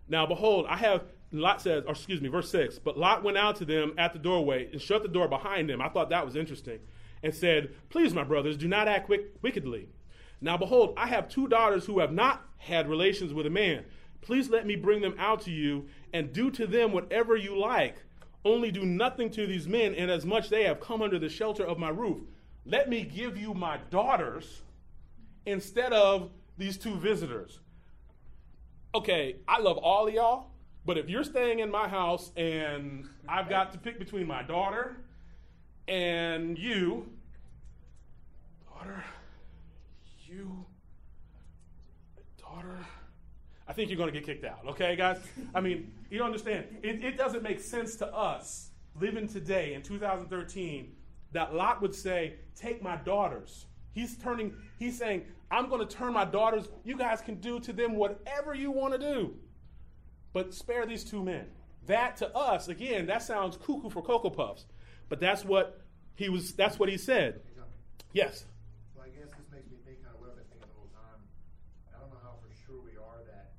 Now, 0.08 0.26
behold, 0.26 0.66
I 0.68 0.76
have, 0.76 1.04
Lot 1.32 1.62
says, 1.62 1.84
or 1.86 1.92
excuse 1.92 2.20
me, 2.20 2.28
verse 2.28 2.50
6, 2.50 2.78
but 2.78 2.98
Lot 2.98 3.22
went 3.22 3.38
out 3.38 3.56
to 3.56 3.64
them 3.64 3.94
at 3.96 4.12
the 4.12 4.18
doorway 4.18 4.68
and 4.72 4.80
shut 4.80 5.02
the 5.02 5.08
door 5.08 5.28
behind 5.28 5.70
him. 5.70 5.80
I 5.80 5.88
thought 5.88 6.10
that 6.10 6.24
was 6.24 6.36
interesting. 6.36 6.80
And 7.22 7.34
said, 7.34 7.74
Please, 7.88 8.12
my 8.12 8.22
brothers, 8.22 8.58
do 8.58 8.68
not 8.68 8.86
act 8.86 9.10
wickedly. 9.40 9.88
Now, 10.44 10.58
behold, 10.58 10.92
I 10.98 11.06
have 11.06 11.30
two 11.30 11.48
daughters 11.48 11.86
who 11.86 12.00
have 12.00 12.12
not 12.12 12.46
had 12.58 12.86
relations 12.86 13.32
with 13.32 13.46
a 13.46 13.50
man. 13.50 13.86
Please 14.20 14.50
let 14.50 14.66
me 14.66 14.76
bring 14.76 15.00
them 15.00 15.14
out 15.18 15.40
to 15.42 15.50
you 15.50 15.86
and 16.12 16.34
do 16.34 16.50
to 16.50 16.66
them 16.66 16.92
whatever 16.92 17.34
you 17.34 17.58
like. 17.58 17.96
Only 18.44 18.70
do 18.70 18.84
nothing 18.84 19.30
to 19.30 19.46
these 19.46 19.66
men, 19.66 19.94
inasmuch 19.94 20.44
as 20.44 20.50
they 20.50 20.64
have 20.64 20.80
come 20.80 21.00
under 21.00 21.18
the 21.18 21.30
shelter 21.30 21.64
of 21.64 21.78
my 21.78 21.88
roof. 21.88 22.24
Let 22.66 22.90
me 22.90 23.04
give 23.04 23.38
you 23.38 23.54
my 23.54 23.78
daughters 23.88 24.60
instead 25.46 25.94
of 25.94 26.30
these 26.58 26.76
two 26.76 26.96
visitors. 26.96 27.60
Okay, 28.94 29.36
I 29.48 29.60
love 29.60 29.78
all 29.78 30.08
of 30.08 30.12
y'all, 30.12 30.50
but 30.84 30.98
if 30.98 31.08
you're 31.08 31.24
staying 31.24 31.60
in 31.60 31.70
my 31.70 31.88
house 31.88 32.32
and 32.36 33.08
I've 33.26 33.48
got 33.48 33.72
to 33.72 33.78
pick 33.78 33.98
between 33.98 34.26
my 34.26 34.42
daughter 34.42 34.98
and 35.88 36.58
you, 36.58 37.08
daughter, 38.68 39.02
you, 40.34 40.64
daughter, 42.38 42.78
I 43.68 43.72
think 43.72 43.90
you're 43.90 43.96
going 43.96 44.12
to 44.12 44.18
get 44.18 44.26
kicked 44.26 44.44
out, 44.44 44.60
okay, 44.68 44.96
guys? 44.96 45.18
I 45.54 45.60
mean, 45.60 45.92
you 46.10 46.18
don't 46.18 46.26
understand. 46.26 46.66
It, 46.82 47.04
it 47.04 47.16
doesn't 47.16 47.42
make 47.42 47.60
sense 47.60 47.96
to 47.96 48.06
us 48.14 48.70
living 49.00 49.28
today 49.28 49.74
in 49.74 49.82
2013 49.82 50.92
that 51.32 51.54
Lot 51.54 51.82
would 51.82 51.94
say, 51.94 52.34
Take 52.54 52.82
my 52.82 52.96
daughters. 52.96 53.66
He's 53.92 54.16
turning, 54.16 54.54
he's 54.78 54.98
saying, 54.98 55.24
I'm 55.50 55.68
going 55.68 55.86
to 55.86 55.96
turn 55.96 56.12
my 56.12 56.24
daughters. 56.24 56.68
You 56.84 56.96
guys 56.96 57.20
can 57.20 57.36
do 57.36 57.60
to 57.60 57.72
them 57.72 57.94
whatever 57.94 58.54
you 58.54 58.70
want 58.70 58.92
to 58.94 58.98
do, 58.98 59.34
but 60.32 60.52
spare 60.52 60.86
these 60.86 61.04
two 61.04 61.22
men. 61.22 61.46
That 61.86 62.16
to 62.18 62.34
us, 62.34 62.68
again, 62.68 63.06
that 63.06 63.22
sounds 63.22 63.56
cuckoo 63.56 63.90
for 63.90 64.02
Cocoa 64.02 64.30
Puffs, 64.30 64.64
but 65.08 65.20
that's 65.20 65.44
what 65.44 65.80
he 66.14 66.28
was, 66.28 66.54
that's 66.54 66.78
what 66.78 66.88
he 66.88 66.96
said. 66.96 67.40
Yes. 68.12 68.46
Well, 68.94 69.04
I 69.04 69.10
guess 69.10 69.26
this 69.34 69.50
makes 69.50 69.66
me 69.66 69.78
think 69.82 69.98
kind 70.06 70.14
of 70.14 70.22
what 70.22 70.30
I've 70.30 70.38
been 70.38 70.46
thinking 70.54 70.70
the 70.70 70.78
whole 70.78 70.90
time. 70.94 71.18
I 71.90 71.98
don't 71.98 72.14
know 72.14 72.22
how 72.22 72.38
for 72.38 72.50
sure 72.54 72.78
we 72.78 72.94
are 72.94 73.20
that, 73.26 73.58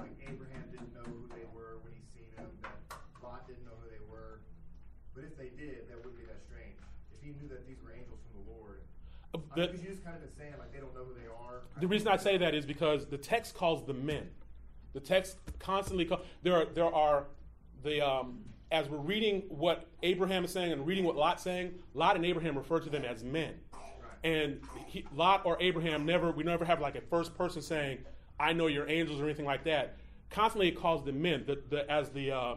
like 0.00 0.16
Abraham 0.24 0.64
didn't 0.72 0.92
know 0.96 1.04
who 1.04 1.28
they 1.36 1.44
were 1.52 1.84
when 1.84 1.92
he 1.92 2.00
seen 2.08 2.24
them, 2.32 2.48
that 2.64 3.20
Lot 3.20 3.44
didn't 3.44 3.68
know 3.68 3.76
who 3.76 3.92
they 3.92 4.00
were. 4.08 4.40
But 5.12 5.28
if 5.28 5.36
they 5.36 5.52
did, 5.52 5.88
that 5.92 6.00
wouldn't 6.00 6.16
be 6.16 6.24
that 6.26 6.40
strange. 6.40 6.80
If 7.12 7.20
he 7.20 7.36
knew 7.36 7.46
that 7.52 7.68
these 7.68 7.78
were 7.84 7.92
angels 7.92 8.24
from 8.24 8.40
the 8.40 8.46
Lord. 8.56 8.80
I 9.30 9.38
mean, 9.38 9.39
The- 9.54 9.62
you 9.62 9.88
just 9.88 10.04
kind 10.04 10.16
of 10.16 10.22
been 10.22 10.30
saying 10.36 10.54
like 10.58 10.72
they 10.72 10.78
don't 10.78 10.94
know 10.94 11.04
who 11.04 11.14
they 11.14 11.26
are. 11.26 11.62
The 11.80 11.86
reason 11.86 12.08
I 12.08 12.16
say 12.16 12.36
that 12.38 12.54
is 12.54 12.64
because 12.64 13.06
the 13.06 13.18
text 13.18 13.54
calls 13.54 13.84
them 13.84 14.04
men. 14.06 14.28
The 14.92 15.00
text 15.00 15.38
constantly 15.58 16.04
call, 16.04 16.20
there 16.42 16.56
are 16.56 16.64
there 16.66 16.92
are 16.92 17.26
the 17.82 18.00
um, 18.06 18.40
as 18.72 18.88
we're 18.88 18.98
reading 18.98 19.42
what 19.48 19.86
Abraham 20.02 20.44
is 20.44 20.52
saying 20.52 20.72
and 20.72 20.86
reading 20.86 21.04
what 21.04 21.16
Lot's 21.16 21.42
saying, 21.42 21.74
Lot 21.94 22.16
and 22.16 22.24
Abraham 22.24 22.56
refer 22.56 22.80
to 22.80 22.90
them 22.90 23.04
as 23.04 23.24
men. 23.24 23.54
And 24.22 24.60
he, 24.86 25.04
Lot 25.14 25.42
or 25.44 25.56
Abraham 25.60 26.04
never 26.04 26.30
we 26.30 26.44
never 26.44 26.64
have 26.64 26.80
like 26.80 26.94
a 26.94 27.00
first 27.00 27.36
person 27.36 27.62
saying, 27.62 27.98
"I 28.38 28.52
know 28.52 28.66
your 28.66 28.88
angels" 28.88 29.20
or 29.20 29.24
anything 29.24 29.46
like 29.46 29.64
that. 29.64 29.96
Constantly 30.28 30.68
it 30.68 30.76
calls 30.76 31.04
them 31.04 31.20
men. 31.20 31.44
The, 31.46 31.60
the, 31.70 31.90
as 31.90 32.10
the, 32.10 32.30
uh, 32.30 32.54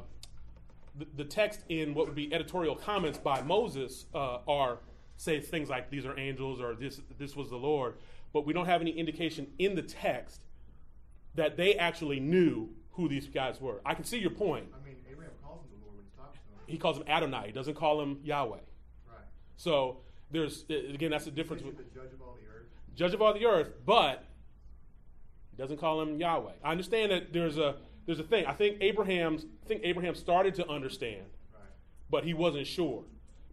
the 0.98 1.08
the 1.16 1.24
text 1.24 1.62
in 1.70 1.94
what 1.94 2.06
would 2.06 2.16
be 2.16 2.34
editorial 2.34 2.76
comments 2.76 3.18
by 3.18 3.42
Moses 3.42 4.06
uh, 4.14 4.40
are 4.48 4.80
say 5.18 5.40
things 5.40 5.70
like 5.70 5.90
these 5.90 6.06
are 6.06 6.18
angels 6.20 6.60
or 6.62 6.74
this 6.76 7.00
this 7.18 7.36
was 7.36 7.50
the 7.50 7.58
Lord, 7.58 7.96
but 8.34 8.46
we 8.46 8.54
don't 8.54 8.66
have 8.66 8.82
any 8.82 8.92
indication 8.92 9.48
in 9.60 9.76
the 9.76 9.82
text 9.82 10.42
that 11.36 11.58
they 11.58 11.76
actually 11.76 12.20
knew 12.20 12.70
who 12.92 13.08
these 13.10 13.28
guys 13.28 13.60
were. 13.60 13.82
I 13.86 13.94
can 13.96 14.04
see 14.06 14.20
your 14.20 14.30
point. 14.32 14.68
I 14.74 14.86
mean, 14.86 14.98
Abraham 15.12 15.32
calls 15.44 15.64
him 15.64 15.70
the 15.80 15.86
Lord 15.86 15.98
when 15.98 16.06
he 16.06 16.16
talks 16.18 16.34
to 16.38 16.40
him. 16.40 16.60
He 16.68 16.78
calls 16.78 16.98
him 16.98 17.04
Adonai. 17.08 17.48
He 17.48 17.52
doesn't 17.52 17.74
call 17.76 18.02
him 18.02 18.20
Yahweh. 18.24 18.58
Right. 19.08 19.18
So 19.58 19.98
there's 20.32 20.66
again 20.70 21.12
that's 21.12 21.26
the 21.26 21.32
difference. 21.32 21.64
He's 21.64 21.74
with 21.74 21.78
the 21.78 22.00
judge 22.00 22.14
of 22.14 22.22
all 22.22 22.36
the 22.40 22.48
earth. 22.48 22.68
judge 22.96 23.14
of 23.14 23.22
all 23.22 23.34
the 23.34 23.46
earth, 23.46 23.72
but 23.86 24.26
he 25.52 25.58
doesn't 25.58 25.78
call 25.78 26.02
him 26.02 26.20
Yahweh. 26.20 26.52
I 26.64 26.72
understand 26.72 27.12
that 27.12 27.34
there's 27.34 27.58
a 27.58 27.76
there's 28.06 28.20
a 28.20 28.24
thing. 28.24 28.46
I 28.46 28.54
think 28.54 28.78
Abraham's 28.82 29.46
I 29.64 29.68
think 29.68 29.82
Abraham 29.84 30.14
started 30.16 30.56
to 30.56 30.68
understand, 30.68 31.26
Right. 31.54 31.62
but 32.10 32.24
he 32.26 32.34
wasn't 32.34 32.68
sure. 32.68 33.04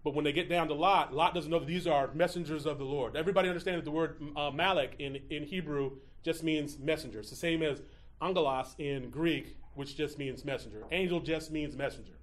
But 0.02 0.14
when 0.14 0.24
they 0.24 0.32
get 0.32 0.48
down 0.48 0.68
to 0.68 0.74
Lot, 0.74 1.14
Lot 1.14 1.34
doesn't 1.34 1.50
know 1.50 1.58
that 1.58 1.68
these 1.68 1.86
are 1.86 2.10
messengers 2.14 2.66
of 2.66 2.78
the 2.78 2.84
Lord. 2.84 3.16
Everybody 3.16 3.48
understands 3.48 3.78
that 3.78 3.84
the 3.84 3.94
word 3.94 4.20
uh, 4.36 4.50
Malek 4.50 4.94
in, 4.98 5.18
in 5.28 5.44
Hebrew 5.44 5.92
just 6.22 6.42
means 6.42 6.78
messenger. 6.78 7.20
It's 7.20 7.30
the 7.30 7.36
same 7.36 7.62
as 7.62 7.82
angelos 8.22 8.74
in 8.78 9.10
Greek, 9.10 9.56
which 9.74 9.96
just 9.96 10.18
means 10.18 10.44
messenger. 10.44 10.84
Angel 10.90 11.20
just 11.20 11.50
means 11.50 11.76
messenger. 11.76 12.14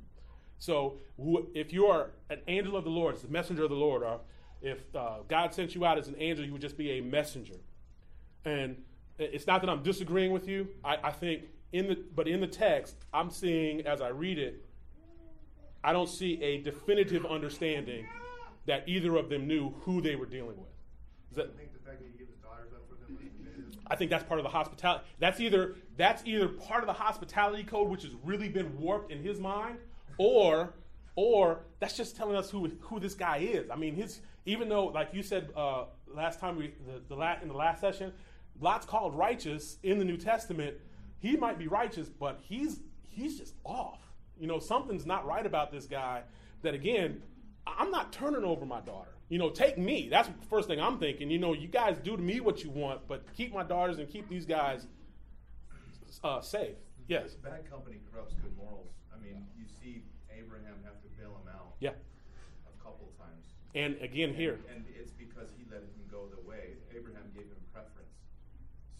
So 0.59 0.97
wh- 1.19 1.45
if 1.53 1.71
you 1.71 1.85
are 1.85 2.11
an 2.29 2.39
angel 2.47 2.75
of 2.75 2.83
the 2.83 2.89
Lord, 2.89 3.15
it's 3.15 3.23
the 3.23 3.29
messenger 3.29 3.63
of 3.63 3.69
the 3.69 3.75
Lord, 3.75 4.03
or 4.03 4.21
if 4.61 4.79
uh, 4.95 5.19
God 5.27 5.53
sent 5.53 5.75
you 5.75 5.85
out 5.85 5.97
as 5.97 6.07
an 6.07 6.15
angel, 6.17 6.45
you 6.45 6.51
would 6.51 6.61
just 6.61 6.77
be 6.77 6.97
a 6.97 7.01
messenger. 7.01 7.55
And 8.43 8.81
it's 9.19 9.47
not 9.47 9.61
that 9.61 9.69
I'm 9.69 9.83
disagreeing 9.83 10.31
with 10.31 10.47
you. 10.47 10.67
I, 10.83 10.97
I 11.03 11.11
think 11.11 11.43
in 11.73 11.87
the 11.87 12.03
but 12.15 12.27
in 12.27 12.39
the 12.39 12.47
text, 12.47 12.95
I'm 13.13 13.29
seeing 13.29 13.85
as 13.85 14.01
I 14.01 14.09
read 14.09 14.39
it, 14.39 14.65
I 15.87 15.93
don't 15.93 16.09
see 16.09 16.43
a 16.43 16.57
definitive 16.57 17.25
understanding 17.25 18.05
that 18.65 18.83
either 18.89 19.15
of 19.15 19.29
them 19.29 19.47
knew 19.47 19.69
who 19.83 20.01
they 20.01 20.17
were 20.17 20.25
dealing 20.25 20.57
with. 20.57 20.67
That, 21.35 21.53
I 21.55 21.57
think 21.57 21.71
the 21.71 21.79
fact 21.79 21.99
that 21.99 22.07
he 22.11 22.17
gave 22.17 22.27
his 22.27 22.35
daughters 22.39 22.73
up 22.73 22.81
for 22.89 22.95
them 22.95 23.15
was 23.15 23.23
definitive. 23.23 23.79
I 23.87 23.95
think 23.95 24.11
that's 24.11 24.25
part 24.25 24.37
of 24.37 24.43
the 24.43 24.49
hospitality. 24.49 25.05
That's 25.19 25.39
either 25.39 25.75
that's 25.95 26.23
either 26.25 26.49
part 26.49 26.83
of 26.83 26.87
the 26.87 26.93
hospitality 26.93 27.63
code, 27.63 27.87
which 27.87 28.03
has 28.03 28.11
really 28.25 28.49
been 28.49 28.77
warped 28.77 29.13
in 29.13 29.23
his 29.23 29.39
mind, 29.39 29.77
or 30.17 30.73
or 31.15 31.61
that's 31.79 31.95
just 31.95 32.17
telling 32.17 32.35
us 32.35 32.51
who 32.51 32.69
who 32.81 32.99
this 32.99 33.13
guy 33.13 33.37
is. 33.37 33.69
I 33.69 33.77
mean, 33.77 33.95
his 33.95 34.19
even 34.45 34.67
though, 34.67 34.87
like 34.87 35.11
you 35.13 35.23
said 35.23 35.51
uh, 35.55 35.85
last 36.13 36.41
time 36.41 36.57
we 36.57 36.73
the, 36.85 37.01
the 37.07 37.15
la- 37.15 37.39
in 37.41 37.47
the 37.47 37.53
last 37.53 37.79
session, 37.79 38.11
Lot's 38.59 38.85
called 38.85 39.15
righteous 39.15 39.77
in 39.83 39.99
the 39.99 40.05
New 40.05 40.17
Testament. 40.17 40.75
He 41.19 41.37
might 41.37 41.57
be 41.57 41.69
righteous, 41.69 42.09
but 42.09 42.41
he's 42.43 42.81
he's 43.07 43.39
just 43.39 43.53
off. 43.63 44.06
You 44.39 44.47
know, 44.47 44.59
something's 44.59 45.05
not 45.05 45.25
right 45.25 45.45
about 45.45 45.71
this 45.71 45.85
guy. 45.85 46.21
That 46.63 46.73
again, 46.73 47.21
I'm 47.65 47.91
not 47.91 48.11
turning 48.11 48.43
over 48.43 48.65
my 48.65 48.81
daughter. 48.81 49.11
You 49.29 49.37
know, 49.39 49.49
take 49.49 49.77
me. 49.77 50.07
That's 50.09 50.27
the 50.29 50.45
first 50.49 50.67
thing 50.67 50.79
I'm 50.79 50.99
thinking. 50.99 51.29
You 51.29 51.37
know, 51.39 51.53
you 51.53 51.67
guys 51.67 51.97
do 52.03 52.15
to 52.15 52.21
me 52.21 52.39
what 52.39 52.63
you 52.63 52.69
want, 52.69 53.07
but 53.07 53.25
keep 53.35 53.53
my 53.53 53.63
daughters 53.63 53.97
and 53.99 54.09
keep 54.09 54.29
these 54.29 54.45
guys 54.45 54.87
uh, 56.23 56.41
safe. 56.41 56.75
Yes. 57.07 57.35
Bad 57.43 57.69
company 57.69 57.97
corrupts 58.11 58.33
good 58.41 58.55
morals. 58.57 58.87
I 59.13 59.21
mean, 59.21 59.45
you 59.57 59.65
see 59.81 60.03
Abraham 60.31 60.75
have 60.83 60.99
to 61.03 61.09
bail 61.19 61.35
him 61.43 61.47
out 61.53 61.75
Yeah. 61.79 61.91
a 62.67 62.83
couple 62.83 63.11
times. 63.19 63.45
And 63.75 63.95
again, 64.01 64.33
here. 64.33 64.59
And, 64.71 64.83
and 64.83 64.85
it's 64.95 65.11
because 65.11 65.49
he 65.57 65.63
let 65.71 65.81
him 65.81 65.91
go 66.11 66.27
the 66.31 66.41
way. 66.47 66.79
Abraham 66.95 67.27
gave 67.35 67.45
him 67.51 67.59
preference. 67.73 68.15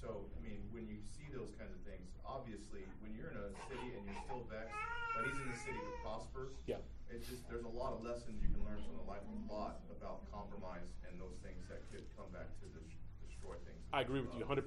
So, 0.01 0.27
I 0.37 0.43
mean, 0.43 0.59
when 0.71 0.87
you 0.87 0.99
see 1.07 1.27
those 1.33 1.51
kinds 1.57 1.71
of 1.71 1.81
things, 1.87 2.07
obviously, 2.25 2.83
when 3.01 3.15
you're 3.15 3.31
in 3.31 3.39
a 3.39 3.49
city 3.71 3.95
and 3.95 4.03
you're 4.05 4.21
still 4.27 4.43
vexed, 4.51 4.75
but 5.17 5.25
he's 5.25 5.41
in 5.41 5.49
the 5.49 5.57
city 5.57 5.81
to 5.81 5.93
prosper. 6.05 6.53
Yeah. 6.69 6.77
It's 7.09 7.25
just 7.25 7.41
there's 7.49 7.65
a 7.65 7.73
lot 7.73 7.97
of 7.97 8.05
lessons 8.05 8.37
you 8.37 8.53
can 8.53 8.61
learn 8.61 8.77
from 8.85 9.01
the 9.01 9.07
life 9.09 9.25
of 9.25 9.37
Lot 9.49 9.81
about 9.89 10.21
compromise 10.29 10.93
and 11.09 11.17
those 11.17 11.33
things 11.41 11.65
that 11.73 11.81
could 11.89 12.05
come 12.13 12.29
back 12.29 12.45
to 12.61 12.69
des- 12.69 12.93
destroy 13.25 13.57
things. 13.65 13.81
I 13.89 14.05
agree 14.05 14.21
with 14.21 14.29
you 14.37 14.45
100%. 14.45 14.61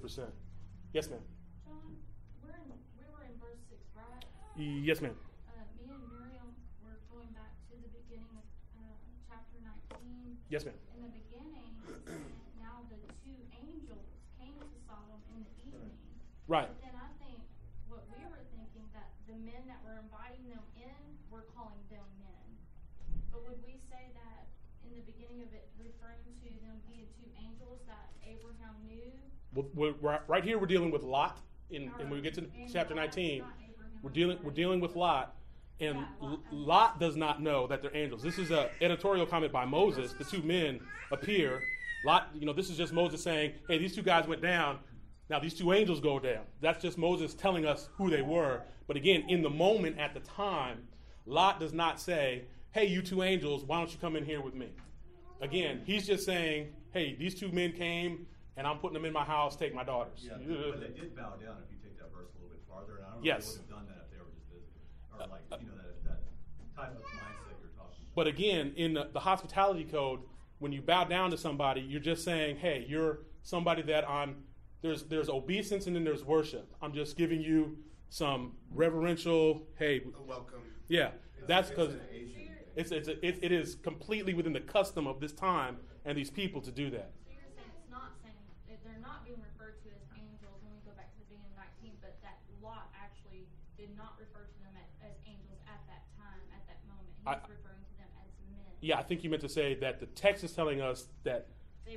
Yes, 0.91 1.07
ma'am. 1.07 1.23
John, 1.63 1.95
we're 2.43 2.59
in, 2.59 2.75
we 2.99 3.07
were 3.15 3.23
in 3.23 3.37
verse 3.39 3.63
six, 3.71 3.79
right? 3.95 4.27
Yes, 4.59 4.99
ma'am. 4.99 5.15
Uh, 5.47 5.63
me 5.79 5.87
and 5.95 6.03
Miriam 6.11 6.51
were 6.83 6.99
going 7.15 7.31
back 7.31 7.55
to 7.71 7.79
the 7.79 7.93
beginning 7.95 8.35
of, 8.35 8.43
uh, 8.75 8.99
chapter 9.31 9.61
nineteen. 9.63 10.35
Yes, 10.51 10.67
ma'am. 10.67 10.75
In 10.99 11.07
the 11.07 11.15
beginning, 11.15 11.71
it 11.87 12.03
now 12.59 12.83
the 12.91 12.99
two 13.23 13.39
angels 13.55 14.09
came 14.35 14.59
to 14.59 14.67
Sodom 14.89 15.21
in 15.31 15.47
the 15.47 15.53
evening. 15.63 15.95
Right. 16.51 16.67
But 16.67 16.83
then 16.83 16.97
I 16.99 17.09
think, 17.23 17.39
what 17.87 18.03
we 18.11 18.19
were 18.27 18.43
thinking, 18.51 18.89
that 18.97 19.15
the 19.31 19.39
men 19.47 19.63
that 19.71 19.79
were 19.87 20.03
inviting 20.03 20.51
them 20.51 20.67
in 20.75 20.99
were 21.31 21.47
calling 21.55 21.79
them 21.87 22.03
men. 22.19 22.47
But 23.31 23.47
would 23.47 23.63
we 23.63 23.79
say 23.87 24.11
that 24.19 24.51
in 24.83 24.91
the 24.99 25.07
beginning 25.07 25.47
of 25.47 25.55
it, 25.55 25.71
referring 25.79 26.27
to 26.43 26.51
them 26.67 26.83
being 26.91 27.07
two 27.15 27.31
angels 27.39 27.79
that 27.87 28.11
Abraham 28.27 28.75
knew? 28.83 29.15
Well, 29.55 29.95
right 30.27 30.43
here, 30.43 30.59
we're 30.59 30.67
dealing 30.67 30.91
with 30.91 31.03
Lot. 31.03 31.39
In, 31.71 31.93
and 32.01 32.11
when 32.11 32.19
we 32.19 32.21
get 32.21 32.35
to 32.35 32.41
And 32.41 32.73
chapter 32.73 32.95
Lot, 32.97 33.15
19, 33.15 33.45
we're 34.03 34.11
dealing, 34.11 34.39
we're 34.43 34.51
dealing 34.51 34.81
with 34.81 34.97
Lot. 34.97 35.37
And 35.79 35.99
Yeah, 35.99 36.29
Lot. 36.29 36.41
Lot 36.51 37.01
does 37.01 37.17
not 37.17 37.41
know 37.41 37.69
that 37.69 37.83
they're 37.83 37.97
angels. 37.97 38.23
This 38.23 38.39
is 38.39 38.51
an 38.51 38.67
editorial 38.81 39.27
comment 39.27 39.53
by 39.53 39.65
Moses. 39.65 40.13
The 40.13 40.25
two 40.25 40.43
men 40.43 40.81
appear. 41.13 41.63
Lot, 42.05 42.31
you 42.35 42.47
know, 42.47 42.53
this 42.53 42.69
is 42.71 42.77
just 42.77 42.93
Moses 42.93 43.23
saying, 43.23 43.53
hey, 43.69 43.79
these 43.79 43.95
two 43.95 44.03
guys 44.03 44.27
went 44.27 44.43
down. 44.43 44.79
Now 45.31 45.39
these 45.39 45.55
two 45.55 45.73
angels 45.73 46.01
go 46.01 46.19
down. 46.19 46.43
That's 46.61 46.83
just 46.83 46.99
Moses 46.99 47.35
telling 47.35 47.65
us 47.65 47.89
who 47.97 48.11
they 48.11 48.21
were. 48.21 48.63
But 48.89 48.97
again, 48.97 49.25
in 49.29 49.43
the 49.43 49.49
moment 49.49 49.99
at 49.99 50.13
the 50.13 50.21
time, 50.21 50.79
Lot 51.25 51.61
does 51.61 51.73
not 51.73 52.01
say, 52.01 52.43
hey, 52.73 52.87
you 52.87 53.01
two 53.01 53.23
angels, 53.23 53.65
why 53.65 53.79
don't 53.79 53.93
you 53.93 53.99
come 54.01 54.17
in 54.17 54.25
here 54.25 54.41
with 54.43 54.55
me? 54.55 54.71
Again, 55.41 55.83
he's 55.87 56.05
just 56.07 56.27
saying, 56.27 56.73
hey, 56.93 57.15
these 57.17 57.35
two 57.39 57.51
men 57.53 57.73
came 57.73 58.27
and 58.57 58.67
I'm 58.67 58.79
putting 58.79 58.95
them 58.95 59.05
in 59.05 59.13
my 59.13 59.25
house, 59.25 59.55
take 59.55 59.73
my 59.73 59.85
daughters. 59.85 60.19
Yeah, 60.23 60.33
but 60.37 60.81
they 60.81 60.89
did 60.89 61.15
bow 61.15 61.31
down 61.41 61.57
if 61.65 61.71
you 61.71 61.79
take 61.83 61.97
that 61.99 62.13
verse 62.13 62.29
a 62.37 62.43
little 62.43 62.51
bit 62.57 62.61
farther, 62.69 62.97
and 62.97 63.07
I 63.07 63.11
don't 63.11 63.21
know 63.21 63.25
Yes. 63.25 63.47
if 63.47 63.55
they 63.55 63.61
would 63.61 63.61
have 63.61 63.71
done 63.71 63.87
that 63.87 64.05
if 64.07 64.11
they 64.11 64.19
were 64.19 64.33
just 64.35 64.47
visiting. 64.51 64.83
Or 65.15 65.19
like, 65.21 65.63
you 65.63 65.69
know, 65.69 65.77
that, 65.77 66.05
that 66.05 66.21
type 66.77 66.91
of 66.91 67.03
mindset 67.07 67.55
you're 67.63 67.71
talking 67.79 68.03
about. 68.03 68.15
But 68.17 68.27
again, 68.27 68.73
in 68.77 68.95
the, 68.95 69.09
the 69.13 69.21
hospitality 69.21 69.85
code, 69.85 70.21
when 70.59 70.73
you 70.73 70.83
bow 70.83 71.05
down 71.05 71.31
to 71.31 71.39
somebody, 71.39 71.81
you're 71.81 72.01
just 72.03 72.23
saying, 72.25 72.57
"Hey, 72.57 72.85
you're 72.89 73.21
somebody 73.45 73.83
that 73.83 74.07
I'm." 74.11 74.35
There's 74.83 75.03
there's 75.05 75.29
obeisance 75.29 75.87
and 75.87 75.95
then 75.95 76.05
there's 76.05 76.25
worship. 76.25 76.75
I'm 76.81 76.93
just 76.95 77.17
giving 77.17 77.41
you 77.41 77.77
some 78.09 78.53
reverential, 78.73 79.63
hey, 79.79 80.01
A 80.19 80.23
welcome. 80.23 80.61
yeah, 80.89 81.11
that's 81.47 81.69
because 81.71 81.95
it's, 82.75 82.91
it's 82.91 83.09
a, 83.09 83.25
it, 83.27 83.39
it 83.43 83.53
is 83.53 83.77
completely 83.77 84.33
within 84.35 84.53
the 84.53 84.61
custom 84.61 85.07
of 85.07 85.21
this 85.21 85.33
time 85.33 85.77
and 86.05 86.17
these 86.17 86.31
people 86.31 86.61
to 86.63 86.71
do 86.73 86.91
that. 86.91 87.13
So 87.23 87.31
you're 87.31 87.43
saying 87.55 87.71
it's 87.77 87.91
not 87.91 88.17
saying, 88.25 88.35
that 88.69 88.79
they're 88.83 89.03
not 89.03 89.23
being 89.25 89.39
referred 89.39 89.79
to 89.85 89.89
as 89.95 90.03
angels 90.17 90.59
when 90.65 90.73
we 90.75 90.81
go 90.89 90.97
back 90.97 91.13
to 91.13 91.19
the 91.21 91.25
beginning 91.29 91.45
of 91.53 91.61
nineteen, 91.61 91.95
but 92.01 92.17
that 92.25 92.41
Lot 92.65 92.89
actually 92.97 93.47
did 93.77 93.95
not 93.97 94.17
refer 94.19 94.49
to 94.49 94.59
them 94.65 94.75
as 95.05 95.13
angels 95.29 95.61
at 95.69 95.79
that 95.93 96.09
time, 96.17 96.41
at 96.57 96.65
that 96.73 96.81
moment. 96.89 97.05
He 97.21 97.29
I- 97.29 97.37
was 97.37 97.53
referring 97.53 97.85
to 97.85 97.95
them 98.01 98.11
as 98.25 98.33
men. 98.49 98.65
Yeah, 98.81 98.97
I 98.99 99.05
think 99.05 99.23
you 99.23 99.29
meant 99.31 99.45
to 99.45 99.53
say 99.53 99.77
that 99.85 100.01
the 100.01 100.07
text 100.19 100.43
is 100.43 100.51
telling 100.57 100.81
us 100.81 101.07
that, 101.29 101.47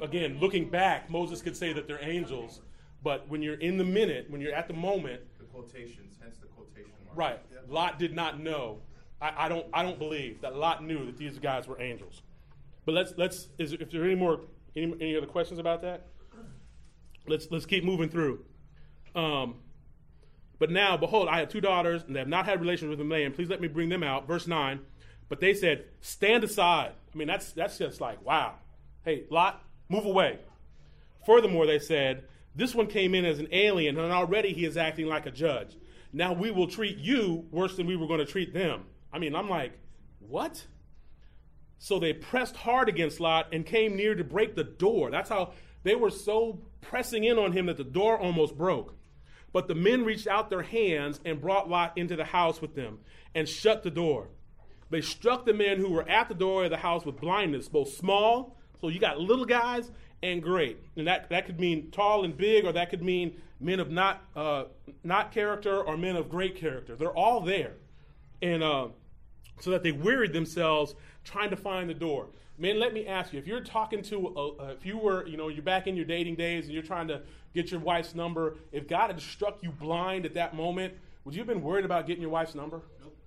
again, 0.01 0.37
looking 0.43 0.69
back, 0.69 1.09
Moses 1.09 1.41
could 1.41 1.55
say 1.57 1.71
that 1.73 1.87
they're 1.87 2.03
angels, 2.03 2.61
but 3.03 3.27
when 3.27 3.41
you're 3.41 3.59
in 3.59 3.77
the 3.77 3.83
minute, 3.83 4.29
when 4.29 4.41
you're 4.41 4.53
at 4.53 4.67
the 4.67 4.73
moment, 4.73 5.21
The 5.39 5.45
quotations, 5.45 6.17
hence 6.21 6.37
the 6.37 6.47
quotation 6.47 6.91
mark. 7.05 7.17
right, 7.17 7.39
Lot 7.67 7.99
did 7.99 8.15
not 8.15 8.39
know. 8.39 8.79
I, 9.21 9.45
I 9.45 9.49
don't, 9.49 9.65
I 9.73 9.83
don't 9.83 9.99
believe 9.99 10.41
that 10.41 10.55
Lot 10.55 10.83
knew 10.83 11.05
that 11.05 11.17
these 11.17 11.37
guys 11.39 11.67
were 11.67 11.81
angels. 11.81 12.21
But 12.85 12.93
let's, 12.95 13.13
let's, 13.17 13.47
is, 13.57 13.73
if 13.73 13.91
there 13.91 14.01
are 14.01 14.05
any 14.05 14.15
more, 14.15 14.41
any, 14.75 14.93
any 14.99 15.17
other 15.17 15.27
questions 15.27 15.59
about 15.59 15.81
that? 15.83 16.07
Let's, 17.27 17.47
let's 17.51 17.65
keep 17.65 17.83
moving 17.85 18.09
through. 18.09 18.43
Um, 19.15 19.55
but 20.59 20.69
now, 20.69 20.97
behold, 20.97 21.27
I 21.29 21.39
have 21.39 21.49
two 21.49 21.61
daughters, 21.61 22.03
and 22.03 22.15
they 22.15 22.19
have 22.19 22.27
not 22.27 22.45
had 22.45 22.59
relations 22.59 22.89
with 22.89 22.99
a 22.99 23.05
man. 23.05 23.31
Please 23.33 23.49
let 23.49 23.61
me 23.61 23.67
bring 23.69 23.89
them 23.89 24.03
out. 24.03 24.27
Verse 24.27 24.47
9. 24.47 24.79
But 25.29 25.39
they 25.39 25.53
said, 25.53 25.85
Stand 26.01 26.43
aside. 26.43 26.91
I 27.13 27.17
mean, 27.17 27.27
that's, 27.27 27.51
that's 27.53 27.77
just 27.77 28.01
like, 28.01 28.23
wow. 28.25 28.55
Hey, 29.05 29.23
Lot, 29.29 29.63
move 29.87 30.05
away. 30.05 30.39
Furthermore, 31.25 31.65
they 31.65 31.79
said, 31.79 32.25
This 32.55 32.75
one 32.75 32.87
came 32.87 33.15
in 33.15 33.25
as 33.25 33.39
an 33.39 33.47
alien, 33.51 33.97
and 33.97 34.11
already 34.11 34.53
he 34.53 34.65
is 34.65 34.77
acting 34.77 35.07
like 35.07 35.25
a 35.25 35.31
judge. 35.31 35.75
Now 36.11 36.33
we 36.33 36.51
will 36.51 36.67
treat 36.67 36.97
you 36.97 37.47
worse 37.51 37.75
than 37.75 37.87
we 37.87 37.95
were 37.95 38.07
going 38.07 38.19
to 38.19 38.25
treat 38.25 38.53
them. 38.53 38.83
I 39.11 39.19
mean, 39.19 39.35
I'm 39.35 39.49
like, 39.49 39.73
What? 40.19 40.65
So 41.79 41.99
they 41.99 42.13
pressed 42.13 42.55
hard 42.55 42.87
against 42.87 43.19
Lot 43.19 43.53
and 43.53 43.65
came 43.65 43.97
near 43.97 44.15
to 44.15 44.23
break 44.23 44.55
the 44.55 44.63
door. 44.63 45.11
That's 45.11 45.29
how 45.29 45.53
they 45.83 45.95
were 45.95 46.11
so 46.11 46.61
pressing 46.79 47.25
in 47.25 47.37
on 47.37 47.51
him 47.51 47.65
that 47.65 47.77
the 47.77 47.83
door 47.83 48.17
almost 48.17 48.57
broke. 48.57 48.95
But 49.51 49.67
the 49.67 49.75
men 49.75 50.05
reached 50.05 50.27
out 50.27 50.49
their 50.49 50.63
hands 50.63 51.19
and 51.25 51.41
brought 51.41 51.69
Lot 51.69 51.97
into 51.97 52.15
the 52.15 52.23
house 52.23 52.61
with 52.61 52.73
them 52.73 52.99
and 53.35 53.49
shut 53.49 53.83
the 53.83 53.91
door. 53.91 54.29
They 54.89 55.01
struck 55.01 55.45
the 55.45 55.53
men 55.53 55.77
who 55.77 55.91
were 55.91 56.07
at 56.07 56.29
the 56.29 56.35
door 56.35 56.63
of 56.63 56.69
the 56.69 56.77
house 56.77 57.05
with 57.05 57.19
blindness, 57.19 57.67
both 57.67 57.89
small, 57.93 58.57
so 58.79 58.89
you 58.89 58.99
got 58.99 59.19
little 59.19 59.45
guys, 59.45 59.91
and 60.23 60.41
great. 60.41 60.79
And 60.95 61.05
that, 61.05 61.29
that 61.29 61.45
could 61.45 61.59
mean 61.59 61.91
tall 61.91 62.23
and 62.23 62.35
big, 62.35 62.65
or 62.65 62.71
that 62.71 62.89
could 62.89 63.03
mean 63.03 63.39
men 63.59 63.79
of 63.79 63.91
not, 63.91 64.23
uh, 64.35 64.65
not 65.03 65.31
character 65.31 65.81
or 65.81 65.97
men 65.97 66.15
of 66.15 66.29
great 66.29 66.55
character. 66.55 66.95
They're 66.95 67.15
all 67.15 67.41
there. 67.41 67.73
And 68.41 68.63
uh, 68.63 68.87
so 69.59 69.69
that 69.71 69.83
they 69.83 69.91
wearied 69.91 70.33
themselves 70.33 70.95
trying 71.23 71.49
to 71.49 71.55
find 71.57 71.89
the 71.89 71.93
door. 71.93 72.27
Men, 72.57 72.79
let 72.79 72.93
me 72.93 73.07
ask 73.07 73.33
you: 73.33 73.39
if 73.39 73.47
you're 73.47 73.61
talking 73.61 74.01
to, 74.03 74.27
a, 74.27 74.63
uh, 74.63 74.67
if 74.77 74.85
you 74.85 74.97
were, 74.97 75.25
you 75.25 75.37
know, 75.37 75.47
you're 75.47 75.63
back 75.63 75.87
in 75.87 75.95
your 75.95 76.05
dating 76.05 76.35
days 76.35 76.65
and 76.65 76.73
you're 76.73 76.83
trying 76.83 77.07
to 77.07 77.21
get 77.55 77.71
your 77.71 77.79
wife's 77.79 78.13
number, 78.13 78.57
if 78.71 78.87
God 78.87 79.07
had 79.07 79.19
struck 79.19 79.57
you 79.61 79.71
blind 79.71 80.25
at 80.25 80.35
that 80.35 80.55
moment, 80.55 80.93
would 81.25 81.33
you 81.33 81.39
have 81.39 81.47
been 81.47 81.63
worried 81.63 81.85
about 81.85 82.05
getting 82.05 82.21
your 82.21 82.29
wife's 82.29 82.53
number? 82.53 82.81
Nope. 83.01 83.17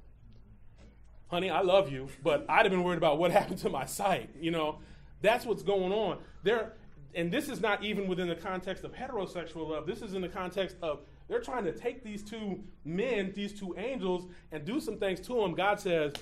Honey, 1.29 1.51
I 1.51 1.63
love 1.63 1.91
you, 1.91 2.09
but 2.23 2.47
I'd 2.49 2.65
have 2.67 2.71
been 2.71 2.85
worried 2.85 2.99
about 2.99 3.19
what 3.19 3.31
happened 3.39 3.59
to 3.59 3.69
my 3.69 3.85
sight. 3.85 4.31
You 4.41 4.53
know, 4.53 4.79
that's 5.23 5.45
what's 5.45 5.63
going 5.63 5.93
on 5.93 6.19
there. 6.43 6.73
And 7.17 7.33
this 7.33 7.49
is 7.49 7.63
not 7.63 7.83
even 7.83 8.07
within 8.07 8.29
the 8.29 8.37
context 8.37 8.85
of 8.85 8.93
heterosexual 8.93 9.71
love. 9.71 9.87
This 9.87 10.03
is 10.03 10.13
in 10.13 10.21
the 10.21 10.29
context 10.29 10.77
of 10.83 11.01
they're 11.29 11.41
trying 11.41 11.65
to 11.65 11.73
take 11.73 12.05
these 12.05 12.23
two 12.23 12.63
men, 12.85 13.33
these 13.35 13.59
two 13.59 13.75
angels, 13.79 14.27
and 14.53 14.67
do 14.67 14.79
some 14.81 14.99
things 14.99 15.19
to 15.21 15.35
them. 15.35 15.55
God 15.55 15.81
says, 15.81 16.13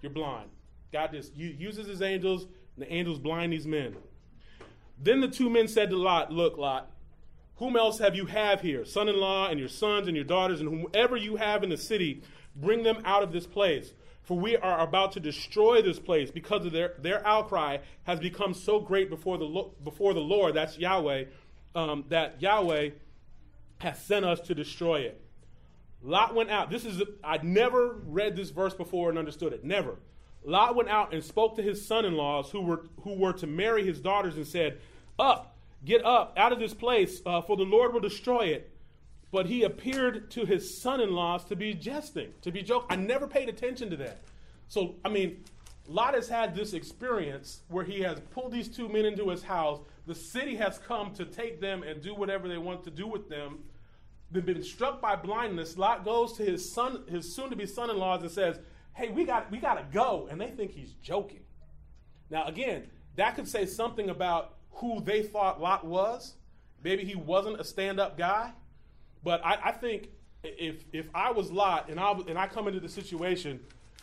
You're 0.00 0.12
blind. 0.12 0.50
God 0.92 1.10
just 1.12 1.34
uses 1.34 1.88
his 1.88 2.00
angels, 2.00 2.44
and 2.76 2.86
the 2.86 2.92
angels 2.92 3.18
blind 3.18 3.52
these 3.52 3.66
men. 3.66 3.96
Then 5.02 5.20
the 5.20 5.28
two 5.28 5.50
men 5.50 5.66
said 5.66 5.90
to 5.90 5.96
Lot, 5.96 6.32
Look, 6.32 6.56
Lot, 6.56 6.92
whom 7.56 7.76
else 7.76 7.98
have 7.98 8.14
you 8.14 8.26
have 8.26 8.60
here? 8.60 8.84
Son 8.84 9.08
in 9.08 9.16
law, 9.16 9.48
and 9.48 9.58
your 9.58 9.68
sons, 9.68 10.06
and 10.06 10.16
your 10.16 10.24
daughters, 10.24 10.60
and 10.60 10.68
whomever 10.68 11.16
you 11.16 11.34
have 11.34 11.64
in 11.64 11.70
the 11.70 11.76
city, 11.76 12.22
bring 12.54 12.84
them 12.84 13.02
out 13.04 13.24
of 13.24 13.32
this 13.32 13.48
place. 13.48 13.92
For 14.24 14.38
we 14.38 14.56
are 14.56 14.80
about 14.80 15.12
to 15.12 15.20
destroy 15.20 15.82
this 15.82 15.98
place 15.98 16.30
because 16.30 16.64
of 16.64 16.72
their, 16.72 16.94
their 16.98 17.24
outcry 17.26 17.78
has 18.04 18.20
become 18.20 18.54
so 18.54 18.80
great 18.80 19.10
before 19.10 19.36
the, 19.36 19.70
before 19.82 20.14
the 20.14 20.20
Lord, 20.20 20.54
that's 20.54 20.78
Yahweh, 20.78 21.24
um, 21.74 22.04
that 22.08 22.40
Yahweh 22.40 22.90
has 23.78 24.02
sent 24.02 24.24
us 24.24 24.40
to 24.40 24.54
destroy 24.54 25.00
it. 25.00 25.20
Lot 26.02 26.34
went 26.34 26.50
out. 26.50 26.70
This 26.70 26.86
is, 26.86 27.02
I 27.22 27.38
never 27.42 27.96
read 28.06 28.34
this 28.34 28.50
verse 28.50 28.74
before 28.74 29.10
and 29.10 29.18
understood 29.18 29.52
it. 29.52 29.62
Never. 29.62 29.96
Lot 30.44 30.74
went 30.74 30.88
out 30.88 31.12
and 31.12 31.22
spoke 31.22 31.56
to 31.56 31.62
his 31.62 31.86
son 31.86 32.04
in 32.04 32.14
laws 32.14 32.50
who 32.50 32.62
were, 32.62 32.86
who 33.02 33.14
were 33.14 33.32
to 33.34 33.46
marry 33.46 33.84
his 33.86 34.00
daughters 34.00 34.36
and 34.36 34.46
said, 34.46 34.78
Up, 35.18 35.56
get 35.84 36.04
up 36.04 36.34
out 36.36 36.52
of 36.52 36.58
this 36.58 36.74
place, 36.74 37.20
uh, 37.26 37.42
for 37.42 37.56
the 37.56 37.62
Lord 37.62 37.92
will 37.92 38.00
destroy 38.00 38.46
it. 38.46 38.73
But 39.34 39.46
he 39.46 39.64
appeared 39.64 40.30
to 40.30 40.46
his 40.46 40.78
son 40.78 41.00
in 41.00 41.12
laws 41.12 41.44
to 41.46 41.56
be 41.56 41.74
jesting, 41.74 42.28
to 42.42 42.52
be 42.52 42.62
joking. 42.62 42.86
I 42.88 42.94
never 42.94 43.26
paid 43.26 43.48
attention 43.48 43.90
to 43.90 43.96
that. 43.96 44.20
So, 44.68 44.94
I 45.04 45.08
mean, 45.08 45.42
Lot 45.88 46.14
has 46.14 46.28
had 46.28 46.54
this 46.54 46.72
experience 46.72 47.62
where 47.66 47.84
he 47.84 48.00
has 48.02 48.20
pulled 48.30 48.52
these 48.52 48.68
two 48.68 48.88
men 48.88 49.04
into 49.04 49.30
his 49.30 49.42
house. 49.42 49.80
The 50.06 50.14
city 50.14 50.54
has 50.54 50.78
come 50.78 51.12
to 51.14 51.24
take 51.24 51.60
them 51.60 51.82
and 51.82 52.00
do 52.00 52.14
whatever 52.14 52.46
they 52.46 52.58
want 52.58 52.84
to 52.84 52.92
do 52.92 53.08
with 53.08 53.28
them. 53.28 53.64
They've 54.30 54.46
been 54.46 54.62
struck 54.62 55.00
by 55.00 55.16
blindness. 55.16 55.76
Lot 55.76 56.04
goes 56.04 56.34
to 56.34 56.44
his 56.44 56.72
son, 56.72 57.02
his 57.08 57.34
soon-to-be 57.34 57.66
son-in-laws, 57.66 58.22
and 58.22 58.30
says, 58.30 58.60
"Hey, 58.92 59.08
we 59.08 59.24
got 59.24 59.50
we 59.50 59.58
got 59.58 59.74
to 59.74 59.84
go," 59.92 60.28
and 60.30 60.40
they 60.40 60.52
think 60.52 60.70
he's 60.70 60.92
joking. 61.02 61.42
Now, 62.30 62.44
again, 62.44 62.88
that 63.16 63.34
could 63.34 63.48
say 63.48 63.66
something 63.66 64.10
about 64.10 64.54
who 64.74 65.00
they 65.00 65.24
thought 65.24 65.60
Lot 65.60 65.84
was. 65.84 66.34
Maybe 66.84 67.04
he 67.04 67.16
wasn't 67.16 67.58
a 67.58 67.64
stand-up 67.64 68.16
guy, 68.16 68.52
but 69.24 69.44
I, 69.44 69.58
I 69.64 69.72
think 69.72 70.10
if 70.44 70.84
if 70.92 71.08
I 71.14 71.32
was 71.32 71.50
Lot 71.50 71.88
and 71.88 71.98
I 71.98 72.12
and 72.12 72.38
I 72.38 72.46
come 72.46 72.68
into 72.68 72.80
the 72.80 72.88
situation, 72.88 73.58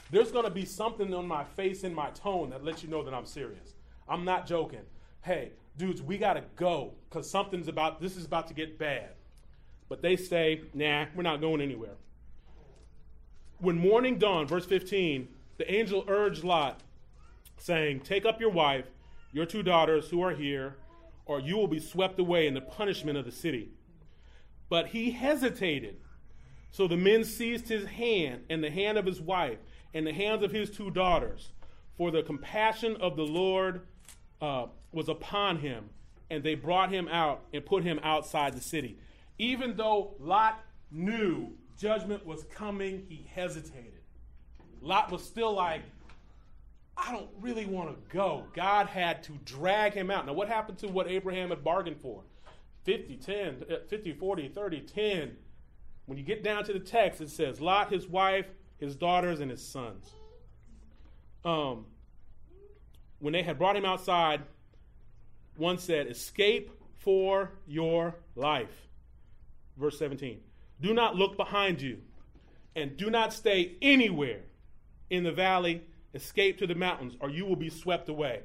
there's 0.09 0.32
going 0.32 0.45
to 0.45 0.51
be 0.51 0.65
something 0.65 1.13
on 1.13 1.28
my 1.28 1.43
face 1.43 1.84
and 1.84 1.95
my 1.95 2.09
tone 2.09 2.49
that 2.49 2.65
lets 2.65 2.84
you 2.84 2.89
know 2.89 3.03
that 3.03 3.13
I'm 3.13 3.26
serious. 3.26 3.76
I'm 4.09 4.26
not 4.26 4.47
joking. 4.47 4.82
Hey, 5.22 5.51
dudes, 5.78 6.01
we 6.01 6.17
got 6.17 6.34
to 6.34 6.43
go 6.55 6.93
because 7.09 7.30
something's 7.30 7.67
about 7.67 8.01
this 8.01 8.17
is 8.17 8.26
about 8.26 8.47
to 8.47 8.53
get 8.53 8.78
bad. 8.78 9.11
But 9.88 10.01
they 10.01 10.15
say, 10.15 10.61
nah, 10.74 11.05
we're 11.15 11.24
not 11.24 11.41
going 11.41 11.61
anywhere. 11.61 11.95
When 13.59 13.78
morning 13.78 14.17
dawned, 14.17 14.47
verse 14.49 14.65
15, 14.65 15.28
the 15.57 15.72
angel 15.72 16.05
urged 16.07 16.43
Lot, 16.43 16.82
saying, 17.57 17.99
Take 17.99 18.26
up 18.26 18.39
your 18.39 18.49
wife, 18.49 18.86
your 19.32 19.45
two 19.45 19.61
daughters 19.61 20.09
who 20.09 20.24
are 20.24 20.34
here, 20.34 20.78
or 21.26 21.39
you 21.39 21.57
will 21.57 21.67
be 21.67 21.80
swept 21.80 22.19
away 22.19 22.47
in 22.47 22.53
the 22.53 22.61
punishment 22.61 23.17
of 23.17 23.26
the 23.26 23.32
city. 23.32 23.69
But 24.72 24.88
he 24.88 25.11
hesitated. 25.11 25.97
So 26.72 26.88
the 26.88 26.95
men 26.95 27.26
seized 27.26 27.67
his 27.67 27.86
hand 27.86 28.43
and 28.49 28.63
the 28.63 28.72
hand 28.72 28.97
of 28.97 29.05
his 29.05 29.19
wife 29.19 29.57
and 29.93 30.07
the 30.07 30.13
hands 30.13 30.43
of 30.43 30.51
his 30.53 30.69
two 30.69 30.89
daughters, 30.89 31.51
for 31.97 32.09
the 32.09 32.24
compassion 32.24 32.95
of 33.01 33.17
the 33.17 33.26
Lord 33.26 33.82
uh, 34.39 34.67
was 34.93 35.09
upon 35.09 35.57
him, 35.57 35.89
and 36.30 36.41
they 36.41 36.55
brought 36.55 36.89
him 36.89 37.09
out 37.09 37.41
and 37.53 37.65
put 37.65 37.84
him 37.84 37.99
outside 38.01 38.53
the 38.53 38.61
city. 38.61 38.97
Even 39.38 39.76
though 39.76 40.15
Lot 40.22 40.63
knew 40.89 41.49
judgment 41.78 42.26
was 42.26 42.45
coming, 42.45 43.05
he 43.09 43.28
hesitated. 43.30 43.99
Lot 44.82 45.11
was 45.11 45.22
still 45.22 45.51
like, 45.51 45.82
I 46.95 47.11
don't 47.11 47.30
really 47.41 47.65
want 47.65 47.89
to 47.89 48.15
go. 48.15 48.45
God 48.53 48.88
had 48.88 49.22
to 49.24 49.34
drag 49.43 49.91
him 49.93 50.09
out. 50.09 50.26
Now, 50.26 50.32
what 50.34 50.47
happened 50.47 50.78
to 50.78 50.88
what 50.88 51.09
Abraham 51.09 51.49
had 51.49 51.61
bargained 51.61 51.99
for? 51.99 52.24
50, 52.84 53.18
10, 53.18 53.64
uh, 53.70 53.76
50, 53.88 54.14
40, 54.14 54.48
30, 54.50 54.82
10. 54.82 55.38
When 56.06 56.18
you 56.18 56.24
get 56.24 56.44
down 56.44 56.64
to 56.66 56.74
the 56.74 56.80
text, 56.80 57.22
it 57.22 57.30
says 57.30 57.62
Lot, 57.62 57.92
his 57.92 58.08
wife, 58.08 58.48
his 58.78 58.96
daughters, 58.96 59.40
and 59.40 59.52
his 59.52 59.66
sons. 59.66 60.10
Um, 61.46 61.86
when 63.20 63.34
they 63.34 63.44
had 63.44 63.58
brought 63.58 63.76
him 63.76 63.86
outside, 63.86 64.42
one 65.58 65.78
said, 65.78 66.08
Escape 66.08 66.72
for 66.98 67.52
your 67.68 68.16
life. 68.36 68.88
Verse 69.78 69.98
17. 70.00 70.40
Do 70.82 70.94
not 70.94 71.16
look 71.16 71.38
behind 71.38 71.82
you, 71.82 72.00
and 72.76 72.98
do 72.98 73.10
not 73.10 73.34
stay 73.34 73.76
anywhere 73.82 74.42
in 75.10 75.24
the 75.24 75.32
valley. 75.32 75.84
Escape 76.14 76.58
to 76.58 76.68
the 76.68 76.76
mountains, 76.76 77.16
or 77.20 77.30
you 77.30 77.46
will 77.46 77.56
be 77.56 77.70
swept 77.70 78.10
away. 78.10 78.42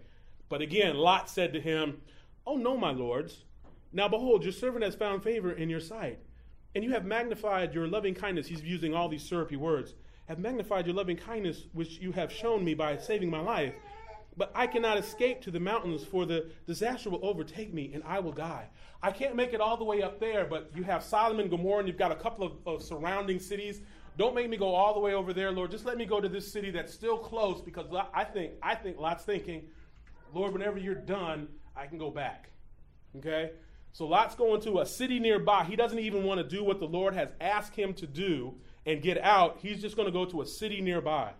But 0.49 0.61
again, 0.61 0.97
Lot 0.97 1.29
said 1.29 1.53
to 1.55 1.61
him, 1.61 2.03
Oh, 2.47 2.57
no, 2.57 2.77
my 2.77 2.93
lords. 2.93 3.45
Now 3.97 4.09
behold, 4.09 4.45
your 4.45 4.53
servant 4.53 4.85
has 4.85 4.95
found 4.95 5.23
favor 5.23 5.51
in 5.51 5.71
your 5.71 5.81
sight, 5.81 6.19
and 6.75 6.85
you 6.85 6.93
have 6.93 7.07
magnified 7.07 7.73
your 7.73 7.89
loving 7.89 8.15
kindness. 8.15 8.47
He's 8.47 8.63
using 8.63 8.93
all 8.93 9.09
these 9.09 9.27
syrupy 9.27 9.57
words. 9.57 9.95
Have 10.29 10.39
magnified 10.39 10.85
your 10.85 10.95
loving 10.95 11.17
kindness, 11.17 11.63
which 11.73 11.99
you 11.99 12.13
have 12.13 12.31
shown 12.31 12.63
me 12.63 12.75
by 12.75 12.99
saving 12.99 13.31
my 13.31 13.41
life. 13.41 13.73
but 14.37 14.53
I 14.55 14.67
cannot 14.67 14.99
escape 14.99 15.41
to 15.43 15.51
the 15.51 15.61
mountains, 15.61 16.05
for 16.05 16.27
the 16.27 16.51
disaster 16.67 17.09
will 17.09 17.25
overtake 17.25 17.73
me 17.73 17.93
and 17.95 18.03
I 18.05 18.21
will 18.21 18.33
die. 18.33 18.69
I 19.03 19.13
can't 19.13 19.35
make 19.35 19.55
it 19.55 19.63
all 19.63 19.79
the 19.79 19.85
way 19.85 20.03
up 20.03 20.21
there, 20.21 20.45
but 20.45 20.71
you 20.75 20.83
have 20.83 21.03
Sodom 21.03 21.41
and 21.41 21.49
Gomorrah, 21.49 21.79
and 21.79 21.89
you've 21.89 21.97
got 21.97 22.13
a 22.13 22.17
couple 22.17 22.45
of, 22.45 22.53
of 22.67 22.83
surrounding 22.83 23.39
cities. 23.39 23.81
Don't 24.19 24.35
make 24.35 24.51
me 24.51 24.59
go 24.59 24.75
all 24.75 24.93
the 24.93 25.01
way 25.01 25.15
over 25.15 25.33
there, 25.33 25.53
Lord. 25.53 25.71
Just 25.71 25.87
let 25.87 25.97
me 25.97 26.05
go 26.05 26.21
to 26.21 26.29
this 26.29 26.53
city 26.53 26.71
that's 26.71 26.93
still 26.93 27.17
close 27.17 27.63
because 27.63 27.87
I 28.13 28.25
think 28.25 28.53
I 28.63 28.75
think 28.75 28.99
Lot's 28.99 29.25
thinking, 29.25 29.69
Lord, 30.35 30.53
whenever 30.53 30.77
you're 30.77 30.95
done, 30.95 31.49
I 31.75 31.87
can 31.87 31.97
go 31.97 32.11
back. 32.11 32.51
Okay? 33.17 33.53
So 33.97 34.07
Lot's 34.07 34.35
going 34.35 34.61
to 34.61 34.81
a 34.81 34.85
city 34.85 35.19
nearby. 35.19 35.65
He 35.65 35.75
doesn't 35.75 35.99
even 35.99 36.25
want 36.25 36.39
to 36.39 36.47
do 36.47 36.63
what 36.63 36.81
the 36.81 36.87
Lord 36.87 37.15
has 37.15 37.31
asked 37.41 37.75
him 37.75 37.95
to 37.95 38.07
do 38.07 38.53
and 38.85 39.01
get 39.01 39.17
out. 39.17 39.61
He's 39.63 39.81
just 39.81 39.97
going 39.97 40.05
to 40.05 40.13
go 40.13 40.27
to 40.27 40.43
a 40.43 40.47
city 40.47 40.83
nearby. 40.83 41.33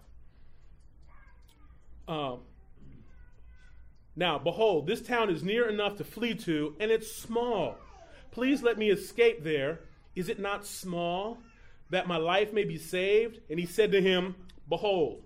Um, 2.09 2.39
now, 4.17 4.39
behold, 4.39 4.87
this 4.87 5.03
town 5.03 5.29
is 5.29 5.43
near 5.43 5.69
enough 5.69 5.97
to 5.97 6.05
flee 6.05 6.35
to, 6.35 6.75
and 6.81 6.91
it's 6.91 7.13
small. 7.13 7.77
Please 8.31 8.63
let 8.63 8.79
me 8.79 8.89
escape 8.89 9.45
there. 9.45 9.81
Is 10.15 10.31
it 10.31 10.39
not 10.39 10.65
small, 10.65 11.37
that 11.91 12.09
my 12.09 12.17
life 12.17 12.55
may 12.55 12.65
be 12.65 12.79
saved? 12.79 13.39
And 13.51 13.61
he 13.61 13.67
said 13.67 13.93
to 13.93 14.01
him, 14.01 14.35
Behold, 14.67 15.25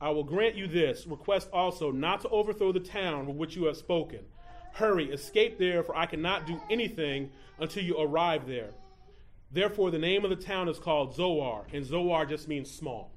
I 0.00 0.08
will 0.12 0.24
grant 0.24 0.56
you 0.56 0.66
this 0.66 1.06
request 1.06 1.50
also 1.52 1.90
not 1.90 2.22
to 2.22 2.30
overthrow 2.30 2.72
the 2.72 2.80
town 2.80 3.28
of 3.28 3.36
which 3.36 3.54
you 3.54 3.64
have 3.64 3.76
spoken. 3.76 4.20
Hurry, 4.72 5.10
escape 5.10 5.58
there, 5.58 5.82
for 5.82 5.96
I 5.96 6.06
cannot 6.06 6.46
do 6.46 6.60
anything 6.70 7.30
until 7.58 7.82
you 7.82 7.98
arrive 7.98 8.46
there. 8.46 8.70
Therefore, 9.52 9.90
the 9.90 9.98
name 9.98 10.24
of 10.24 10.30
the 10.30 10.36
town 10.36 10.68
is 10.68 10.78
called 10.78 11.14
Zoar, 11.14 11.64
and 11.72 11.84
Zoar 11.84 12.24
just 12.24 12.48
means 12.48 12.70
small. 12.70 13.10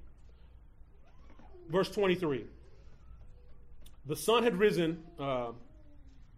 Verse 1.70 1.89
23 1.89 2.45
The 4.06 4.16
sun 4.16 4.43
had 4.43 4.58
risen 4.58 5.04
uh, 5.20 5.51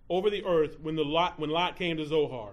over 0.10 0.30
the 0.30 0.46
earth 0.46 0.78
when, 0.82 0.96
the 0.96 1.06
Lot, 1.06 1.40
when 1.40 1.50
Lot 1.50 1.78
came 1.78 1.98
to 1.98 2.06
Zoar. 2.06 2.52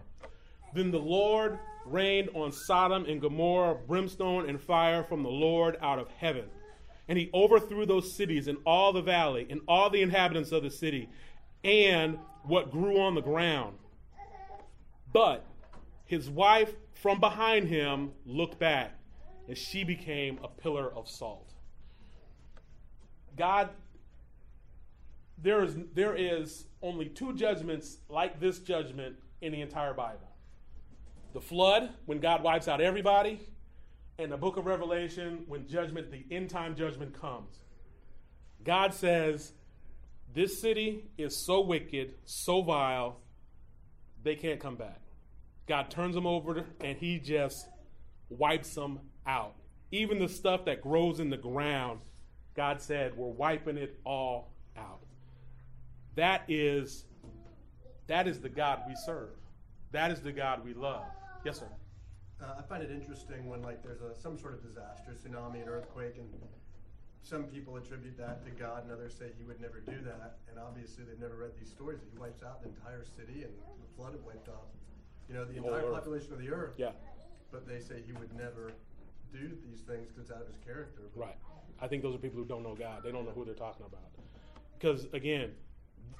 Then 0.75 0.91
the 0.91 0.99
Lord 0.99 1.59
rained 1.85 2.31
on 2.35 2.53
Sodom 2.53 3.05
and 3.07 3.21
Gomorrah 3.21 3.75
brimstone 3.75 4.49
and 4.49 4.61
fire 4.61 5.03
from 5.03 5.23
the 5.23 5.29
Lord 5.29 5.77
out 5.83 5.99
of 5.99 6.09
heaven. 6.19 6.45
And 7.09 7.19
he 7.19 7.29
overthrew 7.35 7.85
those 7.85 8.15
cities 8.15 8.49
and 8.49 8.59
all 8.65 8.93
the 8.93 9.03
valley 9.03 9.47
and 9.51 9.61
all 9.67 9.91
the 9.91 10.01
inhabitants 10.01 10.53
of 10.53 10.63
the 10.63 10.71
city 10.71 11.09
and 11.65 12.19
what 12.45 12.71
grew 12.71 13.01
on 13.01 13.15
the 13.15 13.21
ground. 13.21 13.77
But 15.13 15.45
his 16.05 16.29
wife 16.29 16.75
from 16.95 17.21
behind 17.21 17.69
him 17.69 18.13
looked 18.25 18.59
back, 18.59 18.93
and 19.49 19.57
she 19.57 19.85
became 19.85 20.39
a 20.43 20.49
pillar 20.49 20.93
of 20.95 21.09
salt. 21.09 21.53
God, 23.37 23.71
there 25.39 25.63
is, 25.65 25.77
there 25.95 26.15
is 26.15 26.67
only 26.83 27.07
two 27.07 27.35
judgments 27.35 27.99
like 28.09 28.41
this 28.41 28.59
judgment 28.59 29.17
in 29.41 29.53
the 29.53 29.61
entire 29.61 29.95
Bible 29.95 30.29
the 31.33 31.41
flood, 31.41 31.91
when 32.05 32.19
God 32.19 32.43
wipes 32.43 32.69
out 32.69 32.81
everybody, 32.81 33.41
and 34.19 34.31
the 34.31 34.37
book 34.37 34.57
of 34.57 34.67
Revelation, 34.67 35.45
when 35.47 35.67
judgment, 35.67 36.11
the 36.11 36.25
end 36.31 36.51
time 36.51 36.77
judgment 36.77 37.19
comes. 37.19 37.61
God 38.65 38.93
says, 38.93 39.53
This 40.35 40.61
city 40.61 41.05
is 41.18 41.37
so 41.37 41.61
wicked, 41.61 42.14
so 42.24 42.62
vile, 42.62 43.20
they 44.22 44.35
can't 44.35 44.61
come 44.61 44.76
back. 44.76 45.01
God 45.66 45.91
turns 45.91 46.14
them 46.14 46.26
over 46.26 46.64
and 46.80 46.97
he 46.97 47.18
just 47.18 47.68
wipes 48.30 48.74
them 48.74 49.01
out. 49.26 49.55
Even 49.91 50.18
the 50.18 50.28
stuff 50.28 50.64
that 50.64 50.80
grows 50.80 51.20
in 51.20 51.28
the 51.28 51.37
ground, 51.37 52.01
God 52.55 52.80
said, 52.80 53.16
we're 53.16 53.28
wiping 53.28 53.76
it 53.76 54.01
all 54.05 54.53
out. 54.76 55.01
That 56.14 56.45
is 56.49 57.05
that 58.07 58.26
is 58.26 58.41
the 58.41 58.49
God 58.49 58.83
we 58.87 58.95
serve. 59.07 59.30
That 59.93 60.11
is 60.11 60.20
the 60.20 60.33
God 60.33 60.64
we 60.64 60.74
love. 60.74 61.05
Yes, 61.45 61.61
sir. 61.61 61.68
Uh, 62.43 62.57
I 62.59 62.62
find 62.62 62.83
it 62.83 62.91
interesting 62.91 63.49
when 63.49 63.62
like 63.62 63.83
there's 63.83 64.01
a 64.01 64.18
some 64.20 64.39
sort 64.39 64.55
of 64.55 64.62
disaster, 64.62 65.12
tsunami, 65.12 65.62
an 65.62 65.68
earthquake, 65.68 66.16
and 66.18 66.28
some 67.23 67.45
people 67.45 67.77
attribute 67.77 68.18
that 68.18 68.45
to 68.45 68.51
God, 68.51 68.85
and 68.85 68.93
others 68.93 69.14
say 69.14 69.27
He 69.39 69.45
would 69.45 69.61
never 69.61 69.81
do 69.81 69.99
that. 70.05 70.39
And 70.51 70.59
obviously, 70.59 71.05
they've 71.05 71.20
never 71.20 71.37
read 71.37 71.53
these 71.59 71.70
stories 71.70 72.01
that 72.01 72.09
He 72.12 72.18
wipes 72.18 72.43
out 72.43 72.62
the 72.62 72.68
entire 72.68 73.05
city, 73.05 73.45
and 73.45 73.53
the 73.55 73.91
flood 73.97 74.12
had 74.12 74.25
wiped 74.25 74.49
off, 74.49 74.68
you 75.29 75.35
know, 75.35 75.45
the 75.45 75.55
The 75.55 75.64
entire 75.64 75.91
population 75.91 76.33
of 76.33 76.41
the 76.41 76.51
earth. 76.51 76.75
Yeah. 76.77 76.91
But 77.51 77.66
they 77.66 77.79
say 77.81 78.03
He 78.05 78.12
would 78.12 78.35
never 78.37 78.73
do 79.33 79.49
these 79.64 79.81
things 79.81 80.09
because 80.09 80.29
it's 80.29 80.31
out 80.33 80.43
of 80.43 80.49
His 80.49 80.59
character. 80.64 81.03
But 81.14 81.20
Right. 81.20 81.37
I 81.81 81.87
think 81.89 82.03
those 82.03 82.14
are 82.14 82.18
people 82.18 82.39
who 82.39 82.45
don't 82.47 82.62
know 82.62 82.75
God. 82.75 83.03
They 83.05 83.12
don't 83.12 83.25
know 83.25 83.33
who 83.33 83.45
they're 83.45 83.55
talking 83.55 83.87
about. 83.87 84.11
Because 84.79 85.07
again, 85.12 85.53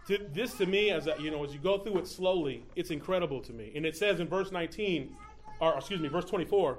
th- 0.07 0.23
this 0.33 0.55
to 0.55 0.67
me, 0.67 0.91
as 0.91 1.07
a, 1.07 1.15
you 1.21 1.31
know, 1.31 1.45
as 1.45 1.53
you 1.53 1.61
go 1.61 1.79
through 1.79 1.99
it 1.99 2.07
slowly, 2.07 2.65
it's 2.77 2.91
incredible 2.91 3.41
to 3.43 3.53
me. 3.53 3.73
And 3.75 3.85
it 3.85 3.97
says 3.97 4.21
in 4.21 4.29
verse 4.29 4.51
19, 4.53 5.15
or 5.61 5.77
excuse 5.77 6.01
me, 6.01 6.09
verse 6.09 6.25
24, 6.25 6.79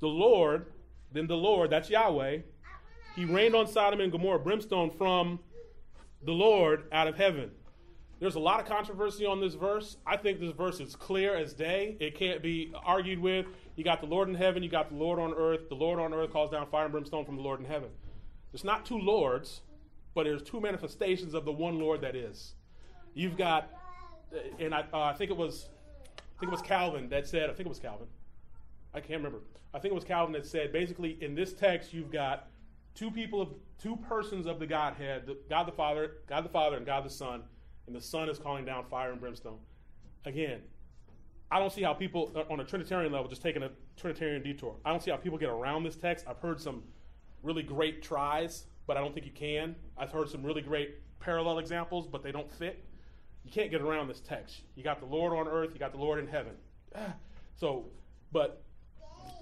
the 0.00 0.08
Lord, 0.08 0.66
then 1.12 1.26
the 1.26 1.36
Lord, 1.36 1.70
that's 1.70 1.90
Yahweh, 1.90 2.38
He 3.20 3.26
rained 3.26 3.54
on 3.54 3.66
Sodom 3.66 4.00
and 4.00 4.10
Gomorrah 4.10 4.38
brimstone 4.38 4.88
from 4.88 5.40
the 6.24 6.32
Lord 6.32 6.84
out 6.90 7.06
of 7.06 7.16
heaven. 7.16 7.50
There's 8.18 8.36
a 8.36 8.40
lot 8.40 8.60
of 8.60 8.66
controversy 8.66 9.26
on 9.26 9.42
this 9.42 9.52
verse. 9.52 9.98
I 10.06 10.16
think 10.16 10.40
this 10.40 10.52
verse 10.52 10.80
is 10.80 10.96
clear 10.96 11.36
as 11.36 11.52
day. 11.52 11.98
It 12.00 12.14
can't 12.14 12.42
be 12.42 12.72
argued 12.82 13.18
with. 13.18 13.44
You 13.76 13.84
got 13.84 14.00
the 14.00 14.06
Lord 14.06 14.30
in 14.30 14.34
heaven, 14.34 14.62
you 14.62 14.70
got 14.70 14.88
the 14.88 14.94
Lord 14.94 15.18
on 15.18 15.34
earth. 15.34 15.68
The 15.68 15.74
Lord 15.74 16.00
on 16.00 16.14
earth 16.14 16.32
calls 16.32 16.48
down 16.48 16.66
fire 16.70 16.84
and 16.84 16.92
brimstone 16.92 17.26
from 17.26 17.36
the 17.36 17.42
Lord 17.42 17.60
in 17.60 17.66
heaven. 17.66 17.90
There's 18.52 18.64
not 18.64 18.86
two 18.86 18.98
Lords, 18.98 19.60
but 20.14 20.24
there's 20.24 20.42
two 20.42 20.58
manifestations 20.58 21.34
of 21.34 21.44
the 21.44 21.52
one 21.52 21.78
Lord 21.78 22.00
that 22.00 22.16
is. 22.16 22.54
You've 23.12 23.36
got, 23.36 23.68
and 24.58 24.74
I, 24.74 24.86
uh, 24.94 25.00
I 25.00 25.12
think 25.12 25.30
it 25.30 25.36
was, 25.36 25.68
I 26.16 26.40
think 26.40 26.50
it 26.50 26.52
was 26.52 26.62
Calvin 26.62 27.10
that 27.10 27.28
said, 27.28 27.50
I 27.50 27.52
think 27.52 27.66
it 27.66 27.68
was 27.68 27.80
Calvin. 27.80 28.06
I 28.94 29.00
can't 29.00 29.22
remember. 29.22 29.40
I 29.74 29.78
think 29.78 29.92
it 29.92 29.94
was 29.94 30.04
Calvin 30.04 30.32
that 30.32 30.46
said, 30.46 30.72
basically, 30.72 31.18
in 31.20 31.34
this 31.34 31.52
text, 31.52 31.92
you've 31.92 32.10
got 32.10 32.46
two 32.94 33.10
people 33.10 33.40
of 33.40 33.48
two 33.78 33.96
persons 33.96 34.46
of 34.46 34.58
the 34.58 34.66
Godhead, 34.66 35.30
God 35.48 35.64
the 35.64 35.72
Father, 35.72 36.18
God 36.26 36.44
the 36.44 36.48
Father, 36.48 36.76
and 36.76 36.86
God 36.86 37.04
the 37.04 37.10
Son, 37.10 37.42
and 37.86 37.94
the 37.94 38.00
Son 38.00 38.28
is 38.28 38.38
calling 38.38 38.64
down 38.64 38.84
fire 38.86 39.12
and 39.12 39.20
brimstone. 39.20 39.58
Again, 40.24 40.60
I 41.50 41.58
don't 41.58 41.72
see 41.72 41.82
how 41.82 41.94
people 41.94 42.32
uh, 42.36 42.52
on 42.52 42.60
a 42.60 42.64
Trinitarian 42.64 43.12
level 43.12 43.28
just 43.28 43.42
taking 43.42 43.62
a 43.62 43.70
Trinitarian 43.96 44.42
detour. 44.42 44.76
I 44.84 44.90
don't 44.90 45.02
see 45.02 45.10
how 45.10 45.16
people 45.16 45.38
get 45.38 45.48
around 45.48 45.82
this 45.82 45.96
text. 45.96 46.26
I've 46.28 46.38
heard 46.38 46.60
some 46.60 46.82
really 47.42 47.62
great 47.62 48.02
tries, 48.02 48.66
but 48.86 48.96
I 48.96 49.00
don't 49.00 49.12
think 49.14 49.26
you 49.26 49.32
can. 49.32 49.74
I've 49.96 50.12
heard 50.12 50.28
some 50.28 50.42
really 50.42 50.62
great 50.62 50.96
parallel 51.18 51.58
examples, 51.58 52.06
but 52.06 52.22
they 52.22 52.32
don't 52.32 52.50
fit. 52.52 52.84
You 53.44 53.50
can't 53.50 53.70
get 53.70 53.80
around 53.80 54.08
this 54.08 54.20
text. 54.20 54.62
You 54.76 54.84
got 54.84 55.00
the 55.00 55.06
Lord 55.06 55.32
on 55.32 55.48
earth, 55.48 55.70
you 55.72 55.78
got 55.78 55.92
the 55.92 55.98
Lord 55.98 56.18
in 56.18 56.26
heaven. 56.26 56.52
So, 57.56 57.84
but 58.32 58.62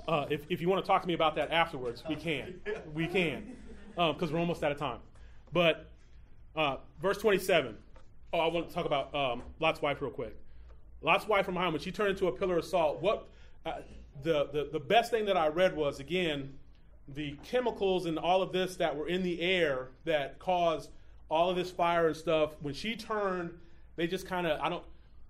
uh, 0.09 0.27
if, 0.31 0.47
if 0.49 0.61
you 0.61 0.69
want 0.69 0.83
to 0.83 0.87
talk 0.87 1.03
to 1.03 1.09
me 1.09 1.15
about 1.15 1.37
that 1.37 1.53
afterwards, 1.53 2.03
we 2.09 2.17
can. 2.17 2.61
We 2.95 3.07
can. 3.07 3.57
Because 3.95 4.33
we're 4.33 4.39
almost 4.39 4.65
out 4.65 4.73
of 4.73 4.79
time. 4.79 5.01
But 5.53 5.91
uh, 6.57 6.77
verse 7.01 7.19
27. 7.19 7.77
Oh, 8.33 8.39
I 8.39 8.47
want 8.49 8.69
to 8.69 8.75
talk 8.75 8.87
about 8.87 9.15
um, 9.15 9.43
Lot's 9.61 9.83
wife 9.83 10.01
real 10.01 10.11
quick. 10.11 10.37
Lot's 11.03 11.29
wife 11.29 11.45
from 11.45 11.55
behind, 11.55 11.73
when 11.73 11.83
she 11.83 11.93
turned 11.93 12.11
into 12.11 12.27
a 12.27 12.33
pillar 12.33 12.59
of 12.59 12.65
salt, 12.65 13.01
what 13.01 13.29
uh, 13.65 13.75
the, 14.23 14.49
the, 14.53 14.69
the 14.73 14.81
best 14.81 15.11
thing 15.11 15.27
that 15.27 15.37
I 15.37 15.49
read 15.49 15.77
was, 15.77 16.01
again, 16.01 16.55
the 17.07 17.37
chemicals 17.45 18.07
and 18.07 18.19
all 18.19 18.43
of 18.43 18.53
this 18.53 18.77
that 18.77 18.97
were 18.97 19.09
in 19.09 19.23
the 19.23 19.41
air 19.41 19.89
that 20.05 20.39
caused 20.39 20.91
all 21.31 21.51
of 21.51 21.57
this 21.57 21.71
fire 21.71 22.09
and 22.09 22.17
stuff. 22.17 22.57
When 22.61 22.75
she 22.75 22.97
turned, 22.97 23.51
they 23.97 24.07
just 24.07 24.27
kind 24.27 24.47
of, 24.47 24.61
I 24.61 24.69
don't, 24.69 24.85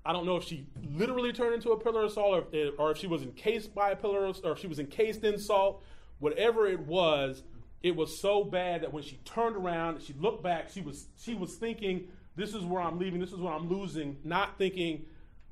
I 0.08 0.12
don't 0.14 0.24
know 0.24 0.36
if 0.36 0.44
she 0.44 0.66
literally 0.96 1.34
turned 1.34 1.54
into 1.54 1.72
a 1.72 1.78
pillar 1.78 2.04
of 2.04 2.12
salt 2.12 2.32
or 2.32 2.44
if, 2.50 2.74
or 2.78 2.90
if 2.92 2.96
she 2.96 3.06
was 3.06 3.20
encased 3.20 3.74
by 3.74 3.90
a 3.90 3.96
pillar 3.96 4.24
of, 4.24 4.40
or 4.42 4.52
if 4.52 4.58
she 4.58 4.66
was 4.66 4.78
encased 4.78 5.22
in 5.22 5.38
salt. 5.38 5.84
Whatever 6.18 6.66
it 6.66 6.80
was, 6.80 7.42
it 7.82 7.94
was 7.94 8.18
so 8.18 8.42
bad 8.42 8.80
that 8.80 8.92
when 8.92 9.02
she 9.02 9.16
turned 9.26 9.54
around, 9.54 10.00
she 10.00 10.14
looked 10.14 10.42
back, 10.42 10.70
she 10.70 10.80
was 10.80 11.08
she 11.20 11.34
was 11.34 11.56
thinking, 11.56 12.08
"This 12.36 12.54
is 12.54 12.64
where 12.64 12.80
I'm 12.80 12.98
leaving. 12.98 13.20
This 13.20 13.32
is 13.32 13.38
what 13.38 13.52
I'm 13.52 13.68
losing." 13.68 14.16
Not 14.24 14.56
thinking, 14.56 15.04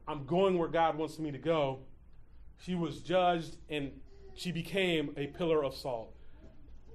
"I'm 0.08 0.24
going 0.24 0.56
where 0.56 0.68
God 0.68 0.96
wants 0.96 1.18
me 1.18 1.30
to 1.32 1.38
go." 1.38 1.80
She 2.58 2.74
was 2.74 3.02
judged, 3.02 3.58
and 3.68 3.92
she 4.34 4.52
became 4.52 5.12
a 5.18 5.26
pillar 5.26 5.62
of 5.62 5.74
salt. 5.74 6.14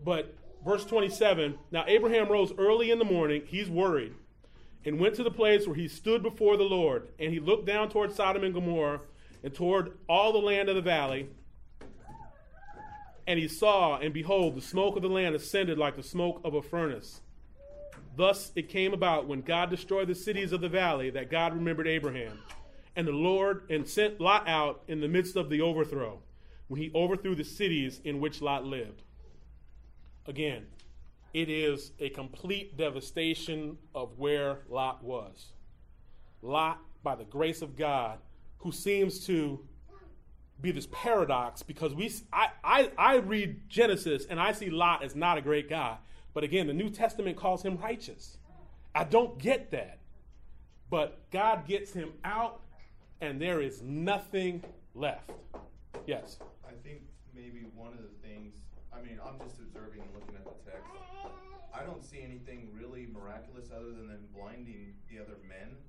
But 0.03 0.33
verse 0.65 0.83
27. 0.83 1.59
Now 1.69 1.83
Abraham 1.85 2.27
rose 2.27 2.51
early 2.57 2.89
in 2.89 2.97
the 2.97 3.05
morning. 3.05 3.43
He's 3.45 3.69
worried 3.69 4.15
and 4.85 4.99
went 4.99 5.15
to 5.15 5.23
the 5.23 5.31
place 5.31 5.67
where 5.67 5.75
he 5.75 5.87
stood 5.87 6.23
before 6.23 6.57
the 6.57 6.63
Lord, 6.63 7.09
and 7.19 7.31
he 7.31 7.39
looked 7.39 7.65
down 7.65 7.89
toward 7.89 8.13
Sodom 8.13 8.43
and 8.43 8.53
Gomorrah 8.53 9.01
and 9.43 9.53
toward 9.53 9.97
all 10.07 10.31
the 10.31 10.39
land 10.39 10.69
of 10.69 10.75
the 10.75 10.81
valley. 10.81 11.29
And 13.27 13.39
he 13.39 13.47
saw, 13.47 13.97
and 13.97 14.13
behold, 14.13 14.55
the 14.55 14.61
smoke 14.61 14.95
of 14.95 15.03
the 15.03 15.09
land 15.09 15.35
ascended 15.35 15.77
like 15.77 15.95
the 15.95 16.03
smoke 16.03 16.41
of 16.43 16.53
a 16.53 16.61
furnace. 16.61 17.21
Thus 18.15 18.51
it 18.55 18.69
came 18.69 18.93
about 18.93 19.27
when 19.27 19.41
God 19.41 19.69
destroyed 19.69 20.07
the 20.07 20.15
cities 20.15 20.51
of 20.51 20.61
the 20.61 20.69
valley 20.69 21.11
that 21.11 21.31
God 21.31 21.53
remembered 21.53 21.87
Abraham. 21.87 22.39
And 22.95 23.07
the 23.07 23.13
Lord 23.13 23.63
and 23.69 23.87
sent 23.87 24.19
Lot 24.19 24.47
out 24.47 24.83
in 24.87 24.99
the 24.99 25.07
midst 25.07 25.35
of 25.35 25.49
the 25.49 25.61
overthrow, 25.61 26.19
when 26.67 26.81
he 26.81 26.91
overthrew 26.93 27.35
the 27.35 27.43
cities 27.43 28.01
in 28.03 28.19
which 28.19 28.41
Lot 28.41 28.65
lived. 28.65 29.03
Again, 30.25 30.65
it 31.33 31.49
is 31.49 31.91
a 31.99 32.09
complete 32.09 32.77
devastation 32.77 33.77
of 33.95 34.17
where 34.17 34.59
Lot 34.69 35.03
was. 35.03 35.51
Lot, 36.41 36.79
by 37.03 37.15
the 37.15 37.23
grace 37.23 37.61
of 37.61 37.75
God, 37.75 38.19
who 38.59 38.71
seems 38.71 39.25
to 39.27 39.65
be 40.61 40.71
this 40.71 40.87
paradox 40.91 41.63
because 41.63 41.93
we 41.93 42.11
I, 42.31 42.49
I, 42.63 42.91
I 42.97 43.15
read 43.15 43.67
Genesis 43.67 44.25
and 44.29 44.39
I 44.39 44.51
see 44.51 44.69
Lot 44.69 45.03
as 45.03 45.15
not 45.15 45.37
a 45.37 45.41
great 45.41 45.69
guy. 45.69 45.97
But 46.33 46.43
again, 46.43 46.67
the 46.67 46.73
New 46.73 46.89
Testament 46.89 47.35
calls 47.35 47.63
him 47.63 47.77
righteous. 47.77 48.37
I 48.93 49.03
don't 49.03 49.37
get 49.37 49.71
that. 49.71 49.99
But 50.89 51.29
God 51.31 51.65
gets 51.65 51.93
him 51.93 52.13
out 52.23 52.61
and 53.21 53.41
there 53.41 53.61
is 53.61 53.81
nothing 53.81 54.63
left. 54.93 55.31
Yes. 56.05 56.37
I 56.65 56.71
think 56.83 57.01
maybe 57.33 57.65
one 57.75 57.93
of 57.93 57.99
the 57.99 58.27
things, 58.27 58.55
I 58.91 58.99
mean, 59.01 59.17
I'm 59.23 59.39
just 59.39 59.59
observing 59.59 60.01
and 60.03 60.11
looking 60.13 60.35
at 60.35 60.45
the 60.45 60.59
text. 60.67 60.91
I 61.73 61.83
don't 61.83 62.03
see 62.03 62.21
anything 62.21 62.67
really 62.75 63.07
miraculous 63.07 63.71
other 63.71 63.95
than 63.95 64.07
them 64.11 64.27
blinding 64.35 64.93
the 65.09 65.19
other 65.23 65.39
men 65.47 65.79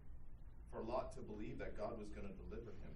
for 0.70 0.80
Lot 0.80 1.12
to 1.18 1.20
believe 1.20 1.58
that 1.58 1.76
God 1.76 1.98
was 1.98 2.08
going 2.14 2.26
to 2.26 2.34
deliver 2.46 2.70
him. 2.70 2.94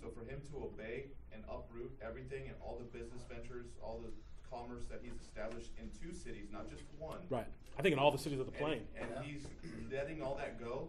So 0.00 0.08
for 0.14 0.22
him 0.24 0.40
to 0.50 0.70
obey 0.70 1.10
and 1.34 1.42
uproot 1.50 1.90
everything 2.00 2.46
and 2.46 2.54
all 2.62 2.78
the 2.78 2.86
business 2.96 3.22
ventures, 3.28 3.66
all 3.82 4.00
the 4.02 4.14
commerce 4.48 4.84
that 4.90 5.00
he's 5.02 5.18
established 5.20 5.70
in 5.78 5.90
two 5.98 6.14
cities, 6.14 6.48
not 6.52 6.70
just 6.70 6.82
one. 6.98 7.18
Right. 7.30 7.46
I 7.78 7.82
think 7.82 7.92
in 7.94 7.98
all 7.98 8.10
the 8.10 8.18
cities 8.18 8.38
of 8.38 8.46
the 8.46 8.52
And- 8.52 8.62
plain. 8.62 8.82
And, 8.96 9.24
he's 9.24 9.46
letting 9.90 10.22
all 10.22 10.36
that 10.36 10.60
go 10.60 10.88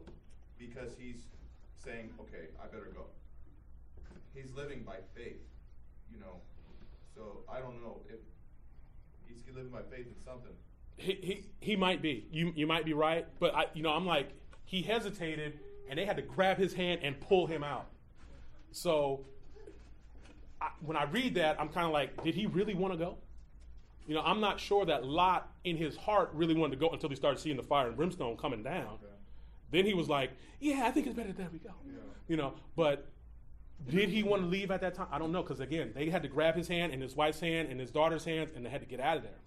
because 0.58 0.96
he's 0.98 1.26
saying, 1.84 2.14
okay, 2.20 2.48
I 2.62 2.68
better 2.68 2.92
go. 2.94 3.06
He's 4.34 4.52
living 4.56 4.84
by 4.84 4.98
faith, 5.16 5.42
you 6.12 6.20
know. 6.20 6.42
So 7.16 7.44
I 7.52 7.60
don't 7.60 7.82
know 7.82 8.02
if 8.10 8.20
he's 9.28 9.56
living 9.56 9.72
by 9.72 9.82
faith 9.82 10.08
in 10.08 10.24
something. 10.24 10.52
He, 10.98 11.14
he, 11.14 11.46
he 11.60 11.76
might 11.76 12.02
be. 12.02 12.26
You, 12.32 12.54
you 12.56 12.68
might 12.68 12.86
be 12.86 12.94
right. 12.94 13.26
But, 13.40 13.56
I, 13.56 13.66
you 13.74 13.84
know, 13.84 13.92
I'm 13.92 14.06
like, 14.06 14.30
he 14.66 14.82
hesitated 14.82 15.60
and 15.90 16.00
they 16.00 16.06
had 16.06 16.16
to 16.18 16.22
grab 16.22 16.58
his 16.58 16.74
hand 16.74 17.02
and 17.04 17.20
pull 17.20 17.46
him 17.48 17.64
out. 17.64 17.88
So 18.72 19.26
I, 20.62 20.70
when 20.82 20.98
I 20.98 21.04
read 21.06 21.36
that, 21.36 21.60
I'm 21.60 21.70
kind 21.70 21.86
of 21.86 21.92
like, 21.92 22.24
did 22.24 22.36
he 22.36 22.46
really 22.46 22.74
want 22.74 22.94
to 22.94 22.98
go? 22.98 23.18
You 24.08 24.16
know, 24.16 24.22
I'm 24.22 24.42
not 24.42 24.60
sure 24.60 24.86
that 24.86 25.06
Lot 25.06 25.50
in 25.64 25.78
his 25.78 25.96
heart 25.96 26.32
really 26.34 26.56
wanted 26.56 26.72
to 26.72 26.80
go 26.80 26.90
until 26.90 27.10
he 27.10 27.16
started 27.16 27.40
seeing 27.40 27.56
the 27.56 27.64
fire 27.64 27.88
and 27.88 27.96
brimstone 27.96 28.36
coming 28.38 28.64
down. 28.64 28.98
Then 29.72 29.86
he 29.86 29.94
was 29.94 30.10
like, 30.10 30.32
yeah, 30.60 30.84
I 30.86 30.92
think 30.92 31.08
it's 31.08 31.16
better 31.16 31.32
that 31.32 31.52
we 31.52 31.60
go. 31.60 31.72
You 32.28 32.38
know, 32.38 32.54
but 32.76 33.08
did 33.90 34.10
he 34.10 34.24
want 34.24 34.44
to 34.44 34.48
leave 34.48 34.72
at 34.72 34.82
that 34.82 34.96
time? 34.96 35.08
I 35.12 35.20
don't 35.20 35.32
know 35.32 35.42
because 35.42 35.60
again, 35.60 35.92
they 35.94 36.10
had 36.10 36.24
to 36.24 36.30
grab 36.30 36.56
his 36.56 36.68
hand 36.68 36.94
and 36.94 37.02
his 37.02 37.16
wife's 37.16 37.40
hand 37.40 37.70
and 37.70 37.80
his 37.80 37.92
daughter's 37.92 38.26
hands 38.26 38.52
and 38.56 38.66
they 38.66 38.70
had 38.70 38.82
to 38.82 38.88
get 38.88 39.00
out 39.00 39.18
of 39.18 39.24
there. 39.24 39.40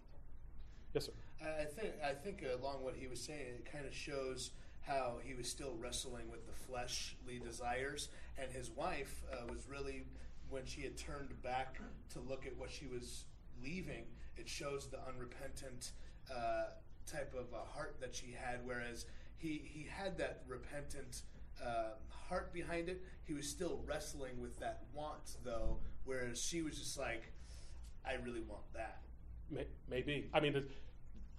Yes, 0.95 1.07
sir. 1.07 1.13
I 1.43 1.65
think 1.65 1.93
I 2.05 2.13
think 2.13 2.45
along 2.61 2.83
what 2.83 2.95
he 2.97 3.07
was 3.07 3.21
saying, 3.21 3.41
it 3.59 3.71
kind 3.71 3.87
of 3.87 3.95
shows 3.95 4.51
how 4.87 5.17
he 5.23 5.35
was 5.35 5.49
still 5.49 5.75
wrestling 5.81 6.31
with 6.31 6.47
the 6.47 6.53
fleshly 6.53 7.41
desires, 7.45 8.09
and 8.39 8.51
his 8.53 8.71
wife 8.71 9.23
uh, 9.33 9.47
was 9.53 9.69
really 9.69 10.05
when 10.49 10.65
she 10.65 10.83
had 10.83 10.97
turned 10.97 11.41
back 11.43 11.79
to 12.13 12.21
look 12.21 12.47
at 12.47 12.57
what 12.57 12.71
she 12.71 12.87
was 12.87 13.25
leaving. 13.63 14.05
It 14.37 14.49
shows 14.49 14.87
the 14.87 14.99
unrepentant 15.09 15.93
uh, 16.31 16.71
type 17.07 17.35
of 17.35 17.53
a 17.53 17.65
heart 17.75 17.97
that 18.01 18.15
she 18.15 18.35
had, 18.39 18.61
whereas 18.65 19.07
he 19.39 19.63
he 19.65 19.87
had 19.89 20.19
that 20.19 20.43
repentant. 20.47 21.23
Uh, 21.65 21.91
heart 22.29 22.53
behind 22.53 22.89
it, 22.89 23.03
he 23.25 23.33
was 23.35 23.49
still 23.49 23.81
wrestling 23.87 24.41
with 24.41 24.59
that 24.59 24.83
want, 24.95 25.37
though. 25.45 25.79
Whereas 26.05 26.41
she 26.43 26.63
was 26.63 26.79
just 26.79 26.99
like, 26.99 27.23
"I 28.05 28.15
really 28.15 28.41
want 28.43 28.63
that." 28.75 29.01
May, 29.51 29.67
maybe. 29.89 30.29
I 30.35 30.41
mean, 30.41 30.53
the 30.53 30.65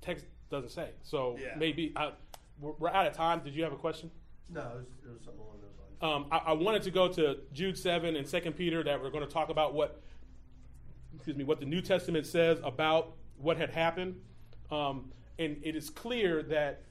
text 0.02 0.26
doesn't 0.50 0.70
say. 0.70 0.92
So 1.04 1.38
Yeah. 1.40 1.56
maybe. 1.58 1.92
I, 1.96 2.12
we're, 2.60 2.72
we're 2.80 2.90
out 2.90 3.06
of 3.06 3.14
time. 3.14 3.42
Did 3.44 3.54
you 3.54 3.64
have 3.64 3.74
a 3.74 3.78
question? 3.78 4.10
No, 4.50 4.62
it 4.62 4.76
was, 4.78 4.86
it 5.06 5.14
was 5.14 5.22
something 5.24 5.42
along 5.42 5.58
those 5.62 5.78
lines. 6.02 6.26
Um, 6.26 6.28
I, 6.32 6.52
I 6.52 6.54
wanted 6.54 6.84
to 6.84 6.92
go 6.92 7.08
to 7.10 7.38
Jude 7.54 7.78
seven 7.78 8.16
and 8.16 8.26
Second 8.28 8.54
Peter 8.54 8.84
that 8.84 9.02
we're 9.02 9.10
going 9.12 9.26
to 9.28 9.32
talk 9.32 9.50
about 9.50 9.74
what, 9.74 10.02
excuse 11.16 11.36
me, 11.36 11.44
what 11.44 11.60
the 11.60 11.66
New 11.66 11.82
Testament 11.82 12.26
says 12.26 12.60
about 12.64 13.14
what 13.38 13.58
had 13.58 13.70
happened, 13.70 14.16
um, 14.72 15.12
and 15.38 15.58
it 15.64 15.76
is 15.76 15.90
clear 15.90 16.42
that 16.44 16.82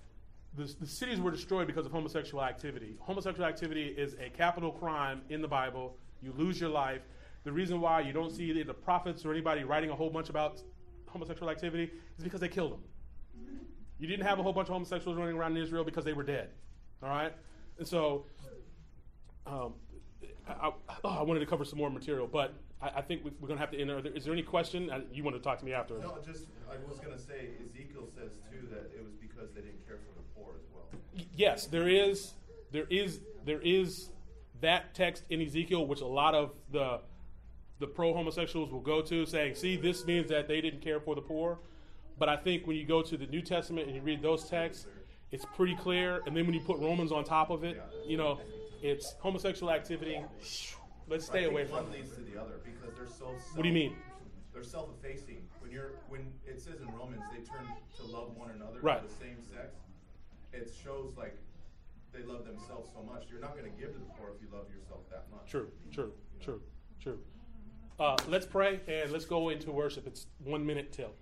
the, 0.56 0.74
the 0.80 0.86
cities 0.86 1.20
were 1.20 1.30
destroyed 1.30 1.66
because 1.66 1.86
of 1.86 1.92
homosexual 1.92 2.42
activity. 2.42 2.96
Homosexual 3.00 3.48
activity 3.48 3.94
is 3.96 4.14
a 4.14 4.30
capital 4.30 4.72
crime 4.72 5.22
in 5.28 5.42
the 5.42 5.48
Bible. 5.48 5.96
You 6.22 6.32
lose 6.36 6.60
your 6.60 6.70
life. 6.70 7.02
The 7.44 7.52
reason 7.52 7.80
why 7.80 8.00
you 8.00 8.12
don't 8.12 8.30
see 8.32 8.62
the 8.62 8.74
prophets 8.74 9.24
or 9.24 9.32
anybody 9.32 9.64
writing 9.64 9.90
a 9.90 9.94
whole 9.94 10.10
bunch 10.10 10.30
about 10.30 10.60
homosexual 11.06 11.50
activity 11.50 11.90
is 12.18 12.24
because 12.24 12.40
they 12.40 12.48
killed 12.48 12.72
them. 12.72 12.80
You 13.98 14.06
didn't 14.06 14.26
have 14.26 14.38
a 14.38 14.42
whole 14.42 14.52
bunch 14.52 14.68
of 14.68 14.72
homosexuals 14.74 15.16
running 15.16 15.36
around 15.36 15.56
in 15.56 15.62
Israel 15.62 15.84
because 15.84 16.04
they 16.04 16.12
were 16.12 16.22
dead. 16.22 16.50
All 17.02 17.08
right? 17.08 17.32
And 17.78 17.86
so 17.86 18.26
um, 19.46 19.74
I, 20.48 20.68
I, 20.68 20.72
oh, 21.04 21.08
I 21.08 21.22
wanted 21.22 21.40
to 21.40 21.46
cover 21.46 21.64
some 21.64 21.78
more 21.78 21.90
material, 21.90 22.26
but 22.26 22.54
I, 22.80 22.98
I 22.98 23.02
think 23.02 23.24
we, 23.24 23.30
we're 23.40 23.48
going 23.48 23.58
to 23.58 23.60
have 23.60 23.70
to 23.72 23.78
end 23.80 23.90
there. 23.90 23.98
Is 24.14 24.24
there 24.24 24.32
any 24.32 24.42
question? 24.42 24.90
Uh, 24.90 25.00
you 25.12 25.22
want 25.24 25.36
to 25.36 25.42
talk 25.42 25.58
to 25.58 25.64
me 25.64 25.72
after? 25.72 25.98
No, 25.98 26.18
just, 26.24 26.46
I 26.70 26.74
was 26.88 26.98
gonna 26.98 27.18
say, 27.18 27.50
Ezekiel 27.64 28.06
says 28.14 28.32
too 28.50 28.66
that 28.70 28.90
it 28.94 29.02
was 29.04 29.14
because 29.20 29.52
they 29.54 29.60
didn't 29.62 29.86
care 29.86 29.96
for 29.96 30.12
the 30.18 30.24
poor 30.34 30.54
as 30.58 30.66
well. 30.74 30.88
Y- 30.92 30.98
Yes, 31.34 31.66
there 31.66 31.88
is, 31.88 32.32
there 32.72 32.86
is, 32.90 33.20
there 33.44 33.60
is 33.62 34.10
that 34.60 34.94
text 34.94 35.24
in 35.30 35.40
Ezekiel, 35.40 35.86
which 35.86 36.00
a 36.00 36.06
lot 36.06 36.34
of 36.34 36.52
the 36.72 37.00
the 37.78 37.86
pro 37.86 38.14
homosexuals 38.14 38.72
will 38.72 38.80
go 38.80 39.02
to, 39.02 39.26
saying, 39.26 39.54
"See, 39.54 39.76
this 39.76 40.06
means 40.06 40.28
that 40.30 40.48
they 40.48 40.60
didn't 40.62 40.80
care 40.80 40.98
for 41.00 41.14
the 41.14 41.20
poor." 41.20 41.58
But 42.18 42.30
I 42.30 42.36
think 42.36 42.66
when 42.66 42.76
you 42.76 42.86
go 42.86 43.02
to 43.02 43.16
the 43.18 43.26
New 43.26 43.42
Testament 43.42 43.86
and 43.86 43.94
you 43.94 44.00
read 44.00 44.22
those 44.22 44.48
texts, 44.48 44.86
it's 45.30 45.44
pretty 45.54 45.76
clear. 45.76 46.22
And 46.26 46.34
then 46.34 46.46
when 46.46 46.54
you 46.54 46.60
put 46.60 46.78
Romans 46.78 47.12
on 47.12 47.24
top 47.24 47.50
of 47.50 47.64
it, 47.64 47.82
you 48.06 48.16
know, 48.16 48.40
it's 48.82 49.12
homosexual 49.20 49.70
activity. 49.70 50.24
Let's 51.08 51.26
stay 51.26 51.44
away 51.44 51.66
from 51.66 51.84
One 51.84 51.92
leads 51.92 52.14
to 52.14 52.22
the 52.22 52.40
other 52.40 52.54
because 52.64 52.96
they're 52.96 53.06
so. 53.06 53.26
What 53.54 53.62
do 53.62 53.68
you 53.68 53.74
mean? 53.74 53.94
They're 54.54 54.62
self-effacing. 54.62 55.46
When 55.60 55.70
you're, 55.70 55.92
when 56.08 56.32
it 56.46 56.62
says 56.62 56.80
in 56.80 56.88
Romans, 56.96 57.22
they 57.30 57.42
turn 57.44 57.66
to 57.98 58.02
love 58.04 58.34
one 58.34 58.50
another 58.52 58.80
Right. 58.80 59.06
the 59.06 59.14
same 59.14 59.36
sex. 59.42 59.76
It 60.56 60.72
shows 60.82 61.12
like 61.16 61.36
they 62.12 62.22
love 62.24 62.44
themselves 62.46 62.90
so 62.94 63.02
much. 63.02 63.24
You're 63.30 63.40
not 63.40 63.56
going 63.56 63.70
to 63.70 63.78
give 63.78 63.92
to 63.92 63.98
the 63.98 64.06
poor 64.18 64.30
if 64.34 64.40
you 64.40 64.48
love 64.52 64.66
yourself 64.74 65.00
that 65.10 65.24
much. 65.30 65.50
True, 65.50 65.68
true, 65.92 66.12
true, 66.40 66.62
true. 67.02 67.18
Uh, 67.98 68.16
let's 68.28 68.46
pray 68.46 68.80
and 68.88 69.10
let's 69.10 69.24
go 69.24 69.50
into 69.50 69.70
worship. 69.70 70.06
It's 70.06 70.26
one 70.44 70.64
minute 70.64 70.92
till. 70.92 71.12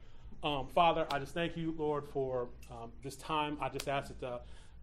Um, 0.42 0.68
Father, 0.68 1.06
I 1.10 1.18
just 1.18 1.32
thank 1.32 1.56
you, 1.56 1.74
Lord, 1.78 2.06
for 2.06 2.48
um, 2.70 2.92
this 3.02 3.16
time. 3.16 3.56
I 3.60 3.68
just 3.68 3.88
ask 3.88 4.08
that 4.08 4.20
the, 4.20 4.40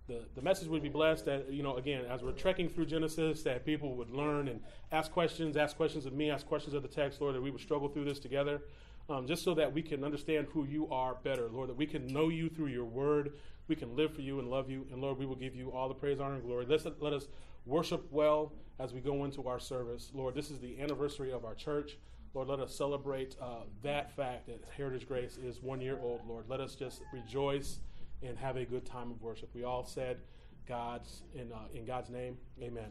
the, 0.08 0.26
the 0.36 0.42
message 0.42 0.68
would 0.68 0.82
be 0.82 0.90
blessed. 0.90 1.26
That, 1.26 1.52
you 1.52 1.64
know, 1.64 1.78
again, 1.78 2.06
as 2.10 2.24
we're 2.24 2.32
trekking 2.32 2.68
through 2.68 2.88
Genesis, 2.88 3.44
that 3.44 3.66
people 3.66 3.96
would 3.96 4.10
learn 4.10 4.48
and 4.48 4.60
ask 4.92 5.12
questions, 5.12 5.56
ask 5.58 5.78
questions 5.78 6.06
of 6.06 6.14
me, 6.14 6.32
ask 6.32 6.48
questions 6.48 6.74
of 6.74 6.82
the 6.82 6.88
text, 6.88 7.22
Lord, 7.22 7.36
that 7.36 7.42
we 7.42 7.52
would 7.52 7.62
struggle 7.62 7.90
through 7.90 8.06
this 8.06 8.20
together. 8.20 8.62
Um, 9.10 9.28
just 9.28 9.44
so 9.44 9.54
that 9.56 9.74
we 9.74 9.82
can 9.82 10.04
understand 10.04 10.48
who 10.54 10.64
you 10.64 10.88
are 10.90 11.16
better, 11.24 11.50
Lord, 11.50 11.70
that 11.70 11.76
we 11.76 11.86
can 11.86 12.08
know 12.08 12.30
you 12.30 12.48
through 12.50 12.68
your 12.68 12.86
word, 12.86 13.34
we 13.72 13.76
can 13.78 13.96
live 13.96 14.14
for 14.14 14.20
you 14.20 14.38
and 14.40 14.50
love 14.50 14.70
you, 14.70 14.86
and 14.92 15.02
Lord, 15.02 15.18
we 15.18 15.26
will 15.26 15.38
give 15.38 15.56
you 15.56 15.72
all 15.72 15.88
the 15.88 15.94
praise, 15.94 16.20
honor, 16.20 16.34
and 16.34 16.44
glory. 16.44 16.66
Let's, 16.68 16.86
let 17.00 17.14
us 17.14 17.30
worship 17.66 18.06
well 18.12 18.52
as 18.80 18.92
we 18.92 19.00
go 19.00 19.24
into 19.24 19.48
our 19.48 19.60
service. 19.60 20.12
Lord, 20.14 20.36
this 20.36 20.52
is 20.52 20.60
the 20.60 20.78
anniversary 20.82 21.32
of 21.32 21.46
our 21.46 21.56
church. 21.56 21.98
Lord, 22.34 22.50
let 22.50 22.60
us 22.60 22.76
celebrate 22.76 23.38
uh, 23.42 23.62
that 23.82 24.14
fact 24.14 24.48
that 24.48 24.62
Heritage 24.76 25.08
Grace 25.08 25.38
is 25.38 25.62
one 25.62 25.80
year 25.80 25.98
old, 26.02 26.20
Lord. 26.28 26.50
Let 26.50 26.60
us 26.60 26.76
just 26.76 27.02
rejoice 27.14 27.80
and 28.22 28.38
have 28.38 28.58
a 28.58 28.66
good 28.66 28.86
time 28.86 29.10
of 29.10 29.22
worship. 29.22 29.50
We 29.56 29.64
all 29.64 29.86
said 29.86 30.18
God's 30.68 31.22
in, 31.34 31.54
uh, 31.54 31.60
in 31.74 31.86
God's 31.86 32.10
name, 32.10 32.38
amen. 32.62 32.90